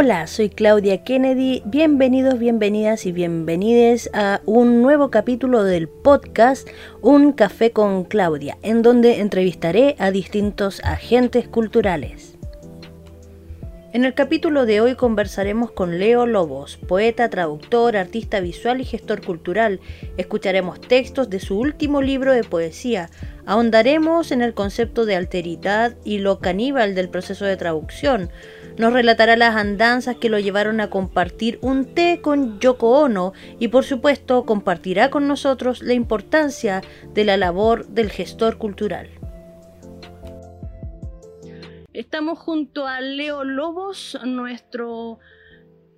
Hola, 0.00 0.28
soy 0.28 0.48
Claudia 0.48 1.02
Kennedy. 1.02 1.60
Bienvenidos, 1.64 2.38
bienvenidas 2.38 3.04
y 3.04 3.10
bienvenides 3.10 4.08
a 4.12 4.40
un 4.46 4.80
nuevo 4.80 5.10
capítulo 5.10 5.64
del 5.64 5.88
podcast 5.88 6.68
Un 7.00 7.32
café 7.32 7.72
con 7.72 8.04
Claudia, 8.04 8.58
en 8.62 8.82
donde 8.82 9.18
entrevistaré 9.18 9.96
a 9.98 10.12
distintos 10.12 10.80
agentes 10.84 11.48
culturales. 11.48 12.38
En 13.92 14.04
el 14.04 14.14
capítulo 14.14 14.66
de 14.66 14.80
hoy 14.80 14.94
conversaremos 14.94 15.72
con 15.72 15.98
Leo 15.98 16.26
Lobos, 16.26 16.76
poeta, 16.76 17.28
traductor, 17.28 17.96
artista 17.96 18.38
visual 18.38 18.80
y 18.80 18.84
gestor 18.84 19.26
cultural. 19.26 19.80
Escucharemos 20.16 20.80
textos 20.80 21.28
de 21.28 21.40
su 21.40 21.58
último 21.58 22.02
libro 22.02 22.32
de 22.32 22.44
poesía. 22.44 23.10
Ahondaremos 23.46 24.30
en 24.30 24.42
el 24.42 24.54
concepto 24.54 25.06
de 25.06 25.16
alteridad 25.16 25.96
y 26.04 26.18
lo 26.18 26.38
caníbal 26.38 26.94
del 26.94 27.08
proceso 27.08 27.46
de 27.46 27.56
traducción 27.56 28.30
nos 28.78 28.92
relatará 28.92 29.36
las 29.36 29.56
andanzas 29.56 30.16
que 30.16 30.28
lo 30.28 30.38
llevaron 30.38 30.80
a 30.80 30.88
compartir 30.88 31.58
un 31.62 31.94
té 31.94 32.20
con 32.22 32.60
Yoko 32.60 33.00
Ono 33.00 33.32
y 33.58 33.68
por 33.68 33.84
supuesto 33.84 34.44
compartirá 34.44 35.10
con 35.10 35.26
nosotros 35.26 35.82
la 35.82 35.94
importancia 35.94 36.80
de 37.12 37.24
la 37.24 37.36
labor 37.36 37.86
del 37.88 38.10
gestor 38.10 38.56
cultural. 38.56 39.10
Estamos 41.92 42.38
junto 42.38 42.86
a 42.86 43.00
Leo 43.00 43.42
Lobos, 43.42 44.16
nuestro 44.24 45.18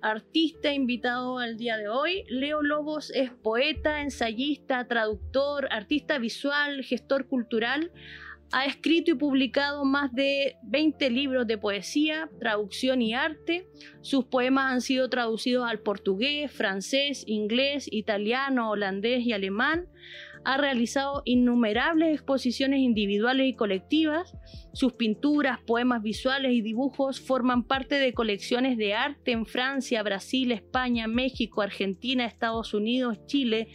artista 0.01 0.73
invitado 0.73 1.37
al 1.37 1.57
día 1.57 1.77
de 1.77 1.89
hoy. 1.89 2.23
Leo 2.27 2.63
Lobos 2.63 3.11
es 3.13 3.29
poeta, 3.29 4.01
ensayista, 4.01 4.87
traductor, 4.87 5.67
artista 5.71 6.17
visual, 6.17 6.83
gestor 6.83 7.27
cultural 7.27 7.91
ha 8.51 8.65
escrito 8.65 9.11
y 9.11 9.15
publicado 9.15 9.85
más 9.85 10.11
de 10.13 10.57
20 10.63 11.09
libros 11.09 11.47
de 11.47 11.57
poesía, 11.57 12.29
traducción 12.39 13.01
y 13.01 13.13
arte. 13.13 13.67
Sus 14.01 14.25
poemas 14.25 14.73
han 14.73 14.81
sido 14.81 15.09
traducidos 15.09 15.69
al 15.69 15.79
portugués, 15.79 16.51
francés, 16.51 17.23
inglés, 17.27 17.87
italiano, 17.91 18.69
holandés 18.69 19.25
y 19.25 19.31
alemán. 19.31 19.87
Ha 20.43 20.57
realizado 20.57 21.21
innumerables 21.23 22.13
exposiciones 22.13 22.79
individuales 22.79 23.47
y 23.47 23.55
colectivas. 23.55 24.35
Sus 24.73 24.93
pinturas, 24.93 25.59
poemas 25.65 26.01
visuales 26.01 26.51
y 26.51 26.61
dibujos 26.61 27.21
forman 27.21 27.63
parte 27.63 27.95
de 27.95 28.13
colecciones 28.13 28.77
de 28.77 28.95
arte 28.95 29.31
en 29.31 29.45
Francia, 29.45 30.03
Brasil, 30.03 30.51
España, 30.51 31.07
México, 31.07 31.61
Argentina, 31.61 32.25
Estados 32.25 32.73
Unidos, 32.73 33.19
Chile. 33.27 33.69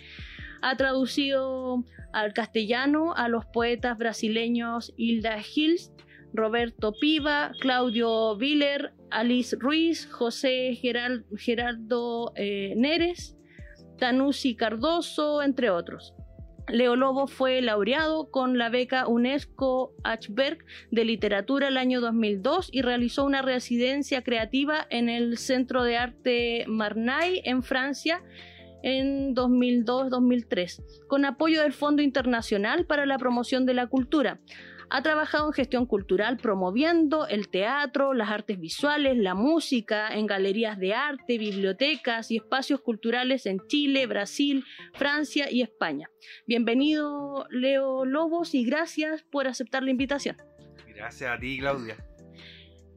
Ha 0.61 0.77
traducido 0.77 1.85
al 2.13 2.33
castellano 2.33 3.15
a 3.15 3.29
los 3.29 3.47
poetas 3.47 3.99
brasileños 3.99 4.93
Hilda 4.97 5.39
Hilst, 5.39 5.93
Roberto 6.33 6.93
Piva, 7.01 7.53
Claudio 7.61 8.37
Viller, 8.37 8.93
Alice 9.11 9.57
Ruiz, 9.59 10.07
José 10.11 10.79
Gerardo 11.37 12.33
eh, 12.37 12.75
Neres, 12.77 13.37
Tanusi 13.99 14.55
Cardoso, 14.57 15.43
entre 15.43 15.71
otros. 15.71 16.15
Leo 16.69 16.97
Lobo 16.97 17.29
fue 17.29 17.63
laureado 17.63 18.31
con 18.31 18.59
la 18.59 18.71
beca 18.71 19.07
UNESCO 19.07 19.95
Ashberg 20.03 20.59
de 20.91 21.05
Literatura 21.05 21.69
el 21.69 21.77
año 21.77 22.01
2002 22.01 22.71
y 22.73 22.83
realizó 22.83 23.25
una 23.25 23.41
residencia 23.41 24.23
creativa 24.23 24.85
en 24.91 25.09
el 25.09 25.39
Centro 25.39 25.85
de 25.85 25.97
Arte 25.97 26.65
Marnay 26.67 27.41
en 27.45 27.63
Francia 27.63 28.21
en 28.87 29.35
2002-2003, 29.35 31.07
con 31.09 31.25
apoyo 31.25 31.61
del 31.61 31.73
Fondo 31.73 32.03
Internacional 32.03 32.87
para 32.87 33.05
la 33.05 33.19
Promoción 33.19 33.67
de 33.67 33.75
la 33.75 33.89
Cultura. 33.89 34.41
Ha 34.91 35.03
trabajado 35.03 35.49
en 35.49 35.53
gestión 35.53 35.87
cultural 35.87 36.37
promoviendo 36.37 37.27
el 37.27 37.49
teatro, 37.49 38.15
las 38.15 38.31
artes 38.31 38.61
visuales, 38.61 39.17
la 39.17 39.35
música, 39.35 40.15
en 40.15 40.29
galerías 40.29 40.79
de 40.79 40.95
arte, 40.95 41.37
bibliotecas 41.37 42.31
y 42.31 42.37
espacios 42.37 42.81
culturales 42.81 43.47
en 43.47 43.59
Chile, 43.67 44.07
Brasil, 44.07 44.65
Francia 44.95 45.51
y 45.51 45.63
España. 45.63 46.09
Bienvenido 46.47 47.49
Leo 47.51 48.05
Lobos 48.05 48.55
y 48.55 48.65
gracias 48.65 49.25
por 49.25 49.49
aceptar 49.49 49.83
la 49.83 49.91
invitación. 49.91 50.37
Gracias 50.95 51.29
a 51.29 51.41
ti, 51.41 51.59
Claudia. 51.59 51.97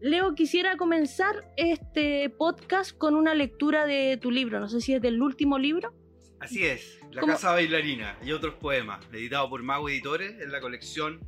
Leo, 0.02 0.34
quisiera 0.34 0.78
comenzar 0.78 1.52
este 1.58 2.30
podcast 2.30 2.98
con 2.98 3.16
una 3.16 3.36
lectura 3.36 3.86
de 3.86 4.18
tu 4.18 4.32
libro. 4.32 4.60
No 4.60 4.70
sé 4.70 4.80
si 4.80 4.94
es 4.94 5.02
del 5.02 5.22
último 5.22 5.60
libro. 5.60 5.94
Así 6.40 6.66
es, 6.66 7.02
La 7.12 7.22
Casa 7.22 7.52
Bailarina 7.52 8.18
y 8.24 8.32
otros 8.32 8.56
poemas, 8.56 9.06
editado 9.12 9.50
por 9.50 9.62
Mago 9.62 9.90
Editores 9.90 10.40
en 10.42 10.52
la 10.54 10.62
colección 10.62 11.20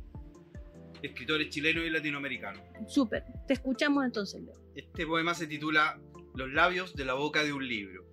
Escritores 1.02 1.50
chilenos 1.50 1.84
y 1.84 1.90
latinoamericanos. 1.90 2.62
Súper, 2.86 3.24
te 3.46 3.54
escuchamos 3.54 4.04
entonces, 4.04 4.40
Leo. 4.40 4.54
Este 4.74 5.04
poema 5.04 5.34
se 5.34 5.46
titula 5.46 6.00
Los 6.34 6.50
labios 6.50 6.94
de 6.94 7.04
la 7.04 7.14
boca 7.14 7.42
de 7.44 7.52
un 7.52 7.68
libro. 7.68 8.06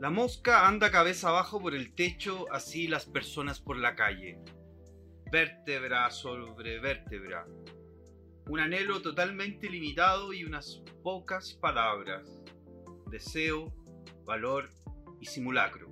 La 0.00 0.08
mosca 0.08 0.66
anda 0.66 0.90
cabeza 0.90 1.28
abajo 1.28 1.60
por 1.60 1.74
el 1.74 1.94
techo, 1.94 2.46
así 2.50 2.88
las 2.88 3.04
personas 3.04 3.60
por 3.60 3.76
la 3.76 3.94
calle. 3.94 4.38
Vértebra 5.30 6.10
sobre 6.10 6.78
vértebra, 6.78 7.46
un 8.46 8.60
anhelo 8.60 9.00
totalmente 9.00 9.70
limitado 9.70 10.32
y 10.32 10.44
unas 10.44 10.82
pocas 11.02 11.54
palabras, 11.54 12.42
deseo, 13.10 13.72
valor 14.24 14.68
y 15.20 15.26
simulacro. 15.26 15.88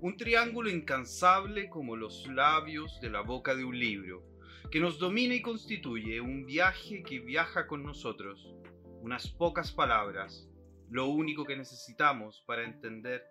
Un 0.00 0.16
triángulo 0.16 0.70
incansable 0.70 1.68
como 1.68 1.96
los 1.96 2.26
labios 2.28 3.00
de 3.00 3.10
la 3.10 3.22
boca 3.22 3.54
de 3.54 3.64
un 3.64 3.78
libro, 3.78 4.24
que 4.70 4.80
nos 4.80 4.98
domina 4.98 5.34
y 5.34 5.42
constituye 5.42 6.20
un 6.20 6.46
viaje 6.46 7.02
que 7.02 7.18
viaja 7.18 7.66
con 7.66 7.82
nosotros. 7.82 8.54
Unas 9.00 9.28
pocas 9.28 9.72
palabras, 9.72 10.48
lo 10.88 11.06
único 11.08 11.44
que 11.44 11.56
necesitamos 11.56 12.42
para 12.46 12.64
entender 12.64 13.24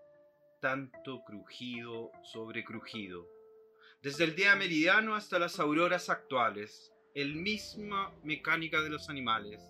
tanto 0.62 1.24
crujido 1.24 2.12
sobre 2.24 2.64
crujido. 2.64 3.28
Desde 4.02 4.26
el 4.26 4.36
día 4.36 4.56
meridiano 4.56 5.16
hasta 5.16 5.40
las 5.40 5.60
auroras 5.60 6.10
actuales, 6.10 6.92
el 7.14 7.36
misma 7.36 8.14
mecánica 8.24 8.82
de 8.82 8.90
los 8.90 9.10
animales, 9.10 9.62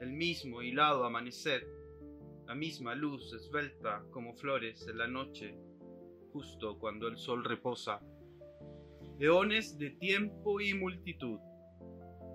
el 0.00 0.12
mismo 0.12 0.62
hilado 0.62 1.04
amanecer, 1.04 1.66
la 2.46 2.54
misma 2.54 2.94
luz 2.94 3.32
esbelta 3.32 4.04
como 4.10 4.34
flores 4.34 4.86
en 4.88 4.98
la 4.98 5.08
noche, 5.08 5.56
justo 6.32 6.78
cuando 6.78 7.08
el 7.08 7.18
sol 7.18 7.44
reposa. 7.44 8.00
Eones 9.18 9.76
de 9.76 9.90
tiempo 9.90 10.60
y 10.60 10.72
multitud, 10.74 11.40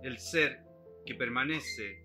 el 0.03 0.17
ser 0.17 0.59
que 1.05 1.15
permanece, 1.15 2.03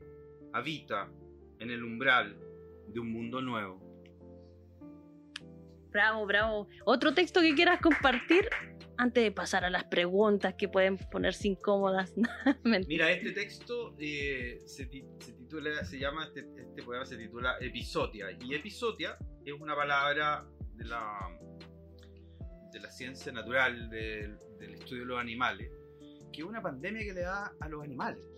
habita 0.53 1.11
en 1.59 1.71
el 1.71 1.83
umbral 1.83 2.39
de 2.87 3.01
un 3.01 3.13
mundo 3.13 3.43
nuevo. 3.43 3.83
Bravo, 5.91 6.27
bravo. 6.27 6.69
¿Otro 6.85 7.15
texto 7.15 7.41
que 7.41 7.55
quieras 7.55 7.81
compartir? 7.81 8.49
Antes 8.99 9.23
de 9.23 9.31
pasar 9.31 9.65
a 9.65 9.71
las 9.71 9.85
preguntas 9.85 10.55
que 10.55 10.69
pueden 10.69 10.99
ponerse 10.99 11.47
incómodas. 11.49 12.13
Mira, 12.65 13.11
este 13.13 13.31
texto 13.31 13.95
eh, 13.99 14.61
se, 14.67 14.87
titula, 14.87 15.85
se 15.85 16.01
llama, 16.01 16.27
este, 16.27 16.41
este, 16.61 16.83
poema 16.83 17.07
se 17.07 17.17
titula 17.17 17.57
Episodia. 17.61 18.27
Y 18.41 18.55
episodia 18.55 19.17
es 19.45 19.53
una 19.53 19.77
palabra 19.77 20.45
de 20.75 20.85
la, 20.85 21.31
de 22.73 22.81
la 22.81 22.91
ciencia 22.91 23.31
natural, 23.31 23.89
del, 23.89 24.37
estudio 24.75 25.03
de 25.03 25.09
los 25.09 25.21
animales, 25.21 25.71
que 26.33 26.41
es 26.41 26.47
una 26.47 26.61
pandemia 26.61 27.03
que 27.03 27.15
le 27.15 27.21
da 27.21 27.53
a 27.61 27.69
los 27.69 27.85
animales. 27.85 28.29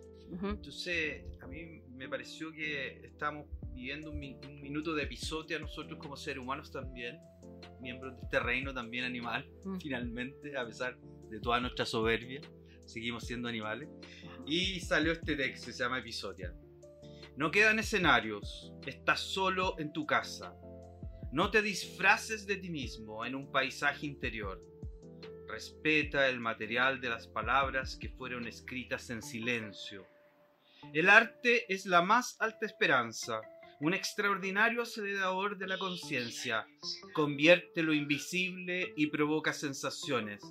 Entonces, 0.43 1.25
a 1.41 1.47
mí 1.47 1.83
me 1.97 2.09
pareció 2.09 2.53
que 2.53 3.07
estamos 3.07 3.47
viviendo 3.73 4.11
un, 4.11 4.19
un 4.19 4.61
minuto 4.61 4.95
de 4.95 5.05
episodia 5.05 5.59
nosotros 5.59 5.99
como 5.99 6.17
seres 6.17 6.41
humanos 6.41 6.71
también 6.71 7.19
miembros 7.81 8.17
de 8.17 8.23
este 8.23 8.41
reino 8.41 8.73
también 8.73 9.05
animal, 9.05 9.47
mm. 9.65 9.79
finalmente, 9.79 10.57
a 10.57 10.67
pesar 10.67 10.97
de 11.31 11.41
toda 11.41 11.61
nuestra 11.61 11.87
soberbia, 11.87 12.41
seguimos 12.87 13.27
siendo 13.27 13.49
animales. 13.49 13.89
Y 14.47 14.81
salió 14.81 15.13
este 15.13 15.37
texto, 15.37 15.73
se 15.73 15.83
llama 15.83 15.99
Episodia. 15.99 16.55
No 17.37 17.51
quedan 17.51 17.79
escenarios, 17.79 18.73
estás 18.87 19.21
solo 19.21 19.79
en 19.79 19.93
tu 19.93 20.07
casa. 20.07 20.55
No 21.33 21.51
te 21.51 21.63
disfraces 21.63 22.47
de 22.47 22.57
ti 22.57 22.71
mismo 22.71 23.25
en 23.25 23.35
un 23.35 23.51
paisaje 23.53 24.07
interior. 24.07 24.61
Respeta 25.49 26.29
el 26.29 26.41
material 26.41 27.01
de 27.01 27.09
las 27.09 27.29
palabras 27.29 27.97
que 27.97 28.09
fueron 28.09 28.47
escritas 28.47 29.11
en 29.11 29.23
silencio. 29.23 30.07
El 30.93 31.09
arte 31.09 31.73
es 31.73 31.87
la 31.87 32.03
más 32.03 32.37
alta 32.41 32.67
esperanza 32.67 33.41
un 33.81 33.95
extraordinario 33.95 34.83
acelerador 34.83 35.57
de 35.57 35.67
la 35.67 35.79
conciencia, 35.79 36.67
convierte 37.15 37.83
lo 37.83 37.95
invisible 37.95 38.93
y 38.95 39.07
provoca 39.07 39.55
sensaciones, 39.55 40.43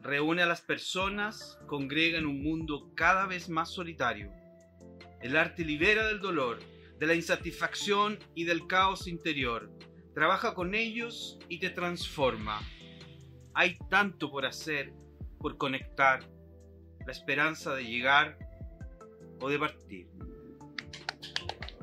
reúne 0.00 0.42
a 0.42 0.46
las 0.46 0.60
personas, 0.60 1.58
congrega 1.66 2.18
en 2.18 2.26
un 2.26 2.40
mundo 2.40 2.92
cada 2.94 3.26
vez 3.26 3.48
más 3.48 3.70
solitario. 3.70 4.30
El 5.20 5.36
arte 5.36 5.64
libera 5.64 6.06
del 6.06 6.20
dolor, 6.20 6.60
de 7.00 7.06
la 7.08 7.14
insatisfacción 7.14 8.16
y 8.36 8.44
del 8.44 8.68
caos 8.68 9.08
interior, 9.08 9.68
trabaja 10.14 10.54
con 10.54 10.76
ellos 10.76 11.38
y 11.48 11.58
te 11.58 11.70
transforma. 11.70 12.60
Hay 13.54 13.76
tanto 13.90 14.30
por 14.30 14.46
hacer, 14.46 14.92
por 15.40 15.58
conectar, 15.58 16.20
la 17.04 17.10
esperanza 17.10 17.74
de 17.74 17.84
llegar 17.84 18.38
o 19.40 19.48
de 19.48 19.58
partir. 19.58 20.06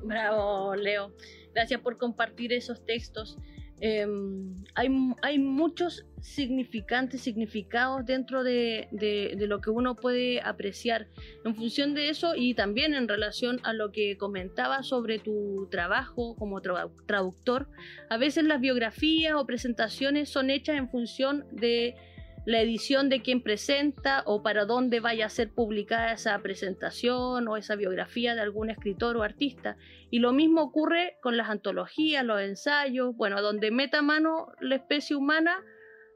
Bravo, 0.06 0.76
Leo. 0.76 1.12
Gracias 1.54 1.82
por 1.82 1.98
compartir 1.98 2.54
esos 2.54 2.86
textos. 2.86 3.38
Em, 3.82 4.64
hay, 4.74 4.88
hay, 5.22 5.38
muchos 5.38 6.06
significantes, 6.22 7.22
significados 7.22 8.06
dentro 8.06 8.44
de, 8.44 8.88
de, 8.92 9.36
lo 9.48 9.60
que 9.60 9.70
uno 9.70 9.96
puede 9.96 10.40
apreciar. 10.42 11.08
En 11.44 11.56
función 11.56 11.94
de 11.94 12.10
eso 12.10 12.36
y 12.36 12.54
también 12.54 12.94
en 12.94 13.10
relación 13.10 13.60
a 13.64 13.74
lo 13.74 13.92
que 13.92 14.16
comentaba 14.18 14.82
sobre 14.84 15.20
tu 15.20 15.68
trabajo 15.70 16.36
como 16.38 16.62
traductor, 16.62 17.68
a 18.10 18.18
veces 18.18 18.46
las 18.46 18.62
biografías 18.62 19.34
o 19.36 19.46
presentaciones 19.46 20.30
son 20.30 20.50
hechas 20.50 20.78
en 20.78 20.90
función 20.90 21.46
de 21.52 21.96
la 22.46 22.62
edición 22.62 23.10
de 23.10 23.22
quien 23.22 23.42
presenta 23.42 24.22
o 24.26 24.44
para 24.44 24.66
dónde 24.66 25.00
vaya 25.00 25.26
a 25.26 25.30
ser 25.30 25.52
publicada 25.52 26.14
esa 26.14 26.38
presentación 26.40 27.48
o 27.48 27.58
esa 27.58 27.76
biografía 27.76 28.36
de 28.36 28.42
algún 28.42 28.70
escritor 28.70 29.18
o 29.18 29.24
artista. 29.24 29.78
Y 30.12 30.20
lo 30.20 30.32
mismo 30.32 30.62
ocurre 30.62 31.18
con 31.22 31.38
las 31.38 31.50
antologías, 31.50 32.24
los 32.24 32.40
ensayos, 32.42 33.16
bueno, 33.16 33.42
donde 33.42 33.72
meta 33.72 34.02
mano 34.02 34.50
la 34.62 34.76
especie 34.76 35.16
humana, 35.16 35.64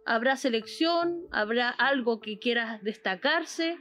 habrá 0.06 0.36
selección, 0.38 1.28
habrá 1.32 1.70
algo 1.70 2.20
que 2.20 2.40
quieras 2.40 2.82
destacarse 2.84 3.78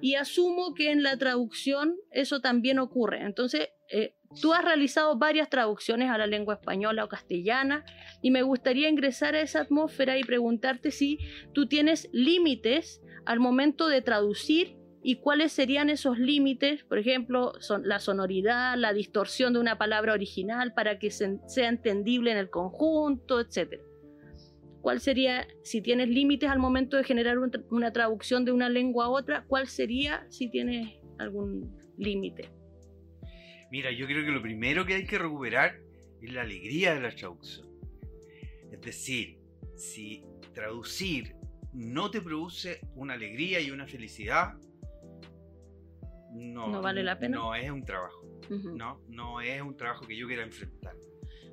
y 0.00 0.14
asumo 0.14 0.74
que 0.74 0.90
en 0.90 1.02
la 1.02 1.16
traducción 1.16 1.96
eso 2.10 2.40
también 2.40 2.78
ocurre. 2.78 3.22
Entonces, 3.22 3.68
eh, 3.90 4.14
tú 4.40 4.52
has 4.52 4.64
realizado 4.64 5.16
varias 5.16 5.48
traducciones 5.48 6.10
a 6.10 6.18
la 6.18 6.26
lengua 6.26 6.54
española 6.54 7.04
o 7.04 7.08
castellana 7.08 7.84
y 8.22 8.30
me 8.30 8.42
gustaría 8.42 8.88
ingresar 8.88 9.34
a 9.34 9.40
esa 9.40 9.60
atmósfera 9.60 10.18
y 10.18 10.24
preguntarte 10.24 10.90
si 10.90 11.18
tú 11.52 11.66
tienes 11.66 12.08
límites 12.12 13.00
al 13.24 13.40
momento 13.40 13.88
de 13.88 14.02
traducir 14.02 14.76
y 15.02 15.16
cuáles 15.16 15.52
serían 15.52 15.90
esos 15.90 16.18
límites, 16.18 16.84
por 16.84 16.98
ejemplo, 16.98 17.52
la 17.82 18.00
sonoridad, 18.00 18.76
la 18.76 18.92
distorsión 18.92 19.52
de 19.52 19.60
una 19.60 19.78
palabra 19.78 20.12
original 20.12 20.74
para 20.74 20.98
que 20.98 21.10
sea 21.10 21.68
entendible 21.68 22.32
en 22.32 22.38
el 22.38 22.50
conjunto, 22.50 23.40
etc. 23.40 23.80
¿Cuál 24.80 25.00
sería, 25.00 25.46
si 25.62 25.80
tienes 25.82 26.08
límites 26.08 26.50
al 26.50 26.58
momento 26.58 26.96
de 26.96 27.04
generar 27.04 27.36
una 27.70 27.92
traducción 27.92 28.44
de 28.44 28.52
una 28.52 28.68
lengua 28.68 29.06
a 29.06 29.10
otra, 29.10 29.44
cuál 29.46 29.68
sería 29.68 30.26
si 30.30 30.50
tienes 30.50 30.98
algún 31.18 31.76
límite? 31.96 32.57
Mira, 33.70 33.90
yo 33.90 34.06
creo 34.06 34.24
que 34.24 34.30
lo 34.30 34.42
primero 34.42 34.86
que 34.86 34.94
hay 34.94 35.06
que 35.06 35.18
recuperar 35.18 35.78
es 36.20 36.32
la 36.32 36.42
alegría 36.42 36.94
de 36.94 37.00
la 37.00 37.10
traducción. 37.10 37.68
Es 38.72 38.80
decir, 38.80 39.38
si 39.76 40.24
traducir 40.54 41.34
no 41.72 42.10
te 42.10 42.20
produce 42.20 42.80
una 42.94 43.14
alegría 43.14 43.60
y 43.60 43.70
una 43.70 43.86
felicidad, 43.86 44.54
no, 46.32 46.82
vale 46.82 47.02
la 47.02 47.18
pena. 47.18 47.36
No 47.36 47.54
es 47.54 47.70
un 47.70 47.84
trabajo. 47.84 48.22
no, 48.74 49.00
no 49.08 49.40
es 49.40 49.60
un 49.60 49.76
trabajo 49.76 50.06
que 50.06 50.16
yo 50.16 50.26
quiera 50.26 50.42
enfrentar. 50.42 50.94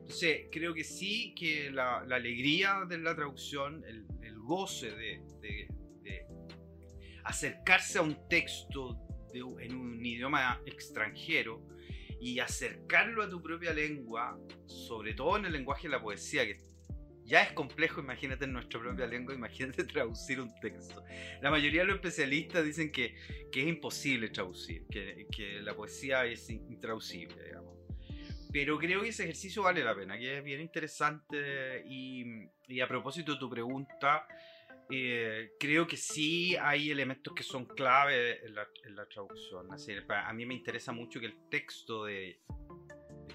Entonces, 0.06 0.48
creo 0.52 0.74
que 0.74 0.84
sí 0.84 1.34
que 1.36 1.72
la, 1.72 1.98
alegría 1.98 2.86
de 2.88 3.00
la 3.00 3.16
traducción, 3.16 3.84
el, 3.86 4.06
goce 4.38 4.92
de, 4.92 5.22
acercarse 7.24 7.98
a 7.98 8.04
un 8.04 8.16
texto 8.30 9.00
en 9.34 9.76
un 9.76 10.06
idioma 10.06 10.62
extranjero, 10.68 11.66
y 12.20 12.40
acercarlo 12.40 13.24
a 13.24 13.30
tu 13.30 13.42
propia 13.42 13.74
lengua, 13.74 14.40
sobre 14.66 15.14
todo 15.14 15.38
en 15.38 15.46
el 15.46 15.54
lenguaje 15.54 15.84
de 15.84 15.90
la 15.90 16.02
poesía, 16.02 16.46
que 16.46 16.66
ya 17.26 17.42
es 17.42 17.52
complejo, 17.54 18.02
imagínate 18.02 18.46
en 18.46 18.54
nuestra 18.54 18.80
propia 18.80 19.08
lengua, 19.08 19.34
imagínate 19.34 19.84
traducir 19.86 20.40
un 20.40 20.54
texto. 20.62 21.04
La 21.42 21.50
mayoría 21.50 21.82
de 21.82 21.88
los 21.88 21.96
especialistas 21.96 22.64
dicen 22.64 22.92
que, 22.92 23.16
que 23.52 23.62
es 23.62 23.68
imposible 23.68 24.30
traducir, 24.30 24.86
que, 24.88 25.28
que, 25.32 25.62
la 25.62 25.76
poesía 25.76 26.26
es 26.26 26.50
intraducible, 26.50 27.44
digamos. 27.44 27.76
Pero 28.52 28.78
creo 28.78 29.02
que 29.02 29.10
ese 29.10 29.24
ejercicio 29.24 29.64
vale 29.64 29.84
la 29.84 29.96
pena, 29.96 30.18
que 30.18 30.38
es 30.38 30.44
bien 30.44 30.62
interesante 30.62 31.84
y, 31.90 32.48
y 32.68 32.80
a 32.80 32.88
propósito 32.88 33.34
de 33.34 33.40
tu 33.40 33.50
pregunta, 33.50 34.26
eh, 34.90 35.54
creo 35.60 35.88
que 35.88 35.98
sí 35.98 36.56
hay 36.56 36.92
elementos 36.92 37.34
que 37.34 37.44
son 37.44 37.66
clave 37.66 38.46
en 38.46 38.56
la, 38.56 38.68
traducción. 39.08 39.68
a 40.10 40.34
mí 40.34 40.46
me 40.46 40.54
interesa 40.54 40.92
mucho 40.92 41.20
que 41.20 41.26
el 41.28 41.50
texto 41.50 42.06
de, 42.06 42.40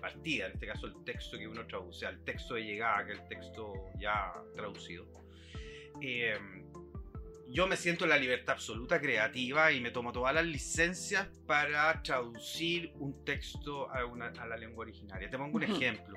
partida, 0.01 0.47
en 0.47 0.53
este 0.53 0.67
caso 0.67 0.87
el 0.87 1.05
texto 1.05 1.37
que 1.39 1.49
uno 1.49 1.67
traduce, 1.67 2.07
el 2.07 2.23
texto 2.25 2.55
de 2.55 2.63
llegada, 2.63 3.07
que 3.07 3.13
el 3.13 3.29
texto 3.29 3.75
ya 3.99 4.33
traducido, 4.55 5.07
eh, 6.01 6.39
yo 7.49 7.67
me 7.67 7.77
siento 7.77 8.05
en 8.05 8.11
la 8.11 8.17
libertad 8.17 8.55
absoluta 8.55 9.01
creativa 9.01 9.73
y 9.73 9.81
me 9.81 9.91
tomo 9.91 10.13
todas 10.13 10.33
las 10.33 10.47
licencias 10.47 11.29
para 11.47 12.01
traducir 12.03 12.93
un 12.95 13.25
texto 13.25 13.91
a, 13.91 14.01
a 14.01 14.47
la 14.47 14.57
lengua 14.57 14.83
originaria. 14.83 15.29
Te 15.29 15.37
pongo 15.37 15.57
un 15.57 15.65
ejemplo. 15.65 16.17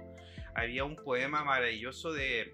Había 0.54 0.84
un 0.84 0.96
poema 0.96 1.44
maravilloso 1.44 2.14
de 2.14 2.54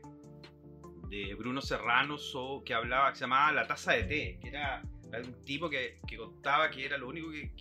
de 1.10 1.34
Bruno 1.36 1.62
Serrano 1.62 2.18
que 2.64 2.74
hablaba, 2.74 3.10
que 3.10 3.16
se 3.16 3.22
llamaba 3.22 3.52
La 3.52 3.68
taza 3.68 3.94
de 3.94 4.04
té, 4.04 4.40
que 4.42 4.48
era, 4.48 4.84
un 5.24 5.44
tipo 5.44 5.70
que, 5.70 6.00
contaba 6.16 6.70
que 6.70 6.86
era 6.86 6.98
lo 6.98 7.08
único 7.08 7.32
que, 7.32 7.52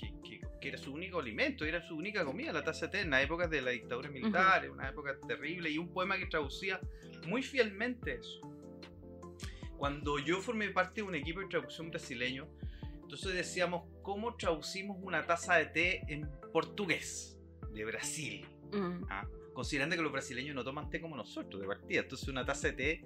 era 0.60 0.76
su 0.76 0.92
único 0.92 1.18
alimento, 1.18 1.64
era 1.64 1.80
su 1.80 1.96
única 1.96 2.24
comida, 2.24 2.52
la 2.52 2.62
taza 2.62 2.86
de 2.86 2.92
té, 2.92 3.00
en 3.00 3.10
la 3.10 3.22
época 3.22 3.48
de 3.48 3.62
la 3.62 3.70
dictadura 3.70 4.10
militar, 4.10 4.68
una 4.70 4.88
época 4.90 5.16
terrible, 5.26 5.70
y 5.70 5.78
un 5.78 5.92
poema 5.92 6.18
que 6.18 6.26
traducía 6.26 6.78
muy 7.26 7.42
fielmente 7.42 8.16
eso. 8.16 8.40
Cuando 9.78 10.18
yo 10.18 10.42
formé 10.42 10.68
parte 10.70 11.00
de 11.00 11.02
un 11.02 11.14
equipo 11.14 11.40
de 11.40 11.46
traducción 11.46 11.88
brasileño, 11.88 12.48
entonces 13.02 13.32
decíamos, 13.32 13.84
¿cómo 14.02 14.36
traducimos 14.36 14.98
una 15.00 15.24
taza 15.24 15.54
de 15.54 15.66
té 15.66 16.02
en 16.08 16.28
portugués 16.52 17.38
de 17.72 17.84
Brasil? 17.86 18.46
¿Ah? 19.08 19.26
Considerando 19.58 19.96
que 19.96 20.02
los 20.02 20.12
brasileños 20.12 20.55
no 20.55 20.62
toman 20.62 20.88
té 20.88 21.00
como 21.00 21.16
nosotros 21.16 21.60
de 21.60 21.66
partida. 21.66 22.02
Entonces 22.02 22.28
una 22.28 22.46
taza 22.46 22.69
de 22.69 22.75
té, 22.75 23.05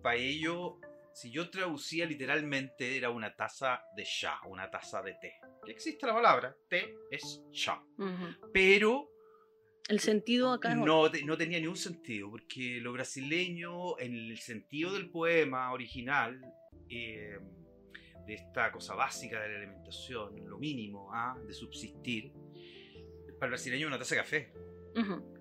para 0.00 0.14
ellos, 0.14 0.74
si 1.12 1.28
yo 1.32 1.50
traducía 1.50 2.06
literalmente, 2.06 2.96
era 2.96 3.10
una 3.10 3.34
taza 3.34 3.82
de 3.96 4.04
chá, 4.04 4.38
una 4.46 4.70
taza 4.70 5.02
de 5.02 5.14
té. 5.14 5.32
Que 5.66 5.72
existe 5.72 6.06
la 6.06 6.14
palabra, 6.14 6.56
té 6.68 6.94
es 7.10 7.42
chá. 7.50 7.82
Pero... 8.52 9.10
El 9.88 9.98
sentido 9.98 10.52
acá 10.52 10.72
no, 10.76 11.08
no 11.08 11.36
tenía 11.36 11.58
ni 11.58 11.66
un 11.66 11.76
sentido, 11.76 12.30
porque 12.30 12.78
lo 12.80 12.92
brasileño, 12.92 13.98
en 13.98 14.14
el 14.14 14.38
sentido 14.38 14.92
del 14.92 15.10
poema 15.10 15.72
original, 15.72 16.40
eh, 16.88 17.40
de 18.24 18.34
esta 18.34 18.70
cosa 18.70 18.94
básica 18.94 19.40
de 19.40 19.48
la 19.48 19.58
alimentación, 19.62 20.48
lo 20.48 20.58
mínimo, 20.58 21.10
¿ah? 21.12 21.36
de 21.44 21.52
subsistir, 21.52 22.32
para 23.40 23.46
el 23.46 23.50
brasileño 23.50 23.88
una 23.88 23.98
taza 23.98 24.14
de 24.14 24.20
café 24.20 24.52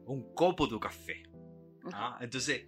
un 0.07 0.33
copo 0.33 0.68
de 0.68 0.80
café. 0.80 1.23
¿ah? 1.94 2.18
Entonces, 2.21 2.66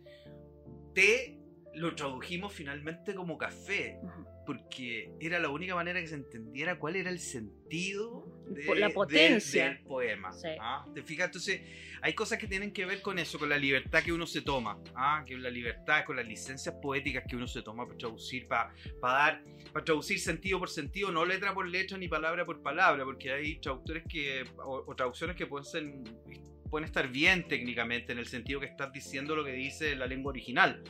té 0.93 1.39
lo 1.75 1.95
tradujimos 1.95 2.51
finalmente 2.51 3.13
como 3.13 3.37
café, 3.37 3.99
porque 4.45 5.13
era 5.19 5.39
la 5.39 5.49
única 5.49 5.75
manera 5.75 6.01
que 6.01 6.07
se 6.07 6.15
entendiera 6.15 6.79
cuál 6.79 6.95
era 6.95 7.09
el 7.09 7.19
sentido 7.19 8.25
de, 8.49 8.75
la 8.75 8.89
potencia. 8.89 9.65
del 9.65 9.79
poema. 9.83 10.31
¿ah? 10.59 10.85
¿Te 10.93 11.03
fijas? 11.03 11.27
Entonces, 11.27 11.61
hay 12.01 12.13
cosas 12.13 12.39
que 12.39 12.47
tienen 12.47 12.73
que 12.73 12.85
ver 12.85 13.01
con 13.01 13.19
eso, 13.19 13.37
con 13.37 13.49
la 13.49 13.57
libertad 13.57 14.01
que 14.03 14.11
uno 14.11 14.25
se 14.25 14.41
toma, 14.41 14.79
¿ah? 14.95 15.23
que 15.25 15.37
la 15.37 15.51
libertad, 15.51 16.03
con 16.05 16.15
las 16.15 16.27
licencias 16.27 16.75
poéticas 16.81 17.23
que 17.29 17.35
uno 17.35 17.47
se 17.47 17.61
toma 17.61 17.85
para 17.85 17.97
traducir, 17.97 18.47
para, 18.47 18.73
dar, 19.01 19.43
para 19.71 19.85
traducir 19.85 20.19
sentido 20.19 20.59
por 20.59 20.69
sentido, 20.69 21.11
no 21.11 21.23
letra 21.23 21.53
por 21.53 21.67
letra 21.67 21.97
ni 21.97 22.07
palabra 22.07 22.45
por 22.45 22.61
palabra, 22.61 23.05
porque 23.05 23.31
hay 23.31 23.59
traductores 23.61 24.03
que, 24.09 24.43
o 24.57 24.95
traducciones 24.95 25.35
que 25.35 25.45
pueden 25.45 25.65
ser 25.65 25.83
pueden 26.69 26.85
estar 26.85 27.09
bien 27.09 27.47
técnicamente 27.47 28.11
en 28.11 28.19
el 28.19 28.27
sentido 28.27 28.59
que 28.59 28.67
estás 28.67 28.91
diciendo 28.93 29.35
lo 29.35 29.43
que 29.43 29.53
dice 29.53 29.95
la 29.95 30.07
lengua 30.07 30.29
original, 30.31 30.83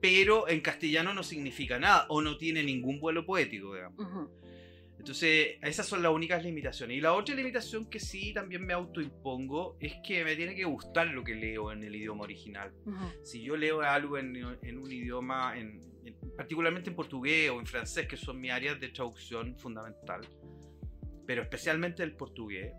pero 0.00 0.48
en 0.48 0.60
castellano 0.60 1.14
no 1.14 1.22
significa 1.22 1.78
nada 1.78 2.06
o 2.08 2.20
no 2.22 2.36
tiene 2.36 2.62
ningún 2.62 3.00
vuelo 3.00 3.24
poético, 3.24 3.74
digamos. 3.74 4.30
Entonces, 4.98 5.58
esas 5.62 5.86
son 5.86 6.02
las 6.02 6.10
únicas 6.10 6.42
limitaciones. 6.42 6.96
Y 6.96 7.00
la 7.00 7.12
otra 7.12 7.34
limitación 7.34 7.86
que 7.86 8.00
sí 8.00 8.32
también 8.32 8.66
me 8.66 8.72
autoimpongo 8.72 9.76
es 9.78 9.94
que 10.04 10.24
me 10.24 10.34
tiene 10.34 10.54
que 10.56 10.64
gustar 10.64 11.06
lo 11.08 11.22
que 11.22 11.34
leo 11.34 11.70
en 11.70 11.84
el 11.84 11.94
idioma 11.94 12.24
original. 12.24 12.72
Si 13.22 13.42
yo 13.42 13.56
leo 13.56 13.82
algo 13.82 14.18
en, 14.18 14.44
un 14.44 14.92
idioma, 14.92 15.56
en, 15.56 15.80
particularmente 16.36 16.90
en 16.90 16.96
portugués 16.96 17.50
o 17.50 17.60
en 17.60 17.66
francés, 17.66 18.08
que 18.08 18.16
son 18.16 18.40
mis 18.40 18.50
áreas 18.50 18.80
de 18.80 18.88
traducción 18.88 19.56
fundamental, 19.56 20.22
pero 21.24 21.42
especialmente 21.42 22.02
el 22.02 22.16
portugués, 22.16 22.72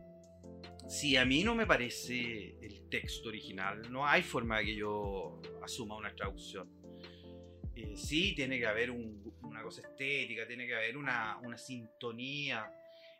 si 0.88 1.17
a 1.17 1.25
mí 1.25 1.44
no 1.44 1.53
me 1.53 1.65
parece 1.65 2.58
el 2.62 2.89
texto 2.89 3.29
original, 3.29 3.91
no 3.91 4.08
hay 4.08 4.24
forma 4.24 4.60
de 4.60 4.65
que 4.65 4.75
yo 4.75 5.41
asuma 5.62 5.98
una 5.98 6.15
traducción. 6.15 6.70
Eh, 7.75 7.96
sí, 7.96 8.34
tiene 8.34 8.58
que 8.58 8.65
haber 8.65 8.89
una 8.89 9.62
cosa 9.62 9.82
estética, 9.82 10.48
tiene 10.48 10.65
que 10.65 10.75
haber 10.75 10.98
una, 10.98 11.39
sintonía 11.58 12.72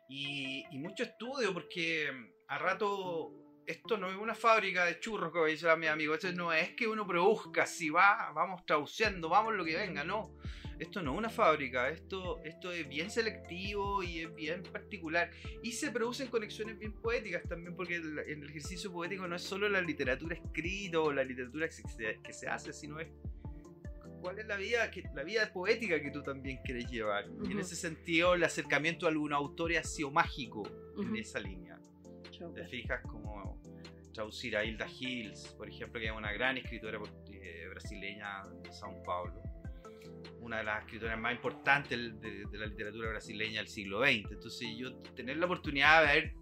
y, 0.08 0.64
mucho 0.72 1.02
estudio, 1.02 1.52
porque 1.52 2.10
a 2.48 2.58
rato 2.58 3.62
esto 3.66 3.98
no 3.98 4.08
es 4.08 4.16
una 4.16 4.34
fábrica 4.34 4.86
de 4.86 4.98
churros, 4.98 5.30
como 5.30 5.44
dice 5.44 5.76
mi 5.76 5.88
amigo. 5.88 6.14
Esto 6.14 6.32
no 6.32 6.52
es 6.52 6.70
que 6.70 6.88
uno 6.88 7.06
produzca, 7.06 7.66
si 7.66 7.90
va, 7.90 8.32
vamos 8.34 8.64
traduciendo, 8.64 9.28
vamos 9.28 9.54
lo 9.54 9.64
que 9.64 9.76
venga, 9.76 10.04
no. 10.04 10.34
Esto 10.78 11.02
no 11.02 11.12
es 11.12 11.18
una 11.18 11.30
fábrica, 11.30 11.88
esto, 11.88 12.40
esto 12.44 12.70
es 12.72 12.88
bien 12.88 13.10
selectivo 13.10 14.02
y 14.02 14.20
es 14.20 14.34
bien 14.34 14.62
particular. 14.62 15.30
Y 15.62 15.72
se 15.72 15.90
producen 15.90 16.28
conexiones 16.28 16.78
bien 16.78 16.92
poéticas 16.92 17.42
también, 17.48 17.74
porque 17.74 17.96
el, 17.96 18.18
el 18.18 18.44
ejercicio 18.44 18.92
poético 18.92 19.26
no 19.26 19.36
es 19.36 19.42
solo 19.42 19.68
la 19.68 19.80
literatura 19.80 20.36
escrita 20.36 21.00
o 21.00 21.12
la 21.12 21.24
literatura 21.24 21.66
que 21.66 21.74
se, 21.74 22.20
que 22.22 22.32
se 22.32 22.48
hace, 22.48 22.72
sino 22.72 23.00
es 23.00 23.08
cuál 24.20 24.38
es 24.38 24.46
la 24.46 24.56
vida, 24.56 24.90
que, 24.90 25.04
la 25.14 25.22
vida 25.22 25.52
poética 25.52 26.00
que 26.00 26.10
tú 26.10 26.22
también 26.22 26.58
quieres 26.64 26.90
llevar. 26.90 27.26
Y 27.44 27.52
en 27.52 27.58
ese 27.58 27.76
sentido, 27.76 28.34
el 28.34 28.44
acercamiento 28.44 29.06
a 29.06 29.10
algún 29.10 29.32
autor 29.32 29.76
ha 29.76 29.84
sido 29.84 30.10
mágico 30.10 30.62
en 30.98 31.16
esa 31.16 31.40
línea. 31.40 31.78
Te 32.54 32.66
fijas 32.66 33.02
como 33.02 33.60
traducir 34.12 34.56
a 34.56 34.64
Hilda 34.64 34.86
Hills, 34.88 35.54
por 35.56 35.68
ejemplo, 35.68 36.00
que 36.00 36.06
es 36.06 36.12
una 36.12 36.32
gran 36.32 36.56
escritora 36.56 36.98
eh, 37.30 37.66
brasileña 37.68 38.46
de 38.62 38.70
São 38.70 39.02
Paulo. 39.04 39.47
Una 40.48 40.58
de 40.58 40.64
las 40.64 40.84
escritoras 40.84 41.18
más 41.18 41.32
importantes 41.32 42.20
de, 42.20 42.46
de, 42.46 42.58
la 42.58 42.66
literatura 42.66 43.10
brasileña 43.10 43.60
del 43.60 43.68
siglo 43.68 44.00
XX. 44.00 44.32
Entonces, 44.32 44.68
yo 44.76 44.96
tener 45.14 45.36
la 45.36 45.44
oportunidad 45.44 46.02
de 46.02 46.08
haber 46.08 46.34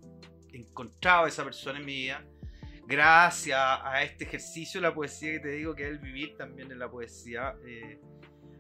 encontrado 0.52 1.24
a 1.24 1.28
esa 1.28 1.42
persona 1.42 1.80
en 1.80 1.84
mi 1.84 1.94
vida 1.94 2.24
gracias 2.86 3.58
a 3.58 4.02
este 4.02 4.24
ejercicio 4.24 4.80
de 4.80 4.86
la 4.86 4.94
poesía 4.94 5.32
que 5.32 5.40
te 5.40 5.48
digo 5.48 5.74
que 5.74 5.82
es 5.84 5.90
el 5.90 5.98
vivir 5.98 6.36
también 6.36 6.70
en 6.70 6.78
la 6.78 6.88
poesía, 6.88 7.56
eh, 7.66 7.98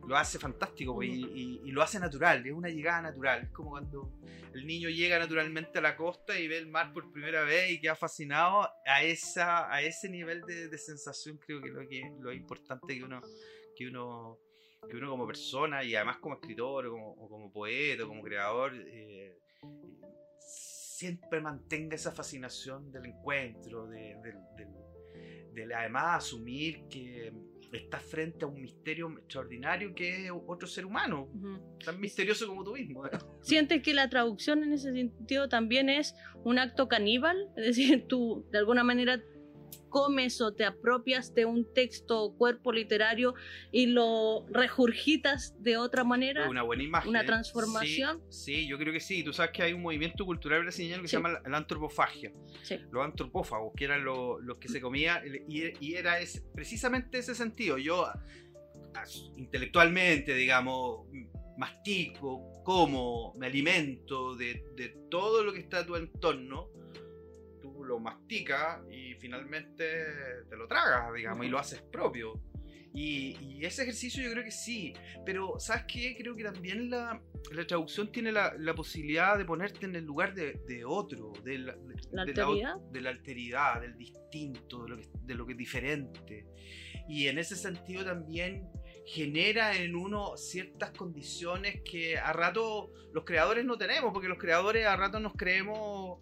lo 0.06 0.16
hace 0.16 0.38
fantástico 0.38 0.94
pues, 0.94 1.08
y, 1.10 1.70
lo 1.70 1.82
hace 1.82 1.98
natural, 1.98 2.44
es 2.46 2.52
una 2.52 2.68
llegada 2.68 3.02
natural. 3.02 3.42
Es 3.44 3.50
como 3.50 3.70
cuando 3.70 4.12
el 4.54 4.66
niño 4.66 4.88
llega 4.88 5.18
naturalmente 5.18 5.78
a 5.78 5.82
la 5.82 5.96
costa 5.96 6.38
y 6.38 6.48
ve 6.48 6.58
el 6.58 6.68
mar 6.68 6.92
por 6.92 7.12
primera 7.12 7.42
vez 7.42 7.70
y 7.70 7.80
queda 7.80 7.96
fascinado 7.96 8.68
a, 8.86 9.02
esa, 9.02 9.72
a 9.72 9.82
ese 9.82 10.08
nivel 10.08 10.42
de, 10.42 10.78
sensación. 10.78 11.38
Creo 11.38 11.60
que 11.60 11.70
lo, 11.70 11.88
que 11.88 12.12
lo 12.20 12.32
importante 12.32 12.96
que 12.96 13.04
uno, 13.04 13.20
que 13.76 13.88
uno, 13.88 14.38
que 14.88 14.96
uno 14.96 15.10
como 15.10 15.26
persona 15.26 15.82
y 15.84 15.94
además 15.94 16.18
como 16.18 16.34
escritor 16.34 16.86
o 16.86 16.90
como, 16.92 17.28
como 17.28 17.52
poeta 17.52 18.04
o 18.04 18.08
como 18.08 18.22
creador. 18.22 18.72
Eh, 18.74 19.38
siempre 20.96 21.40
mantenga 21.40 21.94
esa 21.94 22.10
fascinación 22.10 22.90
del 22.90 23.06
encuentro, 23.06 23.86
de, 23.86 24.16
además 25.74 26.24
asumir 26.24 26.86
que 26.88 27.32
estás 27.72 28.02
frente 28.02 28.44
a 28.44 28.48
un 28.48 28.60
misterio 28.60 29.10
extraordinario 29.18 29.94
que 29.94 30.26
es 30.26 30.32
otro 30.46 30.66
ser 30.66 30.86
humano, 30.86 31.28
tan 31.84 32.00
misterioso 32.00 32.46
como 32.46 32.64
tú 32.64 32.72
mismo. 32.72 33.02
¿Sientes 33.42 33.82
que 33.82 33.92
la 33.92 34.08
traducción 34.08 34.62
en 34.62 34.72
ese 34.72 34.92
sentido 34.92 35.48
también 35.48 35.90
es 35.90 36.14
un 36.44 36.58
acto 36.58 36.88
caníbal? 36.88 37.50
Es 37.56 37.66
decir, 37.76 38.06
tú 38.08 38.46
de 38.50 38.58
alguna 38.58 38.82
manera 38.82 39.22
comes 39.88 40.40
o 40.40 40.52
te 40.52 40.64
apropias 40.64 41.34
de 41.34 41.44
un 41.44 41.72
texto 41.72 42.22
o 42.22 42.36
cuerpo 42.36 42.72
literario 42.72 43.34
y 43.72 43.86
lo 43.86 44.46
regurgitas 44.50 45.54
de 45.62 45.76
otra 45.76 46.04
manera. 46.04 46.48
Una 46.48 46.62
buena 46.62 46.82
imagen. 46.82 47.10
Una 47.10 47.24
transformación. 47.24 48.22
Sí, 48.28 48.66
yo 48.66 48.78
creo 48.78 48.92
que 48.92 49.00
sí. 49.00 49.22
Tú 49.22 49.32
sabes 49.32 49.52
que 49.52 49.62
hay 49.62 49.72
un 49.72 49.82
movimiento 49.82 50.24
cultural 50.26 50.62
brasileño 50.62 51.00
que 51.00 51.08
se 51.08 51.16
llama 51.16 51.40
la 51.46 51.56
antropofagia. 51.56 52.32
Los 52.90 53.04
antropófagos, 53.04 53.72
que 53.76 53.84
eran 53.84 54.04
los, 54.04 54.38
que 54.60 54.68
se 54.68 54.80
comían, 54.80 55.22
y, 55.48 55.94
era 55.94 56.18
precisamente 56.54 57.18
ese 57.18 57.34
sentido. 57.34 57.78
Yo, 57.78 58.06
intelectualmente, 59.36 60.34
digamos, 60.34 61.06
mastico, 61.56 62.52
como, 62.64 63.32
me 63.38 63.46
alimento 63.46 64.34
de, 64.36 64.64
de 64.76 64.88
todo 65.10 65.42
lo 65.42 65.52
que 65.52 65.60
está 65.60 65.78
a 65.78 65.86
tu 65.86 65.96
entorno 65.96 66.68
lo 67.86 67.98
masticas 67.98 68.80
y 68.90 69.14
finalmente 69.14 69.84
te 70.48 70.56
lo 70.56 70.66
tragas, 70.66 71.12
digamos, 71.14 71.46
y 71.46 71.48
lo 71.48 71.58
haces 71.58 71.82
propio. 71.82 72.40
Y, 72.96 73.64
ese 73.64 73.82
ejercicio 73.82 74.22
yo 74.22 74.30
creo 74.30 74.44
que 74.44 74.50
sí, 74.50 74.94
pero 75.24 75.58
¿sabes 75.58 75.84
qué? 75.86 76.16
Creo 76.16 76.34
que 76.34 76.44
también 76.44 76.88
la, 76.88 77.20
la 77.52 77.66
traducción 77.66 78.10
tiene 78.10 78.32
la, 78.32 78.54
la, 78.58 78.74
posibilidad 78.74 79.36
de 79.36 79.44
ponerte 79.44 79.84
en 79.84 79.96
el 79.96 80.04
lugar 80.04 80.34
de, 80.34 80.60
de 80.66 80.84
otro, 80.84 81.32
de 81.42 81.58
la, 81.58 81.76
¿La 82.12 82.22
alteridad? 82.22 82.76
de 82.92 83.00
la 83.00 83.10
alteridad, 83.10 83.80
del 83.82 83.98
distinto, 83.98 84.84
de 84.84 84.88
lo, 84.88 84.96
que, 84.96 85.08
de 85.12 85.34
lo 85.34 85.44
que 85.44 85.52
es 85.52 85.58
diferente. 85.58 86.46
Y 87.08 87.26
en 87.26 87.38
ese 87.38 87.56
sentido 87.56 88.04
también 88.04 88.68
genera 89.04 89.76
en 89.76 89.94
uno 89.94 90.36
ciertas 90.36 90.90
condiciones 90.92 91.82
que 91.82 92.18
a 92.18 92.32
rato 92.32 92.92
los 93.12 93.24
creadores 93.24 93.64
no 93.64 93.76
tenemos, 93.76 94.12
porque 94.12 94.28
los 94.28 94.38
creadores 94.38 94.86
a 94.86 94.96
rato 94.96 95.20
nos 95.20 95.34
creemos 95.34 96.20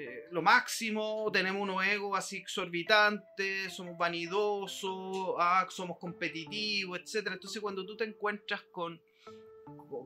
eh, 0.00 0.28
lo 0.30 0.42
máximo, 0.42 1.28
tenemos 1.32 1.60
unos 1.60 1.84
egos 1.84 2.16
así 2.16 2.36
exorbitantes, 2.36 3.72
somos 3.72 3.98
vanidosos, 3.98 5.34
ah, 5.40 5.66
somos 5.70 5.98
competitivos, 5.98 7.00
etc. 7.00 7.30
Entonces 7.32 7.60
cuando 7.60 7.84
tú 7.84 7.96
te 7.96 8.04
encuentras 8.04 8.62
con 8.70 9.00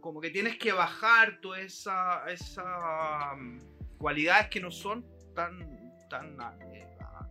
como 0.01 0.23
que 0.23 0.31
tienes 0.31 0.57
que 0.57 0.73
bajar 0.73 1.43
todas 1.43 1.61
esas 1.61 2.27
esa, 2.29 3.35
mm, 3.37 3.99
cualidades 3.99 4.49
que 4.49 4.61
no 4.61 4.71
son 4.71 5.05
tan, 5.35 5.59
tan 6.09 6.41
eh, 6.73 6.97
ah, 7.03 7.29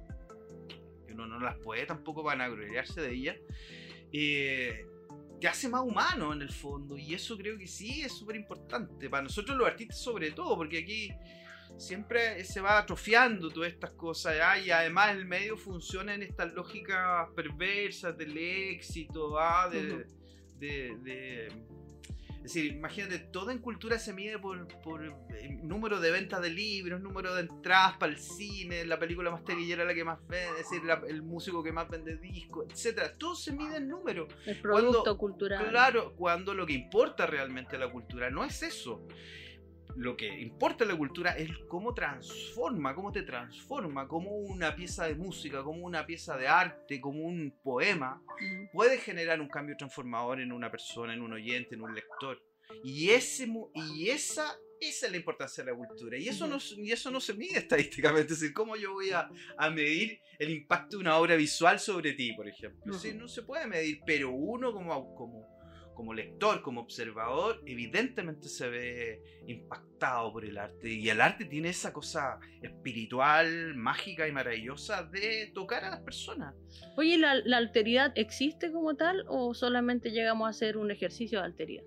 que 1.08 1.14
uno 1.14 1.26
no 1.26 1.40
las 1.40 1.58
puede 1.58 1.88
tampoco 1.88 2.22
vanagloriarse 2.22 3.02
de 3.02 3.12
ellas. 3.12 3.38
Eh, 4.14 4.86
te 5.40 5.48
hace 5.48 5.68
más 5.68 5.82
humano 5.82 6.32
en 6.32 6.44
el 6.44 6.52
fondo 6.52 6.96
y 6.96 7.16
eso 7.16 7.36
creo 7.36 7.58
que 7.58 7.66
sí 7.66 8.04
es 8.04 8.12
súper 8.12 8.36
importante 8.36 9.10
para 9.10 9.24
nosotros 9.24 9.58
los 9.58 9.68
artistas 9.68 9.98
sobre 9.98 10.30
todo 10.30 10.56
porque 10.56 10.78
aquí 10.78 11.12
siempre 11.78 12.44
se 12.44 12.62
va 12.62 12.78
atrofiando 12.78 13.50
todas 13.50 13.72
estas 13.72 13.92
cosas 13.92 14.36
y 14.66 14.72
además 14.72 15.16
el 15.16 15.26
medio 15.26 15.58
funciona 15.58 16.14
en 16.14 16.24
estas 16.24 16.54
lógicas 16.54 17.30
perversas 17.36 18.18
del 18.18 18.38
éxito, 18.38 19.40
¿ah? 19.40 19.70
de, 19.70 20.06
es 22.44 22.54
decir, 22.54 22.72
imagínate, 22.72 23.20
toda 23.20 23.54
en 23.54 23.60
cultura 23.60 24.00
se 24.00 24.14
mide 24.14 24.40
por, 24.40 24.68
por 24.82 25.06
eh, 25.06 25.60
número 25.62 26.00
de 26.00 26.10
ventas 26.10 26.42
de 26.42 26.50
libros, 26.50 27.00
número 27.00 27.36
de 27.36 27.42
entradas 27.42 27.98
para 27.98 28.12
el 28.12 28.18
cine, 28.18 28.84
la 28.84 28.98
película 28.98 29.30
más 29.30 29.44
taquillera 29.44 29.86
la 29.86 29.94
que 29.94 30.04
más 30.04 30.18
vende, 30.28 30.60
es 30.60 30.70
decir, 30.70 30.82
el 31.08 31.22
músico 31.22 31.62
que 31.62 31.72
más 31.72 31.88
vende 31.88 32.18
discos, 32.18 32.66
etcétera. 32.72 33.14
Todo 33.16 33.36
se 33.36 33.52
mide 33.52 33.78
en 33.78 33.88
número. 33.88 34.28
El 34.48 34.60
producto 34.60 35.16
cultural. 35.20 35.70
Claro, 35.70 36.16
cuando 36.16 36.56
lo 36.56 36.66
que 36.66 36.74
importa 36.74 37.28
realmente 37.28 37.76
a 37.76 37.80
la 37.80 37.92
cultura 37.92 38.32
no 38.32 38.44
es 38.44 38.64
eso 38.64 39.06
lo 39.96 40.16
que 40.18 40.28
importa 40.42 40.84
en 40.84 40.90
la 40.90 40.98
cultura 40.98 41.32
es 41.32 41.50
cómo 41.68 41.94
transforma, 41.94 42.96
cómo 42.96 43.12
te 43.12 43.24
transforma, 43.24 44.08
cómo 44.08 44.32
una 44.32 44.76
pieza 44.76 45.08
de 45.08 45.16
música, 45.16 45.64
como 45.64 45.86
una 45.86 46.06
pieza 46.06 46.38
de 46.38 46.48
arte, 46.48 47.00
como 47.02 47.24
un 47.24 47.54
poema, 47.64 48.22
puede 48.74 48.98
generar 48.98 49.42
un 49.42 49.48
cambio 49.48 49.76
transformador 49.78 50.42
en 50.42 50.52
una 50.52 50.72
persona, 50.72 51.14
en 51.14 51.22
un 51.22 51.34
oyente, 51.34 51.76
en 51.76 51.82
un 51.82 51.94
lector. 51.94 52.42
Y, 52.84 53.10
ese, 53.10 53.52
y 53.74 54.10
esa, 54.10 54.56
esa 54.80 55.06
es 55.06 55.12
la 55.12 55.18
importancia 55.18 55.64
de 55.64 55.72
la 55.72 55.78
cultura. 55.78 56.18
Y 56.18 56.28
eso, 56.28 56.48
no, 56.48 56.58
y 56.78 56.92
eso 56.92 57.12
no 57.12 57.20
se 57.20 57.34
mide 57.34 57.60
estadísticamente. 57.60 58.22
Es 58.34 58.40
decir, 58.40 58.54
¿cómo 58.54 58.76
yo 58.76 58.94
voy 58.94 59.12
a, 59.12 59.30
a 59.58 59.70
medir 59.70 60.20
el 60.40 60.50
impacto 60.52 60.98
de 60.98 61.02
una 61.02 61.18
obra 61.18 61.36
visual 61.36 61.80
sobre 61.80 62.14
ti, 62.14 62.34
por 62.34 62.48
ejemplo? 62.48 62.94
no 63.16 63.28
se 63.28 63.44
puede 63.44 63.68
medir, 63.68 64.00
pero 64.06 64.32
uno 64.32 64.72
como, 64.72 65.16
como 65.16 65.51
como 66.02 66.16
lector, 66.16 66.64
como 66.64 66.82
observador, 66.82 67.62
evidentemente 67.64 68.50
se 68.50 68.68
ve 68.70 69.22
impactado 69.46 70.34
por 70.34 70.44
el 70.44 70.58
arte. 70.58 70.92
Y 70.92 71.08
el 71.10 71.22
arte 71.22 71.46
tiene 71.46 71.70
esa 71.70 71.94
cosa 71.94 72.40
espiritual, 72.64 73.76
mágica 73.76 74.28
y 74.28 74.32
maravillosa 74.32 75.04
de 75.04 75.52
tocar 75.54 75.86
a 75.86 75.92
las 75.92 76.00
personas. 76.00 76.56
Oye, 76.98 77.20
¿la, 77.20 77.34
alteridad 77.56 78.14
existe 78.16 78.72
como 78.72 78.96
tal 78.96 79.26
o 79.28 79.54
solamente 79.54 80.10
llegamos 80.10 80.48
a 80.48 80.50
hacer 80.50 80.76
un 80.76 80.90
ejercicio 80.90 81.38
de 81.38 81.46
alteridad? 81.46 81.84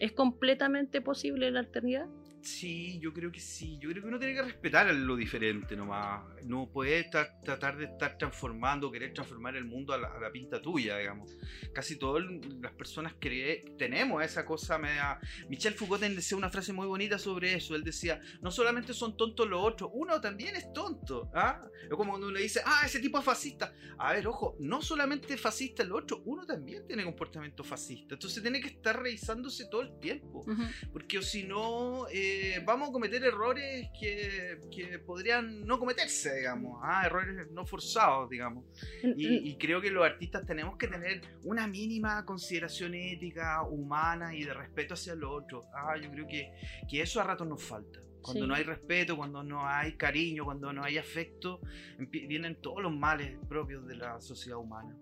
¿Es 0.00 0.10
completamente 0.10 1.00
posible 1.00 1.48
la 1.52 1.60
alteridad? 1.60 2.08
Sí, 2.42 2.98
yo 2.98 3.12
creo 3.12 3.30
que 3.30 3.38
sí. 3.38 3.78
Yo 3.78 3.88
creo 3.88 4.02
que 4.02 4.08
uno 4.08 4.18
tiene 4.18 4.34
que 4.34 4.42
respetar 4.42 4.92
lo 4.92 5.14
diferente 5.14 5.76
nomás. 5.76 6.24
No 6.44 6.68
puede 6.68 6.98
estar, 6.98 7.40
tratar 7.44 7.76
de 7.76 7.84
estar 7.84 8.18
transformando, 8.18 8.90
querer 8.90 9.14
transformar 9.14 9.54
el 9.54 9.64
mundo 9.64 9.92
a 9.92 9.98
la, 9.98 10.32
pinta 10.32 10.60
tuya, 10.60 10.98
digamos. 10.98 11.36
Casi 11.72 11.96
todas 11.96 12.24
las 12.60 12.72
personas 12.72 13.14
que 13.14 13.64
tenemos 13.78 14.24
esa 14.24 14.44
cosa 14.44 14.76
media... 14.76 15.20
Michel 15.48 15.74
Foucault 15.74 16.02
decía 16.02 16.36
una 16.36 16.50
frase 16.50 16.72
muy 16.72 16.88
bonita 16.88 17.16
sobre 17.16 17.54
eso. 17.54 17.76
Él 17.76 17.84
decía, 17.84 18.20
no 18.40 18.50
solamente 18.50 18.92
son 18.92 19.16
tontos 19.16 19.48
los 19.48 19.64
otros, 19.64 19.90
uno 19.94 20.20
también 20.20 20.56
es 20.56 20.72
tonto. 20.72 21.30
¿ah? 21.34 21.60
Es 21.84 21.90
como 21.90 22.10
cuando 22.10 22.26
uno 22.26 22.36
le 22.36 22.42
dice, 22.42 22.60
ah, 22.64 22.82
ese 22.84 22.98
tipo 22.98 23.20
es 23.20 23.24
fascista. 23.24 23.72
A 23.98 24.14
ver, 24.14 24.26
ojo, 24.26 24.56
no 24.58 24.82
solamente 24.82 25.36
fascista 25.36 25.84
el 25.84 25.92
otro, 25.92 26.22
uno 26.24 26.44
también 26.44 26.84
tiene 26.88 27.04
comportamiento 27.04 27.62
fascista. 27.62 28.14
Entonces 28.14 28.42
tiene 28.42 28.60
que 28.60 28.68
estar 28.68 29.00
revisándose 29.00 29.66
todo 29.70 29.82
el 29.82 30.00
tiempo. 30.00 30.44
Porque 30.92 31.22
si 31.22 31.44
no... 31.44 32.08
Eh, 32.10 32.31
vamos 32.64 32.88
a 32.88 32.92
cometer 32.92 33.24
errores 33.24 33.88
que, 33.98 34.58
que, 34.70 34.98
podrían 34.98 35.66
no 35.66 35.78
cometerse, 35.78 36.36
digamos, 36.36 36.80
ah, 36.82 37.02
errores 37.06 37.50
no 37.50 37.64
forzados, 37.64 38.28
digamos. 38.30 38.64
Y, 39.02 39.50
y, 39.50 39.56
creo 39.56 39.80
que 39.80 39.90
los 39.90 40.04
artistas 40.04 40.46
tenemos 40.46 40.76
que 40.76 40.88
tener 40.88 41.22
una 41.44 41.66
mínima 41.66 42.24
consideración 42.24 42.94
ética, 42.94 43.62
humana 43.62 44.34
y 44.34 44.44
de 44.44 44.54
respeto 44.54 44.94
hacia 44.94 45.12
el 45.12 45.24
otro. 45.24 45.64
Ah, 45.74 45.96
yo 45.96 46.10
creo 46.10 46.26
que, 46.26 46.52
que 46.88 47.02
eso 47.02 47.20
a 47.20 47.24
ratos 47.24 47.46
nos 47.46 47.62
falta. 47.62 48.00
Cuando 48.22 48.46
no 48.46 48.54
hay 48.54 48.62
respeto, 48.62 49.16
cuando 49.16 49.42
no 49.42 49.66
hay 49.66 49.96
cariño, 49.96 50.44
cuando 50.44 50.72
no 50.72 50.84
hay 50.84 50.96
afecto, 50.96 51.60
vienen 51.98 52.60
todos 52.60 52.82
los 52.82 52.92
males 52.92 53.36
propios 53.48 53.86
de 53.86 53.96
la 53.96 54.20
sociedad 54.20 54.58
humana. 54.58 54.96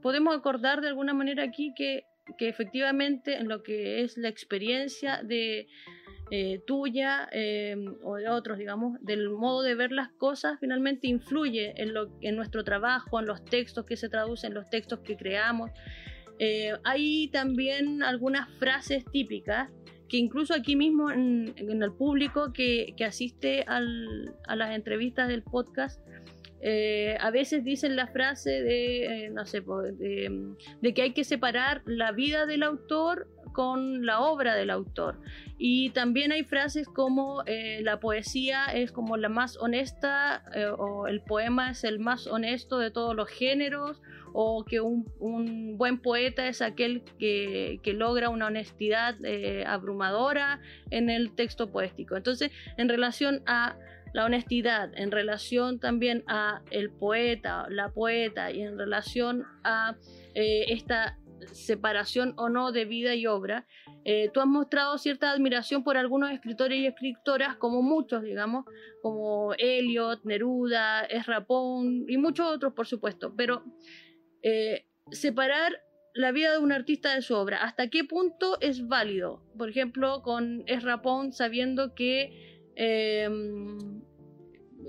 podemos 0.00 0.36
acordar 0.36 0.80
de 0.80 0.88
alguna 0.88 1.12
manera 1.12 1.42
aquí 1.42 1.74
que, 1.76 2.04
que 2.38 2.48
efectivamente 2.48 3.36
en 3.36 3.48
lo 3.48 3.62
que 3.62 4.02
es 4.02 4.16
la 4.16 4.28
experiencia 4.28 5.22
de 5.22 5.68
eh, 6.30 6.60
tuya 6.66 7.28
em, 7.30 7.94
o 8.02 8.16
de 8.16 8.28
otros, 8.28 8.58
digamos, 8.58 8.98
del 9.00 9.30
modo 9.30 9.62
de 9.62 9.76
ver 9.76 9.92
las 9.92 10.10
cosas, 10.12 10.58
finalmente 10.58 11.06
influye 11.06 11.80
en, 11.80 11.94
lo, 11.94 12.10
en 12.20 12.34
nuestro 12.34 12.64
trabajo, 12.64 13.20
en 13.20 13.26
los 13.26 13.44
textos 13.44 13.84
que 13.86 13.96
se 13.96 14.08
traducen, 14.08 14.48
en 14.48 14.54
los 14.54 14.68
textos 14.68 15.00
que 15.00 15.16
creamos. 15.16 15.70
Eh, 16.38 16.72
hay 16.84 17.28
también 17.28 18.02
algunas 18.02 18.50
frases 18.58 19.04
típicas 19.10 19.70
que 20.08 20.16
incluso 20.18 20.54
aquí 20.54 20.76
mismo 20.76 21.10
en, 21.10 21.54
el 21.56 21.92
público 21.92 22.52
que, 22.52 22.94
que 22.96 23.04
asiste 23.04 23.64
a 23.66 23.80
las 23.80 24.74
entrevistas 24.74 25.28
del 25.28 25.42
podcast, 25.42 26.00
eh, 26.68 27.16
a 27.20 27.30
veces 27.30 27.62
dicen 27.62 27.94
la 27.94 28.08
frase 28.08 28.60
de, 28.60 29.30
no 29.32 29.46
sé, 29.46 29.60
de, 29.60 30.56
de, 30.80 30.94
que 30.94 31.02
hay 31.02 31.12
que 31.12 31.22
separar 31.22 31.82
la 31.86 32.10
vida 32.10 32.44
del 32.44 32.64
autor 32.64 33.28
con 33.52 34.04
la 34.04 34.18
obra 34.18 34.56
del 34.56 34.70
autor. 34.70 35.20
Y 35.58 35.90
también 35.90 36.32
hay 36.32 36.42
frases 36.42 36.88
como 36.88 37.44
eh, 37.46 37.82
la 37.82 38.00
poesía 38.00 38.66
es 38.66 38.90
como 38.90 39.16
la 39.16 39.28
más 39.28 39.56
honesta 39.58 40.42
eh, 40.56 40.66
o 40.66 41.06
el 41.06 41.20
poema 41.20 41.70
es 41.70 41.84
el 41.84 42.00
más 42.00 42.26
honesto 42.26 42.78
de 42.78 42.90
todos 42.90 43.14
los 43.14 43.28
géneros 43.28 44.02
o 44.34 44.64
que 44.64 44.80
un, 44.80 45.06
buen 45.78 45.98
poeta 46.02 46.48
es 46.48 46.60
aquel 46.62 47.04
que, 47.18 47.80
logra 47.94 48.28
una 48.28 48.48
honestidad 48.48 49.14
eh, 49.24 49.64
abrumadora 49.66 50.60
en 50.90 51.10
el 51.10 51.30
texto 51.30 51.70
poético. 51.70 52.16
Entonces, 52.16 52.50
en 52.76 52.88
relación 52.88 53.42
a 53.46 53.76
la 54.12 54.24
honestidad, 54.24 54.90
en 54.96 55.10
relación 55.10 55.78
también 55.78 56.24
a 56.26 56.62
el 56.70 56.90
poeta, 56.90 57.66
la 57.68 57.92
poeta 57.92 58.50
y 58.50 58.62
en 58.62 58.78
relación 58.78 59.44
a 59.64 59.96
esta 60.34 61.18
separación 61.52 62.34
o 62.36 62.48
no 62.48 62.72
de 62.72 62.84
vida 62.84 63.14
y 63.14 63.26
obra, 63.26 63.66
eh, 64.04 64.30
tú 64.32 64.40
has 64.40 64.46
mostrado 64.46 64.98
cierta 64.98 65.30
admiración 65.30 65.84
por 65.84 65.96
algunos 65.96 66.30
escritores 66.30 66.78
y 66.78 66.86
escritoras, 66.86 67.56
como 67.56 67.82
muchos, 67.82 68.22
digamos, 68.22 68.64
como 69.02 69.52
Eliot, 69.54 70.24
Neruda, 70.24 71.04
Ezra 71.04 71.46
Pound 71.46 72.08
y 72.08 72.16
muchos 72.16 72.46
otros, 72.46 72.72
por 72.72 72.86
supuesto, 72.86 73.34
pero 73.36 73.64
eh, 74.42 74.86
separar 75.10 75.80
la 76.14 76.32
vida 76.32 76.52
de 76.52 76.58
un 76.58 76.72
artista 76.72 77.14
de 77.14 77.22
su 77.22 77.34
obra, 77.34 77.62
¿hasta 77.62 77.88
qué 77.88 78.04
punto 78.04 78.58
es 78.60 78.88
válido? 78.88 79.42
Por 79.58 79.68
ejemplo, 79.68 80.22
con 80.22 80.62
Ezra 80.66 81.02
Pound, 81.02 81.32
sabiendo 81.32 81.94
que 81.94 82.55
em, 82.76 84.00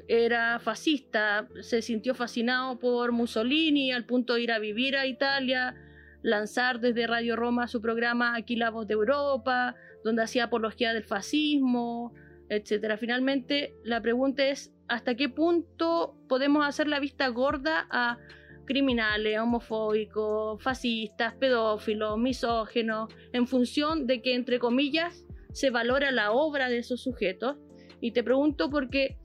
era 0.07 0.59
fascista, 0.59 1.49
se 1.61 1.81
sintió 1.81 2.13
fascinado 2.13 2.77
por 2.79 3.11
Mussolini 3.11 3.91
al 3.91 4.05
punto 4.05 4.35
de 4.35 4.43
ir 4.43 4.51
a 4.51 4.59
vivir 4.59 4.95
a 4.95 5.05
Italia, 5.07 5.75
lanzar 6.21 6.79
desde 6.79 7.07
Radio 7.07 7.35
Roma 7.35 7.67
su 7.67 7.81
programa 7.81 8.35
Aquí 8.35 8.55
la 8.55 8.69
voz 8.69 8.87
de 8.87 8.93
Europa, 8.93 9.75
donde 10.03 10.23
hacía 10.23 10.45
apología 10.45 10.93
del 10.93 11.03
fascismo, 11.03 12.13
etcétera. 12.49 12.97
Finalmente, 12.97 13.75
la 13.83 14.01
pregunta 14.01 14.45
es 14.45 14.71
hasta 14.87 15.15
qué 15.15 15.29
punto 15.29 16.17
podemos 16.29 16.65
hacer 16.65 16.87
la 16.87 16.99
vista 16.99 17.27
gorda 17.29 17.87
a 17.89 18.17
criminales, 18.65 19.39
homofóbicos, 19.39 20.61
fascistas, 20.61 21.33
pedófilos, 21.35 22.17
misógenos, 22.17 23.13
en 23.31 23.47
función 23.47 24.07
de 24.07 24.21
que, 24.21 24.35
entre 24.35 24.59
comillas, 24.59 25.25
se 25.53 25.69
valora 25.69 26.11
la 26.11 26.31
obra 26.31 26.69
de 26.69 26.77
esos 26.79 27.01
sujetos. 27.01 27.57
Y 28.01 28.11
te 28.11 28.23
pregunto 28.23 28.69
porque 28.69 29.17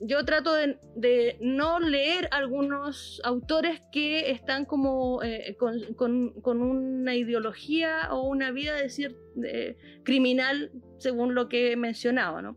yo 0.00 0.24
trato 0.24 0.54
de, 0.54 1.36
no 1.40 1.78
leer 1.78 2.28
algunos 2.30 3.20
autores 3.22 3.82
que 3.92 4.30
están 4.30 4.64
como 4.64 5.22
eh, 5.22 5.56
con, 5.58 6.62
una 6.62 7.14
ideología 7.14 8.08
o 8.10 8.22
una 8.22 8.50
vida 8.50 8.74
decir 8.74 9.16
criminal 10.02 10.72
según 10.98 11.34
lo 11.34 11.48
que 11.48 11.72
he 11.72 11.76
mencionado, 11.76 12.40
¿no? 12.40 12.56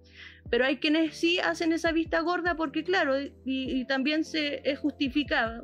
Pero 0.49 0.65
hay 0.65 0.77
quienes 0.77 1.17
sí 1.17 1.39
hacen 1.39 1.73
esa 1.73 1.91
vista 1.91 2.21
gorda 2.21 2.55
porque 2.55 2.83
claro, 2.83 3.15
y, 3.45 3.85
también 3.85 4.23
se 4.23 4.61
es 4.69 4.79
justificado 4.79 5.63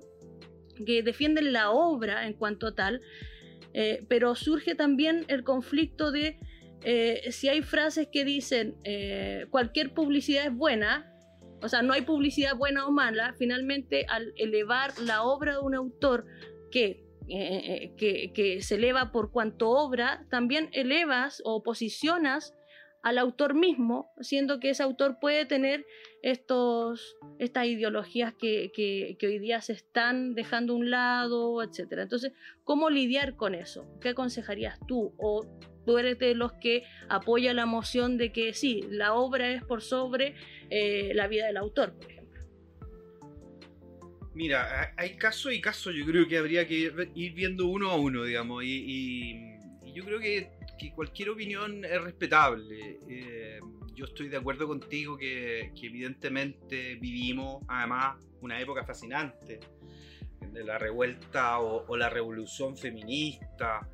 que 0.86 1.04
defienden 1.04 1.54
la 1.54 1.72
obra 1.72 2.26
en 2.26 2.34
cuanto 2.34 2.74
tal, 2.74 3.02
eh, 3.74 4.04
pero 4.10 4.36
surge 4.36 4.76
también 4.76 5.26
el 5.28 5.44
conflicto 5.44 6.12
de 6.12 6.40
eh, 6.84 7.32
si 7.32 7.50
hay 7.50 7.62
frases 7.62 8.08
que 8.12 8.26
dicen 8.26 8.76
cualquier 9.50 9.94
publicidad 9.94 10.46
es 10.46 10.56
buena, 10.56 11.10
o 11.62 11.68
sea, 11.68 11.82
no 11.82 11.94
hay 11.94 12.02
publicidad 12.02 12.56
buena 12.56 12.88
o 12.88 12.92
mala, 12.92 13.34
finalmente 13.38 14.06
al 14.08 14.34
elevar 14.38 14.98
la 15.00 15.24
obra 15.24 15.54
de 15.54 15.60
un 15.60 15.76
autor 15.76 16.26
que, 16.72 17.04
eh, 17.28 17.94
eh, 18.02 18.32
que, 18.34 18.62
se 18.62 18.76
eleva 18.76 19.12
por 19.12 19.32
cuanto 19.32 19.70
obra, 19.70 20.26
también 20.30 20.70
elevas 20.72 21.42
o 21.46 21.64
posicionas 21.64 22.56
al 23.02 23.18
autor 23.18 23.54
mismo, 23.54 24.12
siendo 24.20 24.60
que 24.60 24.72
ese 24.72 24.84
autor 24.84 25.20
puede 25.22 25.46
tener 25.46 25.86
estos, 26.22 27.18
estas 27.38 27.66
ideologías 27.66 28.34
que, 28.34 28.72
que, 28.74 29.18
hoy 29.26 29.40
día 29.40 29.62
se 29.62 29.74
están 29.74 30.34
dejando 30.34 30.74
a 30.74 30.78
un 30.78 30.90
lado, 30.90 31.64
etc. 31.64 31.92
Entonces, 31.92 32.34
¿cómo 32.64 32.90
lidiar 32.90 33.36
con 33.38 33.56
eso? 33.56 33.88
¿Qué 34.02 34.10
aconsejarías 34.10 34.80
tú? 34.86 35.14
¿O 35.18 35.46
tú 35.90 35.98
eres 35.98 36.20
de 36.20 36.36
los 36.36 36.54
que 36.54 36.84
apoya 37.08 37.52
la 37.52 37.66
moción 37.66 38.20
de 38.20 38.32
que 38.32 38.54
sí, 38.54 38.86
la 38.92 39.16
obra 39.16 39.52
es 39.52 39.64
por 39.64 39.82
sobre 39.82 40.36
eh, 40.70 41.14
la 41.16 41.28
vida 41.28 41.48
del 41.48 41.58
autor, 41.58 41.96
por 41.96 42.12
ejemplo. 42.12 42.44
Mira, 44.36 44.94
hay 44.96 45.16
casos 45.16 45.52
y 45.52 45.60
casos, 45.60 45.96
yo 45.96 46.06
creo 46.06 46.28
que 46.28 46.38
habría 46.38 46.68
que 46.68 46.94
ir 47.16 47.34
viendo 47.34 47.66
uno 47.66 47.90
a 47.90 47.96
uno, 47.96 48.24
digamos, 48.24 48.64
y, 48.64 49.58
yo 49.92 50.06
creo 50.06 50.20
que, 50.20 50.52
cualquier 50.94 51.32
opinión 51.32 51.84
es 51.84 52.02
respetable. 52.04 53.00
Eh, 53.10 53.60
yo 53.96 54.06
estoy 54.06 54.30
de 54.30 54.38
acuerdo 54.38 54.68
contigo 54.68 55.18
que, 55.18 55.72
evidentemente 55.82 57.00
vivimos, 57.02 57.64
además, 57.68 58.24
una 58.42 58.62
época 58.62 58.86
fascinante 58.86 59.60
de 60.40 60.64
la 60.64 60.78
revuelta 60.78 61.60
o 61.60 61.98
la 61.98 62.10
revolución 62.10 62.78
feminista, 62.78 63.90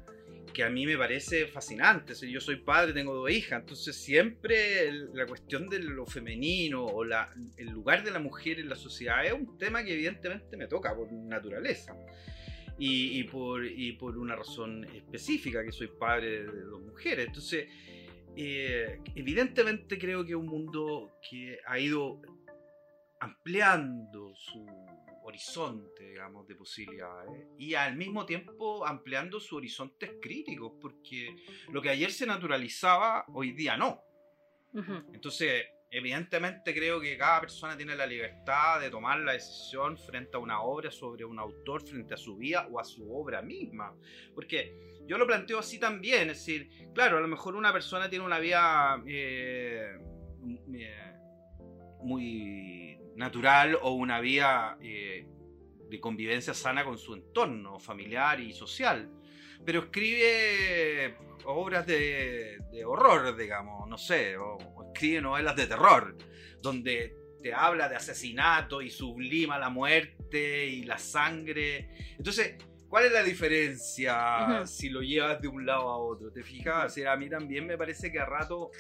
que 0.56 0.64
a 0.64 0.70
mí 0.70 0.86
me 0.86 0.98
parece 0.98 1.48
fascinante. 1.48 2.14
yo 2.32 2.40
soy 2.40 2.56
padre, 2.56 2.94
tengo 2.94 3.14
dos 3.14 3.30
hijas, 3.30 3.60
entonces 3.60 3.94
siempre 3.94 4.90
la 5.14 5.28
cuestión 5.28 5.68
de 5.68 5.80
lo 5.80 6.06
femenino 6.06 6.86
o 6.86 7.04
la, 7.04 7.30
el 7.58 7.68
lugar 7.72 8.06
de 8.06 8.12
la 8.12 8.20
mujer 8.20 8.62
en 8.62 8.70
la 8.70 8.78
sociedad 8.78 9.26
es 9.26 9.34
un 9.34 9.58
tema 9.58 9.84
que 9.84 9.94
evidentemente 9.94 10.56
me 10.56 10.68
toca 10.68 10.96
por 10.96 11.12
naturaleza. 11.12 11.94
Y, 12.78 13.24
por, 13.26 13.66
y 13.66 13.94
por 13.94 14.18
una 14.18 14.36
razón 14.36 14.84
específica, 14.94 15.64
que 15.64 15.72
soy 15.72 15.88
padre 15.88 16.44
de 16.44 16.62
dos 16.62 16.82
mujeres. 16.82 17.28
Entonces, 17.28 17.70
eh, 18.36 19.00
evidentemente 19.16 19.98
creo 19.98 20.26
que 20.26 20.32
es 20.32 20.36
un 20.36 20.48
mundo 20.48 21.18
que 21.30 21.58
ha 21.66 21.80
ido 21.80 22.22
ampliando 23.22 24.36
su 24.36 24.66
horizonte, 25.26 26.04
digamos, 26.04 26.48
de 26.48 26.56
posibilidades 26.56 27.48
y 27.58 27.74
al 27.74 27.96
mismo 27.96 28.26
tiempo 28.26 28.86
ampliando 28.86 29.40
sus 29.40 29.54
horizontes 29.54 30.12
críticos, 30.22 30.74
porque 30.80 31.36
lo 31.70 31.82
que 31.82 31.90
ayer 31.90 32.12
se 32.12 32.28
naturalizaba, 32.28 33.26
hoy 33.34 33.52
día 33.52 33.76
no. 33.76 34.02
Entonces, 35.14 35.66
evidentemente 35.90 36.74
creo 36.76 37.00
que 37.00 37.18
cada 37.18 37.42
persona 37.42 37.76
tiene 37.76 37.96
la 37.96 38.06
libertad 38.06 38.82
de 38.82 38.90
tomar 38.90 39.20
la 39.20 39.32
decisión 39.32 39.98
frente 39.98 40.36
a 40.36 40.40
una 40.40 40.62
obra 40.62 40.92
sobre 40.92 41.26
un 41.26 41.40
autor, 41.40 41.88
frente 41.88 42.14
a 42.14 42.18
su 42.18 42.36
vida 42.36 42.68
o 42.70 42.80
a 42.80 42.84
su 42.84 43.12
obra 43.12 43.42
misma. 43.42 43.96
Porque 44.36 45.02
yo 45.08 45.18
lo 45.18 45.26
planteo 45.26 45.58
así 45.58 45.80
también, 45.80 46.30
es 46.30 46.40
decir, 46.40 46.70
claro, 46.94 47.18
a 47.18 47.22
lo 47.22 47.28
mejor 47.28 47.56
una 47.56 47.74
persona 47.74 48.10
tiene 48.10 48.26
una 48.26 48.40
vida 48.40 49.02
eh, 49.08 49.98
eh, 50.74 51.14
muy 52.04 52.95
natural 53.16 53.78
o 53.82 53.94
una 53.94 54.20
vía 54.20 54.78
eh, 54.82 55.26
de 55.90 56.00
convivencia 56.00 56.54
sana 56.54 56.84
con 56.84 56.98
su 56.98 57.14
entorno 57.14 57.80
familiar 57.80 58.40
y 58.40 58.54
social. 58.54 59.10
Pero 59.66 59.82
escribe 59.82 61.16
obras 61.46 61.86
de, 61.86 62.60
horror, 62.86 63.36
digamos, 63.36 63.88
no 63.88 63.98
sé, 63.98 64.38
o, 64.38 64.58
escribe 64.94 65.22
novelas 65.22 65.56
de 65.56 65.68
terror, 65.68 66.18
donde 66.62 67.16
te 67.42 67.54
habla 67.54 67.88
de 67.88 67.96
asesinato 67.96 68.82
y 68.82 68.90
sublima 68.90 69.58
la 69.58 69.70
muerte 69.70 70.66
y 70.68 70.84
la 70.84 70.98
sangre. 70.98 71.90
Entonces, 72.18 72.56
¿cuál 72.88 73.06
es 73.06 73.12
la 73.12 73.24
diferencia 73.24 74.66
si 74.66 74.90
lo 74.90 75.02
llevas 75.02 75.42
de 75.42 75.48
un 75.48 75.66
lado 75.66 75.90
a 75.90 75.98
otro? 75.98 76.32
¿Te 76.32 76.44
fijas? 76.44 76.98
a 76.98 77.16
mí 77.16 77.30
también 77.30 77.66
me 77.66 77.78
parece 77.78 78.12
que 78.12 78.20
a 78.20 78.26
rato... 78.26 78.72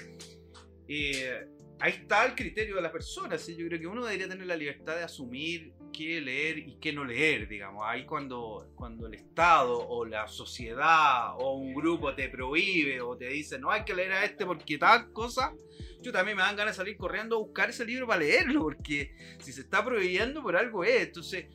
Eh, 0.87 1.47
ahí 1.79 1.91
está 1.91 2.25
el 2.25 2.35
criterio 2.35 2.75
de 2.75 2.81
la 2.81 2.91
persona. 2.91 3.37
¿sí? 3.37 3.55
Yo 3.55 3.67
creo 3.67 3.79
que 3.79 3.87
uno 3.87 4.03
debería 4.05 4.27
tener 4.27 4.47
la 4.47 4.55
libertad 4.55 4.95
de 4.95 5.03
asumir 5.03 5.73
qué 5.93 6.21
leer 6.21 6.59
y 6.59 6.77
qué 6.79 6.91
no 6.93 7.03
leer, 7.03 7.47
digamos. 7.47 7.83
Ahí 7.85 8.05
cuando, 8.05 8.71
cuando 8.75 9.07
el 9.07 9.13
Estado 9.13 9.77
o 9.87 10.05
la 10.05 10.27
sociedad 10.27 11.35
o 11.37 11.55
un 11.55 11.73
grupo 11.73 12.13
te 12.13 12.29
prohíbe 12.29 13.01
o 13.01 13.17
te 13.17 13.27
dice 13.27 13.57
no 13.59 13.71
hay 13.71 13.83
que 13.83 13.93
leer 13.93 14.11
a 14.11 14.25
este 14.25 14.45
porque 14.45 14.77
tal 14.77 15.11
cosa, 15.11 15.53
yo 16.01 16.11
también 16.11 16.37
me 16.37 16.43
dan 16.43 16.55
ganas 16.55 16.75
de 16.75 16.77
salir 16.77 16.97
corriendo 16.97 17.37
a 17.37 17.39
buscar 17.39 17.69
ese 17.69 17.85
libro 17.85 18.07
para 18.07 18.19
leerlo, 18.19 18.61
porque 18.61 19.15
si 19.39 19.51
se 19.51 19.61
está 19.61 19.83
prohibiendo 19.83 20.41
por 20.43 20.55
algo 20.55 20.83
es. 20.83 21.07
Entonces, 21.07 21.45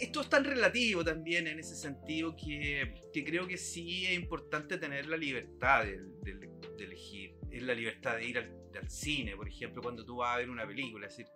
esto 0.00 0.20
es 0.20 0.28
tan 0.28 0.44
relativo 0.44 1.04
también 1.04 1.46
en 1.46 1.58
ese 1.58 1.74
sentido 1.74 2.34
que, 2.36 2.94
creo 3.12 3.46
que 3.46 3.58
sí 3.58 4.06
es 4.06 4.14
importante 4.14 4.78
tener 4.78 5.06
la 5.06 5.16
libertad 5.16 5.84
de 5.84 6.84
elegir. 6.84 7.37
Es 7.50 7.62
la 7.62 7.74
libertad 7.74 8.16
de 8.16 8.26
ir 8.26 8.38
al 8.38 8.58
al 8.78 8.90
cine, 8.90 9.36
por 9.36 9.48
ejemplo, 9.48 9.82
cuando 9.82 10.04
tú 10.04 10.16
vas 10.16 10.34
a 10.34 10.38
ver 10.38 10.50
una 10.50 10.66
película. 10.66 11.06
Es 11.06 11.16
decir, 11.16 11.32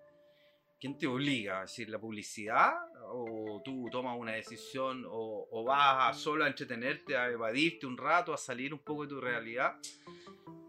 ¿quién 0.81 0.97
te 0.97 1.07
obliga? 1.07 1.59
¿A 1.59 1.63
decir, 1.63 1.89
la 1.89 1.99
publicidad? 1.99 2.73
¿O 3.09 3.61
tú 3.65 3.89
tomas 3.91 4.19
una 4.19 4.33
decisión? 4.33 5.05
¿O, 5.09 5.65
vas 5.65 6.11
a 6.11 6.19
solo 6.19 6.45
a 6.45 6.49
entretenerte, 6.49 7.17
a 7.17 7.29
evadirte 7.29 7.87
un 7.87 7.97
rato, 7.97 8.33
a 8.33 8.39
salir 8.39 8.73
un 8.73 8.81
poco 8.81 9.03
de 9.03 9.09
tu 9.09 9.21
realidad? 9.21 9.75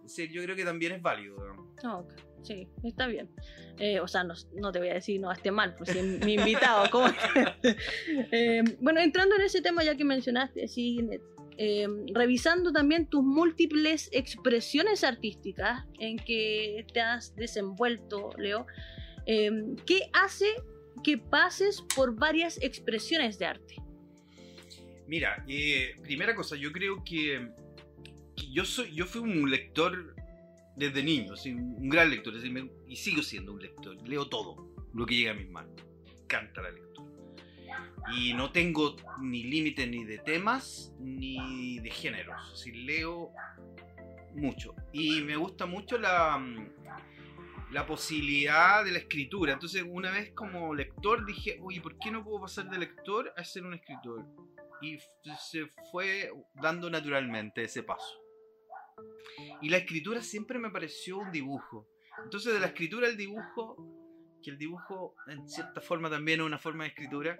Es 0.03 0.15
decir, 0.15 0.31
yo 0.31 0.43
creo 0.43 0.55
que 0.55 0.65
también 0.65 0.93
es 0.93 1.01
válido. 1.01 1.37
Ah, 1.83 2.01
sí, 2.41 2.67
está 2.83 3.07
bien. 3.07 3.29
Eh, 3.79 3.99
o 3.99 4.07
sea, 4.07 4.23
no, 4.23 4.71
te 4.71 4.79
voy 4.79 4.89
a 4.89 4.95
decir 4.95 5.19
no 5.19 5.31
esté 5.31 5.49
mal, 5.49 5.75
pues 5.75 5.89
si 5.91 6.01
mi 6.01 6.33
invitado. 6.33 6.89
¿cómo? 6.91 7.07
eh, 8.31 8.63
bueno, 8.79 8.99
entrando 8.99 9.35
en 9.35 9.41
ese 9.41 9.61
tema 9.61 9.83
ya 9.83 9.95
que 9.95 10.03
mencionaste, 10.03 10.67
sí, 10.67 10.99
eh, 11.57 11.87
revisando 12.13 12.71
también 12.71 13.07
tus 13.07 13.23
múltiples 13.23 14.09
expresiones 14.11 15.03
artísticas 15.03 15.85
en 15.99 16.17
que 16.17 16.85
te 16.93 17.01
has 17.01 17.35
desenvuelto, 17.35 18.31
Leo, 18.37 18.65
eh, 19.25 19.51
¿qué 19.85 20.09
hace 20.13 20.47
que 21.03 21.17
pases 21.17 21.83
por 21.95 22.15
varias 22.15 22.61
expresiones 22.61 23.37
de 23.39 23.45
arte? 23.45 23.75
Mira, 25.07 25.43
eh, 25.47 25.95
primera 26.01 26.33
cosa, 26.33 26.55
yo 26.55 26.71
creo 26.71 27.03
que, 27.03 27.49
yo, 28.51 28.65
soy, 28.65 28.93
yo 28.93 29.05
fui 29.05 29.21
un 29.21 29.49
lector 29.49 30.15
desde 30.75 31.03
niño, 31.03 31.33
un 31.45 31.89
gran 31.89 32.09
lector, 32.09 32.33
y 32.87 32.95
sigo 32.95 33.21
siendo 33.21 33.53
un 33.53 33.61
lector, 33.61 33.95
leo 34.07 34.27
todo 34.27 34.73
lo 34.93 35.05
que 35.05 35.15
llega 35.15 35.31
a 35.31 35.35
mis 35.35 35.49
manos, 35.49 35.75
canta 36.27 36.61
la 36.61 36.71
lectura 36.71 36.92
y 38.11 38.33
no 38.33 38.51
tengo 38.51 38.95
ni 39.21 39.43
límite 39.43 39.87
ni 39.87 40.03
de 40.03 40.17
temas 40.19 40.93
ni 40.99 41.79
de 41.79 41.89
géneros. 41.89 42.51
Así 42.53 42.71
leo 42.71 43.31
mucho. 44.33 44.75
Y 44.91 45.21
me 45.21 45.35
gusta 45.35 45.65
mucho 45.65 45.97
la, 45.97 46.37
mm, 46.37 46.69
la 47.71 47.85
posibilidad 47.85 48.83
de 48.83 48.91
la 48.91 48.99
escritura. 48.99 49.53
Entonces, 49.53 49.83
una 49.87 50.11
vez 50.11 50.31
como 50.33 50.73
lector 50.75 51.25
dije, 51.25 51.59
oye, 51.61 51.81
¿por 51.81 51.97
qué 51.97 52.11
no 52.11 52.23
puedo 52.23 52.41
pasar 52.41 52.69
de 52.69 52.77
lector 52.77 53.33
a 53.35 53.43
ser 53.43 53.65
un 53.65 53.73
escritor? 53.73 54.25
Y 54.81 54.97
se 55.39 55.71
fue 55.91 56.29
dando 56.53 56.89
naturalmente 56.89 57.63
ese 57.63 57.83
paso. 57.83 58.21
Y 59.61 59.69
la 59.69 59.77
escritura 59.77 60.21
siempre 60.21 60.59
me 60.59 60.69
pareció 60.69 61.17
un 61.17 61.31
dibujo. 61.31 61.87
Entonces, 62.23 62.53
de 62.53 62.59
la 62.59 62.67
escritura 62.67 63.07
al 63.07 63.17
dibujo, 63.17 63.77
que 64.43 64.51
el 64.51 64.57
dibujo 64.57 65.15
en 65.27 65.47
cierta 65.47 65.81
forma 65.81 66.09
también 66.09 66.41
es 66.41 66.45
una 66.45 66.59
forma 66.59 66.83
de 66.83 66.89
escritura, 66.89 67.39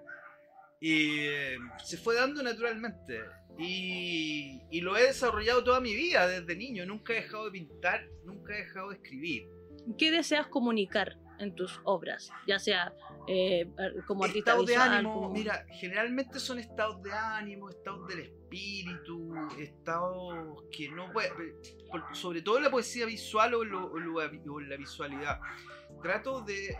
y 0.83 1.19
eh, 1.19 1.57
se 1.81 1.95
fue 1.95 2.15
dando 2.15 2.43
naturalmente. 2.43 3.21
Y, 3.57 4.63
y, 4.69 4.81
lo 4.81 4.97
he 4.97 5.03
desarrollado 5.03 5.63
toda 5.63 5.79
mi 5.79 5.95
vida, 5.95 6.27
desde 6.27 6.57
niño. 6.57 6.85
Nunca 6.85 7.13
he 7.13 7.21
dejado 7.21 7.45
de 7.45 7.51
pintar, 7.51 8.05
nunca 8.25 8.53
he 8.53 8.65
dejado 8.65 8.89
de 8.89 8.95
escribir. 8.95 9.47
¿Qué 9.97 10.11
deseas 10.11 10.47
comunicar 10.47 11.17
en 11.39 11.55
tus 11.55 11.79
obras? 11.85 12.31
Ya 12.47 12.59
sea 12.59 12.93
eh, 13.29 13.65
como 14.07 14.25
artista 14.25 14.51
estados 14.51 14.65
de 14.65 14.75
ánimo, 14.75 15.29
mira, 15.29 15.65
generalmente 15.71 16.37
son 16.37 16.59
estados 16.59 17.01
de 17.01 17.13
ánimo, 17.13 17.69
estados 17.69 18.05
del 18.09 18.19
espíritu, 18.19 19.33
estados 19.57 20.65
que 20.69 20.89
no 20.89 21.13
puede, 21.13 21.31
sobre 22.11 22.41
todo 22.41 22.57
en 22.57 22.63
la 22.63 22.71
poesía 22.71 23.05
visual 23.05 23.53
o, 23.53 23.63
lo, 23.63 23.89
o 23.89 24.59
la 24.59 24.75
visualidad. 24.75 25.39
Trato 26.01 26.41
de 26.41 26.75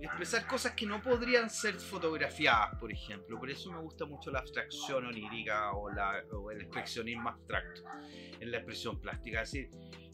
expresar 0.00 0.46
cosas 0.46 0.72
que 0.72 0.86
no 0.86 1.00
podrían 1.02 1.48
ser 1.48 1.74
fotografiadas, 1.74 2.78
por 2.78 2.92
ejemplo. 2.92 3.38
Por 3.38 3.50
eso 3.50 3.72
me 3.72 3.78
gusta 3.78 4.04
mucho 4.04 4.30
la 4.30 4.40
abstracción 4.40 5.06
onírica 5.06 5.72
o, 5.72 5.90
la, 5.90 6.22
el 6.52 6.60
expresionismo 6.60 7.30
abstracto 7.30 7.82
en 8.40 8.50
la 8.50 8.58
expresión 8.58 9.00
plástica. 9.00 9.42
Es 9.42 9.52
decir, 9.52 9.70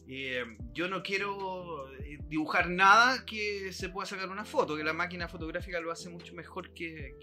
eh, 0.07 0.43
yo 0.73 0.89
no 0.89 1.01
quiero 1.01 1.89
eh, 1.99 2.19
dibujar 2.27 2.69
nada 2.69 3.25
que 3.25 3.71
se 3.71 3.89
pueda 3.89 4.05
sacar 4.05 4.29
una 4.29 4.43
foto, 4.43 4.75
que 4.75 4.83
la 4.83 4.93
máquina 4.93 5.27
fotográfica 5.27 5.79
lo 5.79 5.91
hace 5.91 6.09
mucho 6.09 6.33
mejor 6.33 6.73
que, 6.73 7.15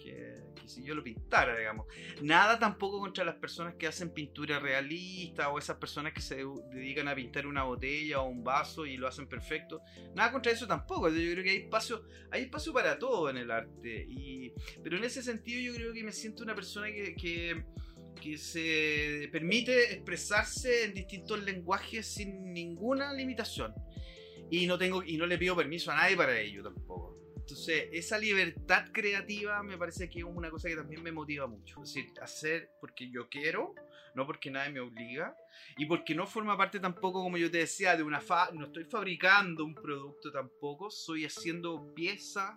si 0.65 0.83
yo 0.83 0.95
lo 0.95 1.03
pintara, 1.03 1.57
digamos. 1.57 1.87
Nada 2.23 2.59
tampoco 2.59 3.01
contra 3.01 3.25
las 3.25 3.35
personas 3.35 3.75
que 3.75 3.87
hacen 3.87 4.11
pintura 4.15 4.59
realista 4.59 5.51
o 5.51 5.59
esas 5.59 5.77
personas 5.77 6.13
que 6.13 6.23
se 6.23 6.45
dedican 6.73 7.09
a 7.09 7.15
pintar 7.15 7.47
una 7.47 7.65
botella 7.65 8.21
o 8.21 8.29
un 8.29 8.43
vaso 8.43 8.87
y 8.87 8.97
lo 8.97 9.09
hacen 9.09 9.29
perfecto. 9.29 9.83
Nada 10.15 10.33
contra 10.33 10.53
eso 10.53 10.67
tampoco. 10.67 11.09
Yo 11.09 11.33
creo 11.33 11.45
que 11.45 11.51
hay 11.51 11.57
espacio, 11.59 12.05
hay 12.31 12.43
espacio 12.43 12.73
para 12.73 12.99
todo 12.99 13.29
en 13.29 13.37
el 13.37 13.51
arte. 13.51 14.07
Y, 14.09 14.53
pero 14.83 14.97
en 14.97 15.05
ese 15.05 15.23
sentido 15.23 15.61
yo 15.61 15.75
creo 15.75 15.93
que 15.93 16.03
me 16.03 16.13
siento 16.13 16.43
una 16.43 16.55
persona 16.55 16.87
que 16.87 17.15
que 17.15 17.65
se 18.37 19.29
permite 19.33 19.95
expresarse 19.95 20.85
en 20.85 20.95
distintos 20.95 21.43
lenguajes 21.43 22.07
sin 22.07 22.53
ninguna 22.53 23.13
limitación. 23.13 23.75
Y 24.51 24.67
no, 24.67 24.77
tengo, 24.79 25.03
y 25.03 25.17
no 25.17 25.27
le 25.27 25.39
pido 25.39 25.57
permiso 25.57 25.91
a 25.91 25.97
nadie 25.97 26.17
para 26.17 26.39
ello 26.39 26.63
tampoco. 26.63 27.17
Entonces, 27.37 27.89
esa 27.93 28.17
libertad 28.17 28.87
creativa 28.93 29.63
me 29.63 29.77
parece 29.77 30.09
que 30.09 30.21
es 30.21 30.25
una 30.25 30.51
cosa 30.51 30.69
que 30.69 30.77
también 30.77 31.03
me 31.03 31.11
motiva 31.11 31.47
mucho. 31.49 31.83
Es 31.83 31.95
decir, 31.95 32.13
hacer 32.23 32.71
porque 32.81 33.11
yo 33.11 33.29
quiero, 33.29 33.75
no 34.15 34.27
porque 34.27 34.51
nadie 34.51 34.73
me 34.73 34.81
obliga, 34.81 35.37
y 35.77 35.87
porque 35.87 36.15
no 36.15 36.27
forma 36.27 36.57
parte 36.57 36.79
tampoco, 36.79 37.23
como 37.23 37.37
yo 37.37 37.51
te 37.51 37.59
decía, 37.59 37.97
de 37.97 38.03
una 38.03 38.21
fa 38.21 38.51
no 38.53 38.67
estoy 38.67 38.85
fabricando 38.85 39.65
un 39.65 39.75
producto 39.75 40.31
tampoco, 40.31 40.89
estoy 40.89 41.25
haciendo 41.25 41.93
pieza 41.95 42.55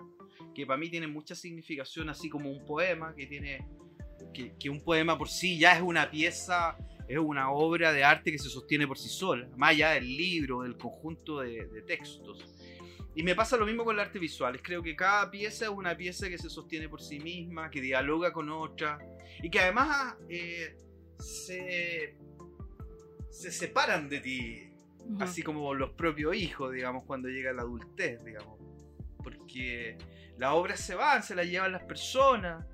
que 0.53 0.65
para 0.65 0.77
mí 0.77 0.89
tiene 0.89 1.07
mucha 1.07 1.35
significación, 1.35 2.09
así 2.09 2.29
como 2.29 2.51
un 2.51 2.65
poema 2.65 3.15
que 3.15 3.25
tiene 3.25 3.65
que, 4.33 4.69
un 4.69 4.83
poema 4.83 5.17
por 5.17 5.29
sí 5.29 5.57
ya 5.57 5.75
es 5.75 5.81
una 5.81 6.09
pieza, 6.09 6.77
es 7.07 7.17
una 7.17 7.51
obra 7.51 7.93
de 7.93 8.03
arte 8.03 8.31
que 8.31 8.39
se 8.39 8.49
sostiene 8.49 8.87
por 8.87 8.97
sí 8.97 9.09
sola, 9.09 9.47
más 9.55 9.71
allá 9.71 9.91
del 9.91 10.07
libro, 10.07 10.61
del 10.61 10.77
conjunto 10.77 11.39
de, 11.39 11.83
textos. 11.87 12.49
Y 13.15 13.21
me 13.21 13.35
pasa 13.35 13.57
lo 13.57 13.65
mismo 13.65 13.85
con 13.85 13.95
el 13.95 13.99
arte 13.99 14.17
visual. 14.17 14.59
Creo 14.61 14.81
que 14.81 14.95
cada 14.95 15.29
pieza 15.29 15.65
es 15.65 15.71
una 15.71 15.95
pieza 15.95 16.27
que 16.29 16.39
se 16.39 16.49
sostiene 16.49 16.89
por 16.89 17.01
sí 17.01 17.19
misma, 17.19 17.69
que 17.69 17.79
dialoga 17.79 18.33
con 18.33 18.49
otra 18.49 18.97
y 19.41 19.51
que 19.51 19.59
además 19.59 20.15
eh, 20.29 20.75
se, 21.19 22.17
se 23.29 23.51
separan 23.51 24.09
de 24.09 24.19
ti, 24.19 24.73
así 25.19 25.43
como 25.43 25.75
los 25.75 25.91
propios 25.91 26.35
hijos, 26.35 26.73
digamos, 26.73 27.03
cuando 27.05 27.29
llega 27.29 27.53
la 27.53 27.61
adultez, 27.61 28.25
digamos. 28.25 28.59
Porque 29.23 29.95
las 30.37 30.53
obras 30.53 30.79
se 30.79 30.95
van, 30.95 31.21
se 31.21 31.35
las 31.35 31.45
llevan 31.45 31.71
las 31.71 31.83
personas 31.83 32.65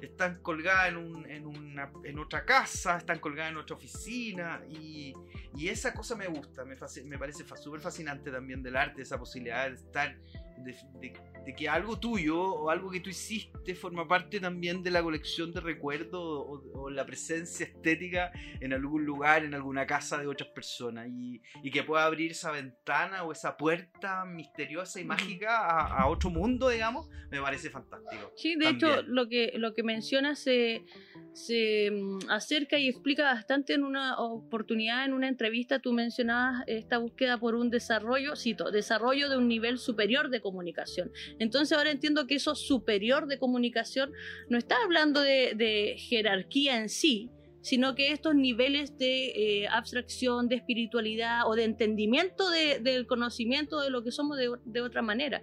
están 0.00 0.40
colgadas 0.42 0.88
en, 0.88 1.26
en, 1.30 1.46
una, 1.46 1.90
en 2.04 2.18
otra 2.18 2.44
casa, 2.44 2.98
están 2.98 3.18
colgadas 3.18 3.52
en 3.52 3.58
otra 3.58 3.76
oficina 3.76 4.60
y, 4.68 5.14
y 5.56 5.68
esa 5.68 5.94
cosa 5.94 6.14
me 6.16 6.26
gusta, 6.26 6.64
me, 6.64 6.76
me 7.04 7.18
parece 7.18 7.44
súper 7.56 7.80
fascinante 7.80 8.30
también 8.30 8.62
del 8.62 8.76
arte, 8.76 9.02
esa 9.02 9.18
posibilidad 9.18 9.68
de 9.68 9.74
estar, 9.74 10.16
de, 10.58 10.76
de, 11.00 11.54
que 11.56 11.68
algo 11.68 11.98
tuyo 11.98 12.38
o 12.38 12.70
algo 12.70 12.90
que 12.90 13.00
tú 13.00 13.08
hiciste 13.08 13.74
forma 13.74 14.06
parte 14.06 14.38
también 14.38 14.82
de 14.82 14.90
la 14.90 15.02
colección 15.02 15.52
de 15.52 15.60
recuerdos 15.60 16.62
o, 16.74 16.90
la 16.90 17.06
presencia 17.06 17.66
estética 17.66 18.30
en 18.60 18.72
algún 18.72 19.04
lugar, 19.04 19.44
en 19.44 19.54
alguna 19.54 19.86
casa 19.86 20.18
de 20.18 20.26
otras 20.26 20.50
personas 20.50 21.06
y, 21.08 21.40
y, 21.62 21.70
que 21.70 21.82
pueda 21.82 22.04
abrir 22.04 22.32
esa 22.32 22.50
ventana 22.50 23.24
o 23.24 23.32
esa 23.32 23.56
puerta 23.56 24.24
misteriosa 24.24 25.00
y 25.00 25.04
mágica 25.04 25.58
a, 25.58 26.02
a 26.02 26.08
otro 26.08 26.30
mundo, 26.30 26.68
digamos, 26.68 27.08
me 27.30 27.40
parece 27.40 27.70
fantástico. 27.70 28.32
Sí, 28.36 28.56
de 28.56 28.70
hecho, 28.70 29.02
lo 29.02 29.28
que, 29.28 29.52
lo 29.56 29.74
que 29.74 29.82
mencionas 29.82 30.38
se, 30.38 30.84
se 31.32 31.90
mm, 31.90 32.30
acerca 32.30 32.78
y 32.78 32.88
explica 32.88 33.24
bastante 33.24 33.74
en 33.74 33.84
una 33.84 34.18
oportunidad, 34.18 35.04
en 35.04 35.12
una 35.12 35.28
entrevista, 35.28 35.37
tú 35.82 35.92
mencionabas 35.92 36.64
esta 36.66 36.98
búsqueda 36.98 37.38
por 37.38 37.54
un 37.54 37.70
desarrollo, 37.70 38.36
cito, 38.36 38.70
desarrollo 38.70 39.28
de 39.28 39.36
un 39.36 39.48
nivel 39.48 39.78
superior 39.78 40.30
de 40.30 40.40
comunicación. 40.40 41.10
Entonces 41.38 41.76
ahora 41.76 41.90
entiendo 41.90 42.26
que 42.26 42.34
eso 42.34 42.54
superior 42.54 43.26
de 43.26 43.38
comunicación 43.38 44.12
no 44.48 44.58
está 44.58 44.76
hablando 44.82 45.20
de, 45.20 45.96
jerarquía 45.98 46.78
en 46.78 46.88
sí, 46.88 47.30
sino 47.60 47.94
que 47.94 48.12
estos 48.12 48.34
niveles 48.34 48.96
de 48.98 49.62
eh, 49.62 49.68
abstracción, 49.68 50.48
de 50.48 50.56
espiritualidad 50.56 51.46
o 51.46 51.54
de 51.54 51.64
entendimiento 51.64 52.50
del 52.50 53.06
conocimiento 53.06 53.80
de 53.80 53.90
lo 53.90 54.02
que 54.02 54.10
somos 54.10 54.38
de, 54.38 54.80
otra 54.80 55.02
manera. 55.02 55.42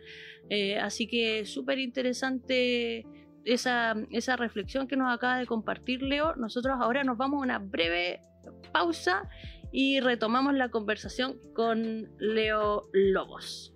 Eh, 0.49 0.77
así 0.77 1.07
que 1.07 1.45
súper 1.45 1.79
interesante 1.79 3.05
esa, 3.43 3.95
esa 4.11 4.35
reflexión 4.35 4.87
que 4.87 4.95
nos 4.97 5.13
acaba 5.13 5.37
de 5.37 5.45
compartir 5.45 6.01
Leo. 6.01 6.35
Nosotros 6.35 6.75
ahora 6.79 7.03
nos 7.03 7.17
vamos 7.17 7.39
a 7.39 7.43
una 7.43 7.59
breve 7.59 8.19
pausa 8.71 9.29
y 9.77 9.99
retomamos 9.99 10.53
la 10.53 10.69
conversación 10.69 11.37
con 11.53 12.09
Leo 12.17 12.87
Lobos. 12.93 13.73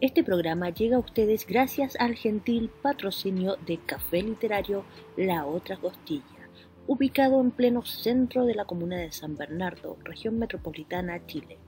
Este 0.00 0.24
programa 0.24 0.70
llega 0.70 0.96
a 0.96 1.00
ustedes 1.00 1.46
gracias 1.46 1.94
al 1.96 2.14
gentil 2.14 2.70
patrocinio 2.80 3.56
de 3.66 3.80
Café 3.84 4.22
Literario 4.22 4.86
La 5.18 5.44
Otra 5.44 5.76
Costilla, 5.76 6.48
ubicado 6.86 7.42
en 7.42 7.50
pleno 7.50 7.84
centro 7.84 8.46
de 8.46 8.54
la 8.54 8.64
comuna 8.64 8.96
de 8.96 9.12
San 9.12 9.36
Bernardo, 9.36 9.98
región 10.04 10.38
metropolitana 10.38 11.26
Chile, 11.26 11.58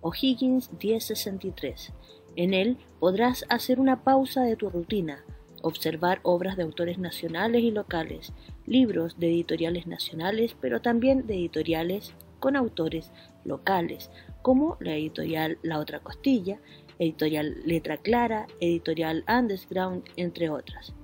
O'Higgins 0.00 0.72
1063. 0.72 1.92
En 2.36 2.54
él 2.54 2.78
podrás 2.98 3.44
hacer 3.50 3.78
una 3.78 4.04
pausa 4.04 4.40
de 4.40 4.56
tu 4.56 4.70
rutina 4.70 5.22
observar 5.62 6.20
obras 6.22 6.56
de 6.56 6.62
autores 6.62 6.98
nacionales 6.98 7.62
y 7.62 7.70
locales, 7.70 8.32
libros 8.66 9.18
de 9.18 9.28
editoriales 9.28 9.86
nacionales, 9.86 10.56
pero 10.60 10.80
también 10.80 11.26
de 11.26 11.34
editoriales 11.34 12.14
con 12.38 12.56
autores 12.56 13.12
locales, 13.44 14.10
como 14.42 14.76
la 14.80 14.94
editorial 14.94 15.58
La 15.62 15.78
Otra 15.78 16.00
Costilla, 16.00 16.58
editorial 16.98 17.56
Letra 17.64 17.96
Clara, 17.96 18.46
editorial 18.60 19.24
Underground, 19.28 20.04
entre 20.16 20.50
otras. 20.50 20.94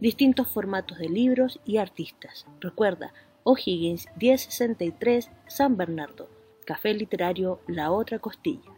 Distintos 0.00 0.48
formatos 0.48 0.98
de 0.98 1.08
libros 1.08 1.60
y 1.64 1.78
artistas. 1.78 2.46
Recuerda, 2.60 3.12
O'Higgins 3.42 4.06
1063, 4.20 5.30
San 5.48 5.76
Bernardo. 5.76 6.28
Café 6.64 6.92
Literario 6.92 7.60
La 7.66 7.90
Otra 7.90 8.18
Costilla. 8.18 8.70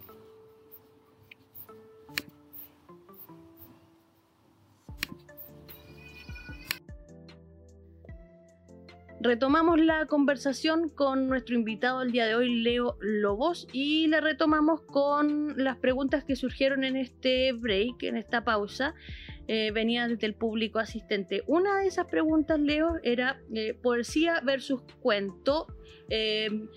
Retomamos 9.21 9.79
la 9.79 10.07
conversación 10.07 10.89
con 10.89 11.29
nuestro 11.29 11.55
invitado 11.55 12.03
el 12.03 12.11
día 12.11 12.27
de 12.27 12.35
hoy, 12.35 12.63
Leo 12.63 12.97
Lobos, 13.01 13.69
y 13.73 14.07
la 14.07 14.21
retomamos 14.21 14.81
con 14.81 15.63
las 15.63 15.77
preguntas 15.77 16.25
que 16.25 16.37
surgieron 16.37 16.85
en 16.85 16.97
este 16.97 17.53
break, 17.53 18.03
en 18.05 18.17
esta 18.17 18.45
pausa. 18.45 18.95
Eh, 19.47 19.73
venía 19.73 20.09
desde 20.09 20.27
el 20.27 20.35
público 20.35 20.79
asistente. 20.79 21.43
Una 21.47 21.79
de 21.79 21.87
esas 21.87 22.07
preguntas, 22.07 22.59
Leo, 22.59 22.99
era 23.03 23.41
eh, 23.53 23.75
poesía 23.75 24.41
versus 24.41 24.83
cuento. 25.01 25.67
Eh, 26.09 26.69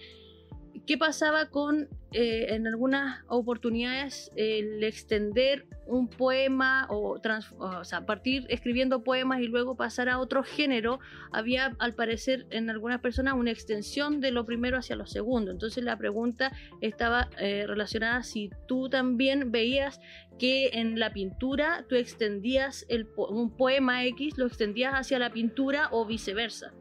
¿Qué 0.85 0.97
pasaba 0.97 1.49
con, 1.49 1.87
eh, 2.13 2.53
en 2.53 2.67
algunas 2.67 3.23
oportunidades, 3.27 4.31
el 4.35 4.83
extender 4.83 5.65
un 5.85 6.07
poema 6.07 6.87
o, 6.89 7.19
o 7.57 7.83
sea, 7.83 8.05
partir 8.05 8.45
escribiendo 8.49 9.03
poemas 9.03 9.41
y 9.41 9.47
luego 9.47 9.75
pasar 9.75 10.09
a 10.09 10.19
otro 10.19 10.43
género? 10.43 10.99
Había, 11.31 11.75
al 11.79 11.95
parecer, 11.95 12.45
en 12.51 12.69
algunas 12.69 13.01
personas 13.01 13.33
una 13.33 13.51
extensión 13.51 14.21
de 14.21 14.31
lo 14.31 14.45
primero 14.45 14.77
hacia 14.77 14.95
lo 14.95 15.05
segundo. 15.05 15.51
Entonces 15.51 15.83
la 15.83 15.97
pregunta 15.97 16.51
estaba 16.81 17.29
eh, 17.39 17.65
relacionada 17.67 18.23
si 18.23 18.49
tú 18.67 18.89
también 18.89 19.51
veías 19.51 19.99
que 20.39 20.69
en 20.73 20.99
la 20.99 21.13
pintura 21.13 21.85
tú 21.89 21.95
extendías 21.95 22.85
el, 22.89 23.07
un 23.17 23.55
poema 23.55 24.05
X, 24.05 24.37
lo 24.37 24.47
extendías 24.47 24.93
hacia 24.93 25.19
la 25.19 25.31
pintura 25.31 25.89
o 25.91 26.05
viceversa. 26.05 26.73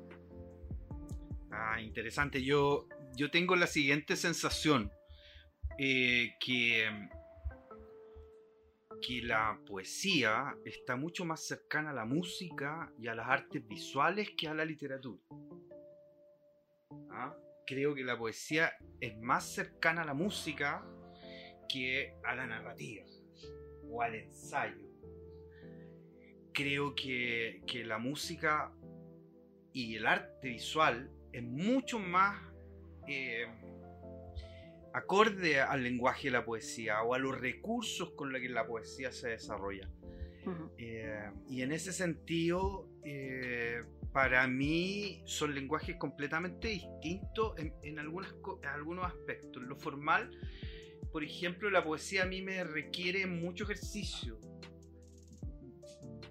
Ah, 1.50 1.80
interesante. 1.80 2.42
Yo 2.42 2.86
yo 3.16 3.30
tengo 3.30 3.56
la 3.56 3.66
siguiente 3.66 4.16
sensación, 4.16 4.90
eh, 5.84 6.36
que, 6.38 6.88
que 9.04 9.20
la 9.20 9.58
poesía 9.66 10.56
está 10.64 10.94
mucho 10.94 11.24
más 11.24 11.44
cercana 11.44 11.90
a 11.90 11.92
la 11.92 12.04
música 12.04 12.92
y 13.00 13.08
a 13.08 13.16
las 13.16 13.28
artes 13.28 13.66
visuales 13.66 14.30
que 14.38 14.46
a 14.46 14.54
la 14.54 14.64
literatura. 14.64 15.20
¿Ah? 17.10 17.36
Creo 17.66 17.96
que 17.96 18.04
la 18.04 18.16
poesía 18.16 18.72
es 19.00 19.18
más 19.18 19.52
cercana 19.52 20.02
a 20.02 20.04
la 20.04 20.14
música 20.14 20.86
que 21.68 22.14
a 22.22 22.36
la 22.36 22.46
narrativa 22.46 23.04
o 23.90 24.02
al 24.02 24.14
ensayo. 24.14 24.86
Creo 26.54 26.94
que, 26.94 27.60
que 27.66 27.84
la 27.84 27.98
música 27.98 28.72
y 29.72 29.96
el 29.96 30.06
arte 30.06 30.48
visual 30.48 31.10
es 31.32 31.42
mucho 31.42 31.98
más 31.98 32.40
eh, 33.08 33.48
acorde 34.94 35.60
al 35.60 35.82
lenguaje 35.82 36.28
de 36.28 36.32
la 36.32 36.44
poesía 36.44 37.02
o 37.02 37.14
a 37.14 37.18
los 37.18 37.38
recursos 37.38 38.12
con 38.12 38.32
los 38.32 38.40
que 38.40 38.48
la 38.48 38.66
poesía 38.66 39.12
se 39.12 39.30
desarrolla. 39.30 39.88
Eh, 40.76 41.30
y 41.48 41.62
en 41.62 41.72
ese 41.72 41.92
sentido, 41.92 42.88
eh, 43.04 43.82
para 44.12 44.46
mí 44.48 45.22
son 45.24 45.54
lenguajes 45.54 45.96
completamente 45.96 46.68
distintos 46.68 47.56
en, 47.58 47.74
en 47.82 47.98
algunas, 47.98 48.34
algunos 48.74 49.06
aspectos. 49.06 49.62
lo 49.62 49.76
formal, 49.76 50.30
por 51.12 51.22
ejemplo, 51.22 51.70
la 51.70 51.84
poesía 51.84 52.24
a 52.24 52.26
mí 52.26 52.42
me 52.42 52.64
requiere 52.64 53.26
mucho 53.26 53.64
ejercicio 53.64 54.40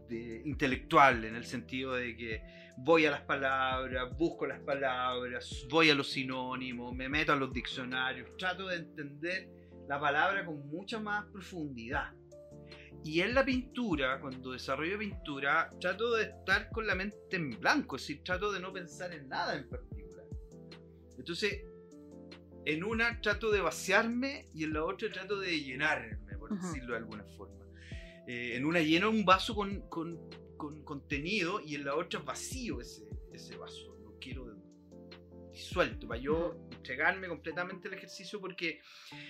de, 0.10 0.41
intelectual, 0.45 1.24
en 1.24 1.36
el 1.36 1.45
sentido 1.45 1.93
de 1.93 2.17
que 2.17 2.41
voy 2.84 3.06
a 3.06 3.12
las 3.12 3.22
palabras, 3.22 4.17
busco 4.17 4.48
las 4.48 4.60
palabras, 4.62 5.65
voy 5.70 5.89
a 5.89 5.96
los 5.96 6.10
sinónimos, 6.10 6.94
me 6.96 7.10
meto 7.10 7.32
a 7.32 7.36
los 7.36 7.54
diccionarios, 7.54 8.36
trato 8.38 8.67
de 8.67 8.78
entender 8.78 9.50
la 9.88 10.00
palabra 10.00 10.46
con 10.46 10.67
mucha 10.67 11.00
más 11.00 11.26
profundidad. 11.26 12.13
Y 13.04 13.22
en 13.22 13.34
la 13.34 13.44
pintura, 13.46 14.20
cuando 14.20 14.52
desarrollo 14.52 14.98
pintura, 14.98 15.70
trato 15.80 16.13
de 16.13 16.24
estar 16.24 16.70
con 16.70 16.86
la 16.86 16.96
mente 16.96 17.17
en 17.32 17.60
blanco, 17.60 17.96
es 17.96 18.04
decir, 18.04 18.24
trato 18.24 18.52
de 18.52 18.60
no 18.60 18.72
pensar 18.74 19.13
en 19.13 19.28
nada 19.28 19.56
en 19.56 19.67
particular. 19.70 20.26
Entonces, 21.17 21.63
en 22.65 22.84
una 22.84 23.20
trato 23.22 23.52
de 23.52 23.62
vaciarme 23.62 24.50
y 24.54 24.63
en 24.63 24.74
la 24.74 24.84
otra 24.84 25.12
trato 25.12 25.39
de 25.39 25.60
llenarme, 25.60 26.38
por 26.38 26.60
decirlo 26.60 26.94
de 26.94 26.98
alguna 26.98 27.24
forma. 27.38 27.65
Eh, 28.28 28.56
en 28.56 28.65
una 28.65 28.80
lleno 28.80 29.10
un 29.10 29.26
vaso 29.26 29.56
con, 29.56 29.82
con 29.89 30.20
contenido 30.84 31.60
y 31.60 31.76
en 31.76 31.86
la 31.86 31.95
otra 31.95 32.19
vacío 32.19 32.82
ese, 32.82 33.08
ese 33.34 33.58
vaso. 33.58 33.97
Lo 34.04 34.17
quiero 34.19 34.45
disuelto 35.52 36.08
para 36.08 36.19
yo 36.19 36.56
entregarme 36.71 37.28
completamente 37.28 37.88
al 37.88 37.93
ejercicio 37.93 38.39
porque 38.39 38.82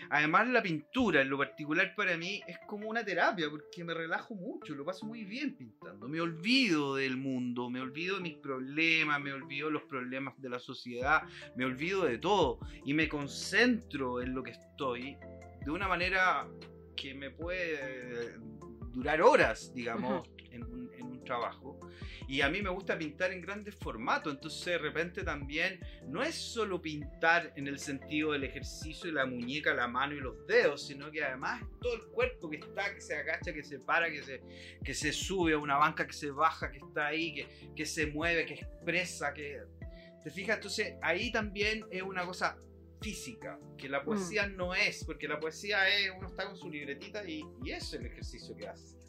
además 0.09 0.47
la 0.47 0.61
pintura 0.61 1.21
en 1.21 1.29
lo 1.29 1.37
particular 1.37 1.93
para 1.95 2.15
mí 2.15 2.41
es 2.47 2.57
como 2.67 2.89
una 2.89 3.03
terapia 3.03 3.49
porque 3.49 3.83
me 3.83 3.93
relajo 3.93 4.35
mucho, 4.35 4.75
lo 4.75 4.85
paso 4.85 5.05
muy 5.05 5.23
bien 5.23 5.55
pintando. 5.55 6.07
Me 6.07 6.21
olvido 6.21 6.95
del 6.95 7.17
mundo, 7.17 7.69
me 7.69 7.81
olvido 7.81 8.17
de 8.17 8.21
mis 8.21 8.37
problemas, 8.37 9.19
me 9.21 9.33
olvido 9.33 9.67
de 9.67 9.73
los 9.73 9.83
problemas 9.83 10.39
de 10.41 10.49
la 10.49 10.59
sociedad, 10.59 11.23
me 11.55 11.65
olvido 11.65 12.05
de 12.05 12.17
todo 12.17 12.59
y 12.85 12.93
me 12.93 13.09
concentro 13.09 14.21
en 14.21 14.33
lo 14.33 14.43
que 14.43 14.51
estoy 14.51 15.17
de 15.65 15.71
una 15.71 15.87
manera 15.87 16.47
que 16.95 17.13
me 17.13 17.31
puede 17.31 18.37
durar 18.91 19.21
horas, 19.21 19.73
digamos, 19.73 20.27
en 20.51 20.63
un 20.63 20.90
trabajo. 21.23 21.79
Y 22.27 22.41
a 22.41 22.49
mí 22.49 22.61
me 22.61 22.69
gusta 22.69 22.97
pintar 22.97 23.31
en 23.31 23.41
grandes 23.41 23.75
formatos, 23.75 24.33
entonces 24.33 24.65
de 24.65 24.77
repente 24.77 25.23
también 25.23 25.79
no 26.07 26.23
es 26.23 26.35
solo 26.35 26.81
pintar 26.81 27.53
en 27.55 27.67
el 27.67 27.79
sentido 27.79 28.31
del 28.31 28.43
ejercicio 28.43 29.07
de 29.07 29.13
la 29.13 29.25
muñeca, 29.25 29.73
la 29.73 29.87
mano 29.87 30.15
y 30.15 30.19
los 30.19 30.45
dedos, 30.47 30.87
sino 30.87 31.11
que 31.11 31.23
además 31.23 31.63
todo 31.81 31.95
el 31.95 32.03
cuerpo 32.07 32.49
que 32.49 32.57
está, 32.57 32.93
que 32.93 33.01
se 33.01 33.15
agacha, 33.15 33.53
que 33.53 33.63
se 33.63 33.79
para, 33.79 34.09
que 34.09 34.23
se, 34.23 34.41
que 34.83 34.93
se 34.93 35.11
sube 35.11 35.53
a 35.53 35.57
una 35.57 35.77
banca, 35.77 36.05
que 36.07 36.13
se 36.13 36.31
baja, 36.31 36.71
que 36.71 36.77
está 36.77 37.07
ahí, 37.07 37.33
que, 37.33 37.73
que 37.75 37.85
se 37.85 38.07
mueve, 38.07 38.45
que 38.45 38.53
expresa, 38.55 39.33
que... 39.33 39.59
¿Te 40.23 40.29
fijas? 40.29 40.57
Entonces 40.57 40.93
ahí 41.01 41.31
también 41.31 41.83
es 41.89 42.03
una 42.03 42.23
cosa 42.25 42.55
física, 43.01 43.59
que 43.77 43.89
la 43.89 44.03
poesía 44.03 44.47
mm. 44.47 44.55
no 44.55 44.75
es, 44.75 45.03
porque 45.03 45.27
la 45.27 45.39
poesía 45.39 45.89
es, 45.89 46.11
uno 46.15 46.27
está 46.27 46.45
con 46.45 46.55
su 46.55 46.69
libretita 46.69 47.27
y, 47.27 47.43
y 47.63 47.71
eso 47.71 47.95
es 47.95 48.01
el 48.01 48.05
ejercicio 48.05 48.55
que 48.55 48.67
hace. 48.67 49.00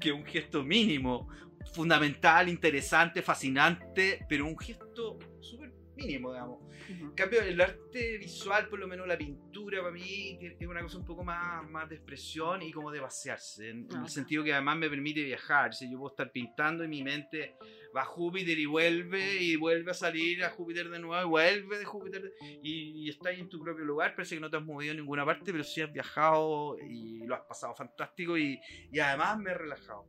Que 0.00 0.12
un 0.12 0.24
gesto 0.24 0.62
mínimo, 0.62 1.28
fundamental, 1.72 2.48
interesante, 2.48 3.22
fascinante, 3.22 4.24
pero 4.28 4.46
un 4.46 4.58
gesto 4.58 5.18
súper 5.40 5.69
mínimo, 6.00 6.32
digamos. 6.32 6.58
En 6.88 7.12
cambio, 7.12 7.42
el 7.42 7.60
arte 7.60 8.18
visual, 8.18 8.68
por 8.68 8.78
lo 8.78 8.88
menos 8.88 9.06
la 9.06 9.16
pintura, 9.16 9.80
para 9.80 9.92
mí 9.92 10.38
es 10.40 10.66
una 10.66 10.82
cosa 10.82 10.98
un 10.98 11.04
poco 11.04 11.22
más, 11.22 11.68
más 11.68 11.88
de 11.88 11.96
expresión 11.96 12.62
y 12.62 12.72
como 12.72 12.90
de 12.90 13.00
vaciarse, 13.00 13.70
en, 13.70 13.88
el 13.92 14.08
sentido 14.08 14.42
que 14.42 14.52
además 14.52 14.76
me 14.76 14.90
permite 14.90 15.22
viajar. 15.22 15.74
Si 15.74 15.90
yo 15.90 15.98
puedo 15.98 16.10
estar 16.10 16.30
pintando 16.32 16.84
y 16.84 16.88
mi 16.88 17.02
mente 17.02 17.56
va 17.94 18.02
a 18.02 18.04
Júpiter 18.04 18.58
y 18.58 18.66
vuelve 18.66 19.36
y 19.36 19.56
vuelve 19.56 19.90
a 19.90 19.94
salir 19.94 20.44
a 20.44 20.50
Júpiter 20.50 20.88
de 20.88 20.98
nuevo 20.98 21.22
y 21.22 21.28
vuelve 21.28 21.78
de 21.78 21.84
Júpiter 21.84 22.32
y, 22.62 23.04
y 23.04 23.10
estás 23.10 23.34
en 23.34 23.48
tu 23.48 23.60
propio 23.60 23.84
lugar, 23.84 24.14
parece 24.14 24.36
que 24.36 24.40
no 24.40 24.50
te 24.50 24.56
has 24.56 24.64
movido 24.64 24.92
en 24.92 24.98
ninguna 24.98 25.24
parte, 25.24 25.52
pero 25.52 25.64
sí 25.64 25.80
has 25.80 25.92
viajado 25.92 26.76
y 26.78 27.24
lo 27.26 27.34
has 27.34 27.42
pasado 27.42 27.74
fantástico 27.74 28.38
y, 28.38 28.60
y 28.90 28.98
además 28.98 29.38
me 29.38 29.50
he 29.50 29.54
relajado. 29.54 30.06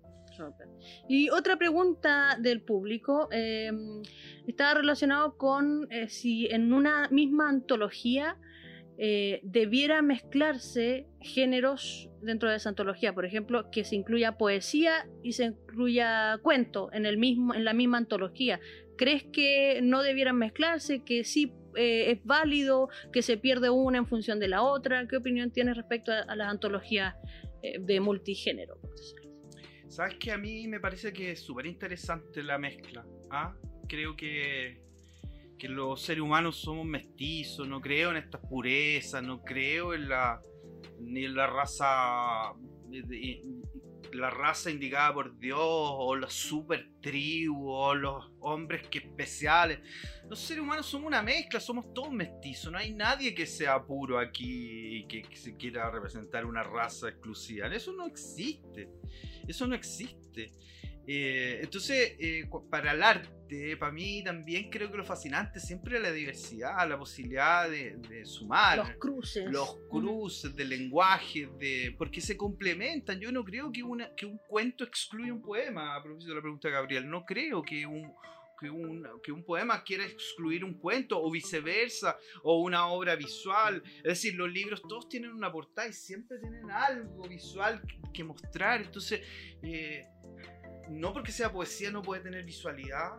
Y 1.08 1.30
otra 1.30 1.58
pregunta 1.58 2.38
del 2.39 2.62
público 2.62 3.27
em, 3.32 4.01
estaba 4.47 4.75
relacionado 4.75 5.38
con 5.38 5.88
eh, 5.91 6.10
si 6.10 6.47
en 6.47 6.73
una 6.73 7.08
misma 7.10 7.49
antología 7.49 8.38
eh, 8.97 9.39
debiera 9.43 10.01
mezclarse 10.01 11.08
géneros 11.21 12.10
dentro 12.21 12.49
de 12.49 12.58
esa 12.58 12.69
antología, 12.69 13.13
por 13.13 13.25
ejemplo, 13.25 13.71
que 13.71 13.84
se 13.84 13.95
incluya 13.95 14.38
poesía 14.38 15.08
y 15.23 15.32
se 15.32 15.45
incluya 15.45 16.38
cuento 16.43 16.89
en, 16.93 17.06
el 17.06 17.17
mismo, 17.17 17.56
en 17.56 17.65
la 17.65 17.73
misma 17.73 17.97
antología. 17.97 18.60
¿Crees 18.97 19.23
que 19.23 19.80
no 19.82 20.04
debieran 20.04 20.38
mezclarse, 20.38 21.04
que 21.04 21.23
sí 21.23 21.51
eh, 21.75 22.12
es 22.12 22.23
válido, 22.25 22.89
que 23.12 23.23
se 23.23 23.38
pierde 23.38 23.71
una 23.71 23.97
en 23.97 24.06
función 24.06 24.39
de 24.39 24.49
la 24.49 24.62
otra? 24.62 25.08
¿Qué 25.08 25.17
opinión 25.17 25.49
tienes 25.49 25.77
respecto 25.77 26.12
a, 26.12 26.36
las 26.36 26.49
antologías 26.49 27.15
eh, 27.63 27.77
de 27.80 27.99
multigénero. 27.99 28.77
¿Sabes 29.91 30.15
que 30.15 30.32
A 30.32 30.38
mí 30.38 30.67
me 30.67 30.80
parece 30.80 31.12
que 31.12 31.32
es 31.32 31.41
súper 31.41 31.65
interesante 31.65 32.41
la 32.41 32.58
mezcla. 32.58 33.06
¿ah? 33.30 33.54
Creo 33.89 34.15
que, 34.15 34.82
que 35.60 35.67
los 35.67 36.01
seres 36.01 36.21
humanos 36.23 36.56
somos 36.62 36.86
mestizos, 36.86 37.67
no 37.67 37.82
creo 37.82 38.12
en 38.12 38.17
estas 38.17 38.39
purezas, 38.41 39.21
no 39.21 39.41
creo 39.43 39.93
en 39.93 40.08
la 40.08 40.41
ni 40.99 41.25
en 41.25 41.36
la 41.36 41.47
raza 41.47 42.54
de- 42.88 43.43
la 44.13 44.30
raza 44.30 44.69
indicada 44.69 45.13
por 45.13 45.38
Dios 45.39 45.60
o 45.62 46.15
la 46.15 46.30
super 46.30 46.89
tribu 47.02 47.69
o 47.69 47.93
los 47.95 48.32
hombres 48.39 48.88
que 48.88 49.00
especiales. 49.00 49.80
Los 50.30 50.39
seres 50.39 50.63
humanos 50.63 50.86
somos 50.86 51.08
una 51.08 51.21
mezcla, 51.21 51.60
somos 51.60 51.93
todos 51.93 52.12
mestizos, 52.12 52.71
no 52.71 52.78
hay 52.78 52.91
nadie 52.93 53.34
que 53.34 53.45
sea 53.45 53.84
puro 53.84 54.19
aquí 54.19 54.97
y 54.97 55.08
que 55.08 55.26
se 55.36 55.56
quiera 55.56 55.89
representar 55.89 56.45
una 56.45 56.63
raza 56.63 57.10
exclusiva. 57.10 57.67
Eso 57.67 57.93
no 57.93 58.06
existe, 58.06 58.89
eso 59.47 59.67
no 59.67 59.76
existe. 59.76 60.52
Eh, 61.08 61.60
entonces, 61.64 62.16
eh, 62.20 62.48
para 62.70 62.92
el 62.92 63.02
arte, 63.02 63.76
para 63.78 63.92
mí 63.92 64.24
también 64.24 64.70
creo 64.70 64.90
que 64.90 64.98
lo 64.98 65.04
fascinante 65.04 65.60
siempre 65.60 65.98
es 65.98 66.04
la 66.04 66.12
diversidad, 66.12 66.88
la 66.88 66.98
posibilidad 66.98 67.70
de, 67.70 67.98
de 67.98 68.24
sumar 68.26 68.78
Los 68.78 68.90
cruces. 68.92 69.52
los 69.52 69.78
cruces 69.90 70.56
de 70.56 70.64
lenguaje, 70.64 71.50
de, 71.60 71.94
porque 71.98 72.22
se 72.22 72.38
complementan. 72.38 73.20
Yo 73.20 73.32
no 73.32 73.44
creo 73.44 73.72
que, 73.72 73.84
una, 73.84 74.14
que 74.16 74.26
un 74.26 74.38
cuento 74.48 74.84
excluya 74.84 75.34
un 75.34 75.42
poema, 75.42 75.96
a 75.96 76.04
propósito 76.04 76.32
de 76.32 76.36
la 76.36 76.42
pregunta 76.42 76.68
de 76.70 76.74
Gabriel. 76.76 77.10
No 77.10 77.26
creo 77.26 77.62
que 77.62 77.86
un, 77.86 78.14
que, 78.58 78.70
un, 78.70 79.06
que 79.22 79.32
un 79.34 79.44
poema 79.44 79.84
quiera 79.84 80.06
excluir 80.06 80.64
un 80.64 80.76
cuento 80.76 81.22
o 81.22 81.30
viceversa, 81.30 82.18
o 82.44 82.62
una 82.62 82.88
obra 82.88 83.16
visual. 83.18 83.84
Es 83.98 84.04
decir, 84.04 84.36
los 84.36 84.50
libros 84.50 84.82
todos 84.84 85.10
tienen 85.10 85.32
una 85.32 85.52
portada 85.52 85.90
y 85.90 85.94
siempre 85.94 86.38
tienen 86.40 86.72
algo 86.72 87.28
visual 87.28 87.82
que, 87.86 88.00
que 88.14 88.24
mostrar. 88.24 88.82
Entonces, 88.82 89.20
eh, 89.62 90.06
no 90.91 91.13
porque 91.13 91.32
sea 91.32 91.51
poesía 91.51 91.91
no 91.91 92.01
puede 92.01 92.21
tener 92.21 92.43
visualidad. 92.43 93.13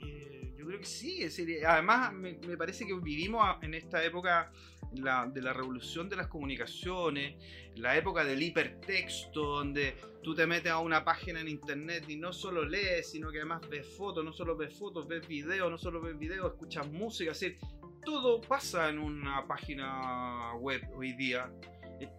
Eh, 0.00 0.54
yo 0.58 0.66
creo 0.66 0.78
que 0.78 0.86
sí, 0.86 1.22
es 1.22 1.36
decir, 1.36 1.64
además 1.66 2.12
me, 2.12 2.38
me 2.46 2.56
parece 2.56 2.86
que 2.86 2.94
vivimos 2.94 3.44
en 3.62 3.74
esta 3.74 4.02
época 4.04 4.52
de 4.92 5.40
la 5.40 5.52
revolución 5.52 6.08
de 6.08 6.16
las 6.16 6.26
comunicaciones, 6.26 7.36
la 7.76 7.96
época 7.96 8.24
del 8.24 8.42
hipertexto, 8.42 9.40
donde 9.40 9.96
tú 10.22 10.34
te 10.34 10.46
metes 10.46 10.72
a 10.72 10.78
una 10.78 11.04
página 11.04 11.40
en 11.40 11.48
internet 11.48 12.04
y 12.08 12.16
no 12.16 12.32
solo 12.32 12.64
lees, 12.64 13.10
sino 13.10 13.30
que 13.30 13.38
además 13.38 13.60
ves 13.68 13.86
fotos, 13.96 14.24
no 14.24 14.32
solo 14.32 14.56
ves 14.56 14.76
fotos, 14.76 15.06
ves 15.06 15.26
videos, 15.28 15.70
no 15.70 15.78
solo 15.78 16.00
ves 16.00 16.18
videos, 16.18 16.52
escuchas 16.52 16.90
música, 16.90 17.30
es 17.30 17.40
decir, 17.40 17.58
todo 18.04 18.40
pasa 18.40 18.88
en 18.88 18.98
una 18.98 19.46
página 19.46 20.54
web 20.56 20.82
hoy 20.94 21.12
día. 21.12 21.50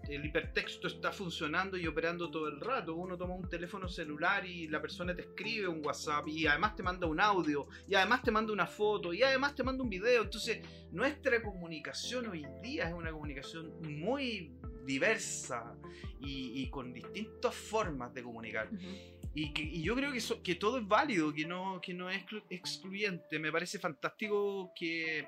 El 0.07 0.25
hipertexto 0.25 0.87
está 0.87 1.11
funcionando 1.11 1.77
y 1.77 1.87
operando 1.87 2.29
todo 2.29 2.47
el 2.47 2.59
rato. 2.59 2.95
Uno 2.95 3.17
toma 3.17 3.33
un 3.33 3.49
teléfono 3.49 3.87
celular 3.87 4.45
y 4.45 4.67
la 4.67 4.81
persona 4.81 5.15
te 5.15 5.23
escribe 5.23 5.67
un 5.67 5.83
WhatsApp 5.85 6.27
y 6.27 6.45
además 6.45 6.75
te 6.75 6.83
manda 6.83 7.07
un 7.07 7.19
audio 7.19 7.67
y 7.87 7.95
además 7.95 8.21
te 8.21 8.31
manda 8.31 8.53
una 8.53 8.67
foto 8.67 9.13
y 9.13 9.23
además 9.23 9.55
te 9.55 9.63
manda 9.63 9.83
un 9.83 9.89
video. 9.89 10.23
Entonces, 10.23 10.59
nuestra 10.91 11.41
comunicación 11.41 12.27
hoy 12.27 12.45
día 12.61 12.87
es 12.87 12.93
una 12.93 13.11
comunicación 13.11 13.73
muy 13.81 14.51
diversa 14.85 15.75
y, 16.19 16.61
y 16.61 16.69
con 16.69 16.93
distintas 16.93 17.55
formas 17.55 18.13
de 18.13 18.23
comunicar. 18.23 18.69
Y, 19.33 19.53
que, 19.53 19.63
y 19.63 19.81
yo 19.81 19.95
creo 19.95 20.11
que, 20.11 20.19
que 20.43 20.55
todo 20.55 20.77
es 20.77 20.87
válido, 20.87 21.33
que 21.33 21.45
no, 21.45 21.79
que 21.81 21.93
no 21.93 22.09
es 22.09 22.21
exclu- 22.25 22.43
excluyente. 22.49 23.39
Me 23.39 23.51
parece 23.51 23.79
fantástico 23.79 24.73
que, 24.75 25.25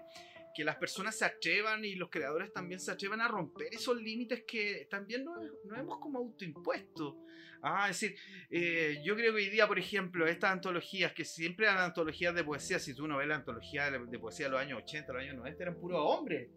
que 0.53 0.63
las 0.63 0.75
personas 0.77 1.17
se 1.17 1.25
atrevan 1.25 1.83
y 1.83 1.95
los 1.95 2.09
creadores 2.09 2.51
también 2.53 2.79
se 2.79 2.91
atrevan 2.91 3.21
a 3.21 3.27
romper 3.27 3.73
esos 3.73 3.99
límites 4.01 4.43
que 4.45 4.87
también 4.89 5.25
nos, 5.25 5.37
nos 5.65 5.79
hemos 5.79 5.99
como 5.99 6.19
autoimpuesto. 6.19 7.17
Ah, 7.65 7.89
es 7.89 8.01
decir, 8.01 8.17
eh, 8.49 9.01
yo 9.05 9.15
creo 9.15 9.31
que 9.31 9.37
hoy 9.37 9.49
día, 9.49 9.67
por 9.67 9.79
ejemplo, 9.79 10.27
estas 10.27 10.51
antologías, 10.51 11.13
que 11.13 11.23
siempre 11.23 11.65
eran 11.65 11.79
antologías 11.79 12.35
de 12.35 12.43
poesía, 12.43 12.77
si 12.77 12.93
tú 12.93 13.07
no 13.07 13.17
ves 13.17 13.27
la 13.27 13.35
antología 13.35 13.89
de, 13.89 13.99
de 14.05 14.19
poesía 14.19 14.47
de 14.47 14.51
los 14.51 14.61
años 14.61 14.81
80, 14.83 15.13
los 15.13 15.21
años 15.21 15.35
90, 15.37 15.63
eran 15.63 15.75
puros 15.75 15.99
hombres. 16.03 16.49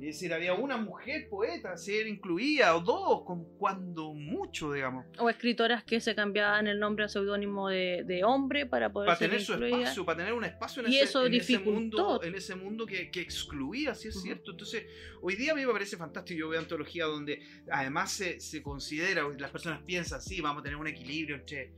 Es 0.00 0.18
decir, 0.18 0.32
había 0.32 0.54
una 0.54 0.76
mujer 0.76 1.28
poeta, 1.28 1.76
ser 1.76 2.06
incluida, 2.06 2.74
o 2.74 2.80
dos, 2.80 3.24
con 3.24 3.44
cuando 3.56 4.12
mucho, 4.14 4.72
digamos. 4.72 5.06
O 5.18 5.30
escritoras 5.30 5.84
que 5.84 6.00
se 6.00 6.14
cambiaban 6.14 6.66
el 6.66 6.80
nombre 6.80 7.04
a 7.04 7.08
seudónimo 7.08 7.68
de, 7.68 8.02
de 8.04 8.24
hombre 8.24 8.66
para 8.66 8.92
poder 8.92 9.06
para 9.06 9.18
ser 9.18 9.30
tener 9.30 9.44
su 9.44 9.54
espacio, 9.54 10.04
para 10.04 10.18
tener 10.18 10.32
un 10.32 10.44
espacio 10.44 10.84
en, 10.84 10.92
Y 10.92 10.96
ese, 10.96 11.04
eso 11.04 11.26
en 11.26 11.34
ese 11.34 11.58
mundo, 11.58 12.20
en 12.22 12.34
ese 12.34 12.56
mundo 12.56 12.86
que, 12.86 13.10
que 13.10 13.20
excluía, 13.20 13.94
sí 13.94 14.08
es 14.08 14.20
cierto. 14.20 14.50
Entonces, 14.52 14.86
hoy 15.20 15.36
día 15.36 15.52
a 15.52 15.54
mí 15.54 15.64
me 15.64 15.72
parece 15.72 15.96
fantástico. 15.96 16.40
Yo 16.40 16.48
veo 16.48 16.58
antología 16.58 17.04
donde 17.04 17.40
además 17.70 18.10
se, 18.10 18.40
se 18.40 18.62
considera, 18.62 19.28
las 19.38 19.50
personas 19.50 19.82
piensan, 19.82 20.20
vamos 20.40 20.60
a 20.60 20.62
tener 20.64 20.76
un 20.76 20.86
equilibrio 20.86 21.36
entre 21.36 21.72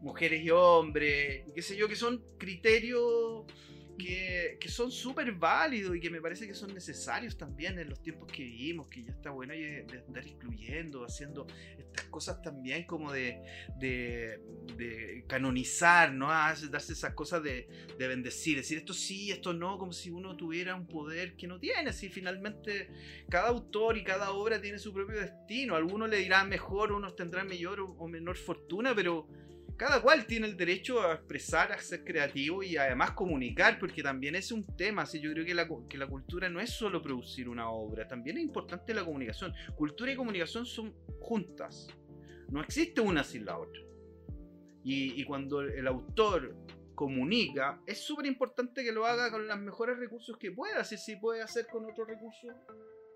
mujeres 0.00 0.42
y 0.42 0.50
hombres, 0.50 1.44
qué 1.54 1.62
sé 1.62 1.76
yo, 1.76 1.88
que 1.88 1.96
son 1.96 2.22
criterios 2.38 3.44
que, 3.96 4.58
que 4.60 4.68
son 4.68 4.90
súper 4.90 5.32
válidos 5.32 5.96
y 5.96 6.00
que 6.00 6.10
me 6.10 6.20
parece 6.20 6.46
que 6.46 6.54
son 6.54 6.72
necesarios 6.74 7.36
también 7.36 7.78
en 7.78 7.88
los 7.88 8.02
tiempos 8.02 8.30
que 8.30 8.42
vivimos, 8.42 8.88
que 8.88 9.04
ya 9.04 9.12
está 9.12 9.30
bueno 9.30 9.52
de, 9.52 9.84
de 9.84 10.04
andar 10.06 10.26
excluyendo, 10.26 11.04
haciendo 11.04 11.46
estas 11.78 12.04
cosas 12.06 12.42
también 12.42 12.84
como 12.84 13.12
de, 13.12 13.40
de, 13.78 14.40
de 14.76 15.24
canonizar, 15.26 16.12
¿no? 16.12 16.30
Ah, 16.30 16.54
darse 16.70 16.92
esas 16.92 17.14
cosas 17.14 17.42
de, 17.42 17.68
de 17.98 18.08
bendecir, 18.08 18.56
decir 18.56 18.78
esto 18.78 18.92
sí, 18.92 19.30
esto 19.30 19.52
no, 19.52 19.78
como 19.78 19.92
si 19.92 20.10
uno 20.10 20.36
tuviera 20.36 20.74
un 20.74 20.86
poder 20.86 21.36
que 21.36 21.46
no 21.46 21.58
tiene, 21.58 21.90
así 21.90 22.08
finalmente 22.08 22.90
cada 23.28 23.48
autor 23.48 23.96
y 23.96 24.04
cada 24.04 24.32
obra 24.32 24.60
tiene 24.60 24.78
su 24.78 24.92
propio 24.92 25.20
destino, 25.20 25.76
algunos 25.76 26.08
le 26.08 26.18
dirán 26.18 26.48
mejor, 26.48 26.92
unos 26.92 27.16
tendrán 27.16 27.48
mayor 27.48 27.80
o 27.80 28.08
menor 28.08 28.36
fortuna, 28.36 28.94
pero 28.94 29.28
cada 29.76 30.00
cual 30.00 30.26
tiene 30.26 30.46
el 30.46 30.56
derecho 30.56 31.02
a 31.02 31.14
expresar, 31.14 31.72
a 31.72 31.78
ser 31.78 32.04
creativo 32.04 32.62
y 32.62 32.76
además 32.76 33.12
comunicar, 33.12 33.78
porque 33.78 34.02
también 34.02 34.34
es 34.34 34.52
un 34.52 34.64
tema. 34.76 35.04
Yo 35.04 35.32
creo 35.32 35.44
que 35.44 35.54
la, 35.54 35.68
que 35.88 35.98
la 35.98 36.06
cultura 36.06 36.48
no 36.48 36.60
es 36.60 36.70
solo 36.70 37.02
producir 37.02 37.48
una 37.48 37.68
obra, 37.70 38.06
también 38.06 38.36
es 38.36 38.44
importante 38.44 38.94
la 38.94 39.04
comunicación. 39.04 39.52
Cultura 39.76 40.12
y 40.12 40.16
comunicación 40.16 40.64
son 40.64 40.94
juntas, 41.20 41.88
no 42.50 42.60
existe 42.62 43.00
una 43.00 43.24
sin 43.24 43.44
la 43.44 43.58
otra. 43.58 43.80
Y, 44.84 45.20
y 45.20 45.24
cuando 45.24 45.62
el 45.62 45.86
autor 45.86 46.54
comunica, 46.94 47.80
es 47.86 47.98
súper 47.98 48.26
importante 48.26 48.84
que 48.84 48.92
lo 48.92 49.06
haga 49.06 49.30
con 49.30 49.46
los 49.46 49.58
mejores 49.58 49.98
recursos 49.98 50.36
que 50.38 50.52
pueda, 50.52 50.84
si 50.84 50.96
si 50.96 51.16
puede 51.16 51.42
hacer 51.42 51.66
con 51.66 51.84
otros 51.84 52.06
recursos 52.06 52.54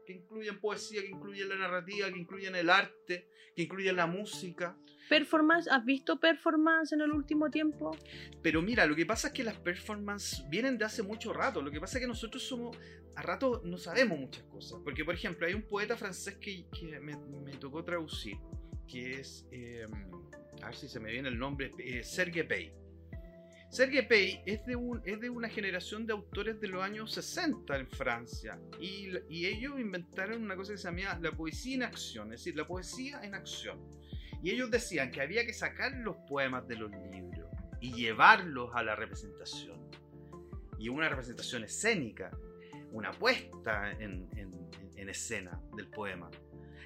que 0.08 0.14
incluyen 0.14 0.58
poesía, 0.58 1.02
que 1.02 1.08
incluyen 1.08 1.50
la 1.50 1.56
narrativa, 1.56 2.10
que 2.10 2.18
incluyen 2.18 2.56
el 2.56 2.70
arte, 2.70 3.28
que 3.54 3.62
incluyen 3.64 3.94
la 3.94 4.06
música. 4.06 4.74
Performance, 5.06 5.68
¿has 5.70 5.84
visto 5.84 6.18
performance 6.18 6.92
en 6.94 7.02
el 7.02 7.12
último 7.12 7.50
tiempo? 7.50 7.94
Pero 8.42 8.62
mira, 8.62 8.86
lo 8.86 8.96
que 8.96 9.04
pasa 9.04 9.28
es 9.28 9.34
que 9.34 9.44
las 9.44 9.56
performances 9.60 10.48
vienen 10.48 10.78
de 10.78 10.86
hace 10.86 11.02
mucho 11.02 11.34
rato. 11.34 11.60
Lo 11.60 11.70
que 11.70 11.78
pasa 11.78 11.98
es 11.98 12.04
que 12.04 12.08
nosotros 12.08 12.42
somos, 12.42 12.74
a 13.16 13.20
rato 13.20 13.60
no 13.66 13.76
sabemos 13.76 14.18
muchas 14.18 14.44
cosas. 14.44 14.80
Porque, 14.82 15.04
por 15.04 15.14
ejemplo, 15.14 15.46
hay 15.46 15.52
un 15.52 15.68
poeta 15.68 15.94
francés 15.94 16.38
que, 16.40 16.64
que 16.70 16.98
me, 17.00 17.14
me 17.44 17.52
tocó 17.58 17.84
traducir, 17.84 18.38
que 18.90 19.20
es, 19.20 19.46
eh, 19.52 19.84
a 20.62 20.66
ver 20.68 20.74
si 20.74 20.88
se 20.88 21.00
me 21.00 21.12
viene 21.12 21.28
el 21.28 21.38
nombre, 21.38 21.70
eh, 21.78 22.02
Serge 22.02 22.44
Pey. 22.44 22.72
Serge 23.70 24.02
Pey 24.02 24.42
es 24.46 24.64
de, 24.64 24.76
una 24.76 25.48
generación 25.48 26.06
de 26.06 26.14
autores 26.14 26.58
de 26.60 26.68
los 26.68 26.82
años 26.82 27.12
60 27.12 27.76
en 27.76 27.86
Francia. 27.88 28.58
Y, 28.80 29.14
ellos 29.46 29.78
inventaron 29.78 30.42
una 30.42 30.56
cosa 30.56 30.72
que 30.72 30.78
se 30.78 30.84
llama 30.84 31.18
la 31.20 31.32
poesía 31.32 31.74
en 31.74 31.82
acción, 31.82 32.32
es 32.32 32.40
decir, 32.40 32.56
la 32.56 32.66
poesía 32.66 33.20
en 33.22 33.34
acción. 33.34 33.78
Y 34.42 34.50
ellos 34.50 34.70
decían 34.70 35.10
que 35.10 35.20
había 35.20 35.44
que 35.44 35.52
sacar 35.52 35.92
los 35.92 36.16
poemas 36.28 36.66
de 36.66 36.76
los 36.76 36.90
libros 36.90 37.50
y 37.80 37.92
llevarlos 37.92 38.70
a 38.74 38.82
la 38.82 38.96
representación. 38.96 39.78
Y 40.78 40.88
una 40.88 41.08
representación 41.08 41.64
escénica, 41.64 42.30
una 42.92 43.10
puesta 43.10 43.92
en 43.92 44.28
escena 45.08 45.60
del 45.76 45.88
poema. 45.88 46.30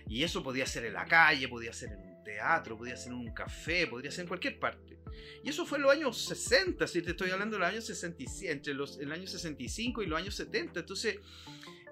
Y 0.06 0.24
eso 0.24 0.42
podía 0.42 0.66
ser 0.66 0.84
en 0.86 0.94
la 0.94 1.06
calle, 1.06 1.48
podía 1.48 1.72
ser 1.72 1.92
en 1.92 2.00
un 2.00 2.24
teatro, 2.24 2.76
podía 2.76 2.96
ser 2.96 3.12
en 3.12 3.18
un 3.18 3.34
café, 3.34 3.86
podría 3.86 4.10
ser 4.10 4.22
en 4.22 4.28
cualquier 4.28 4.58
parte. 4.58 5.01
Y 5.44 5.50
eso 5.50 5.66
fue 5.66 5.78
en 5.78 5.82
los 5.82 5.92
años 5.92 6.18
60, 6.18 6.86
si 6.86 7.02
te 7.02 7.10
estoy 7.10 7.30
hablando 7.30 7.56
de 7.56 7.60
los 7.60 7.68
años 7.68 7.84
65, 7.84 8.52
entre 8.52 8.74
los, 8.74 8.98
el 8.98 9.12
año 9.12 9.26
65 9.26 10.02
y 10.02 10.06
los 10.06 10.18
años 10.18 10.34
70. 10.34 10.80
Entonces, 10.80 11.18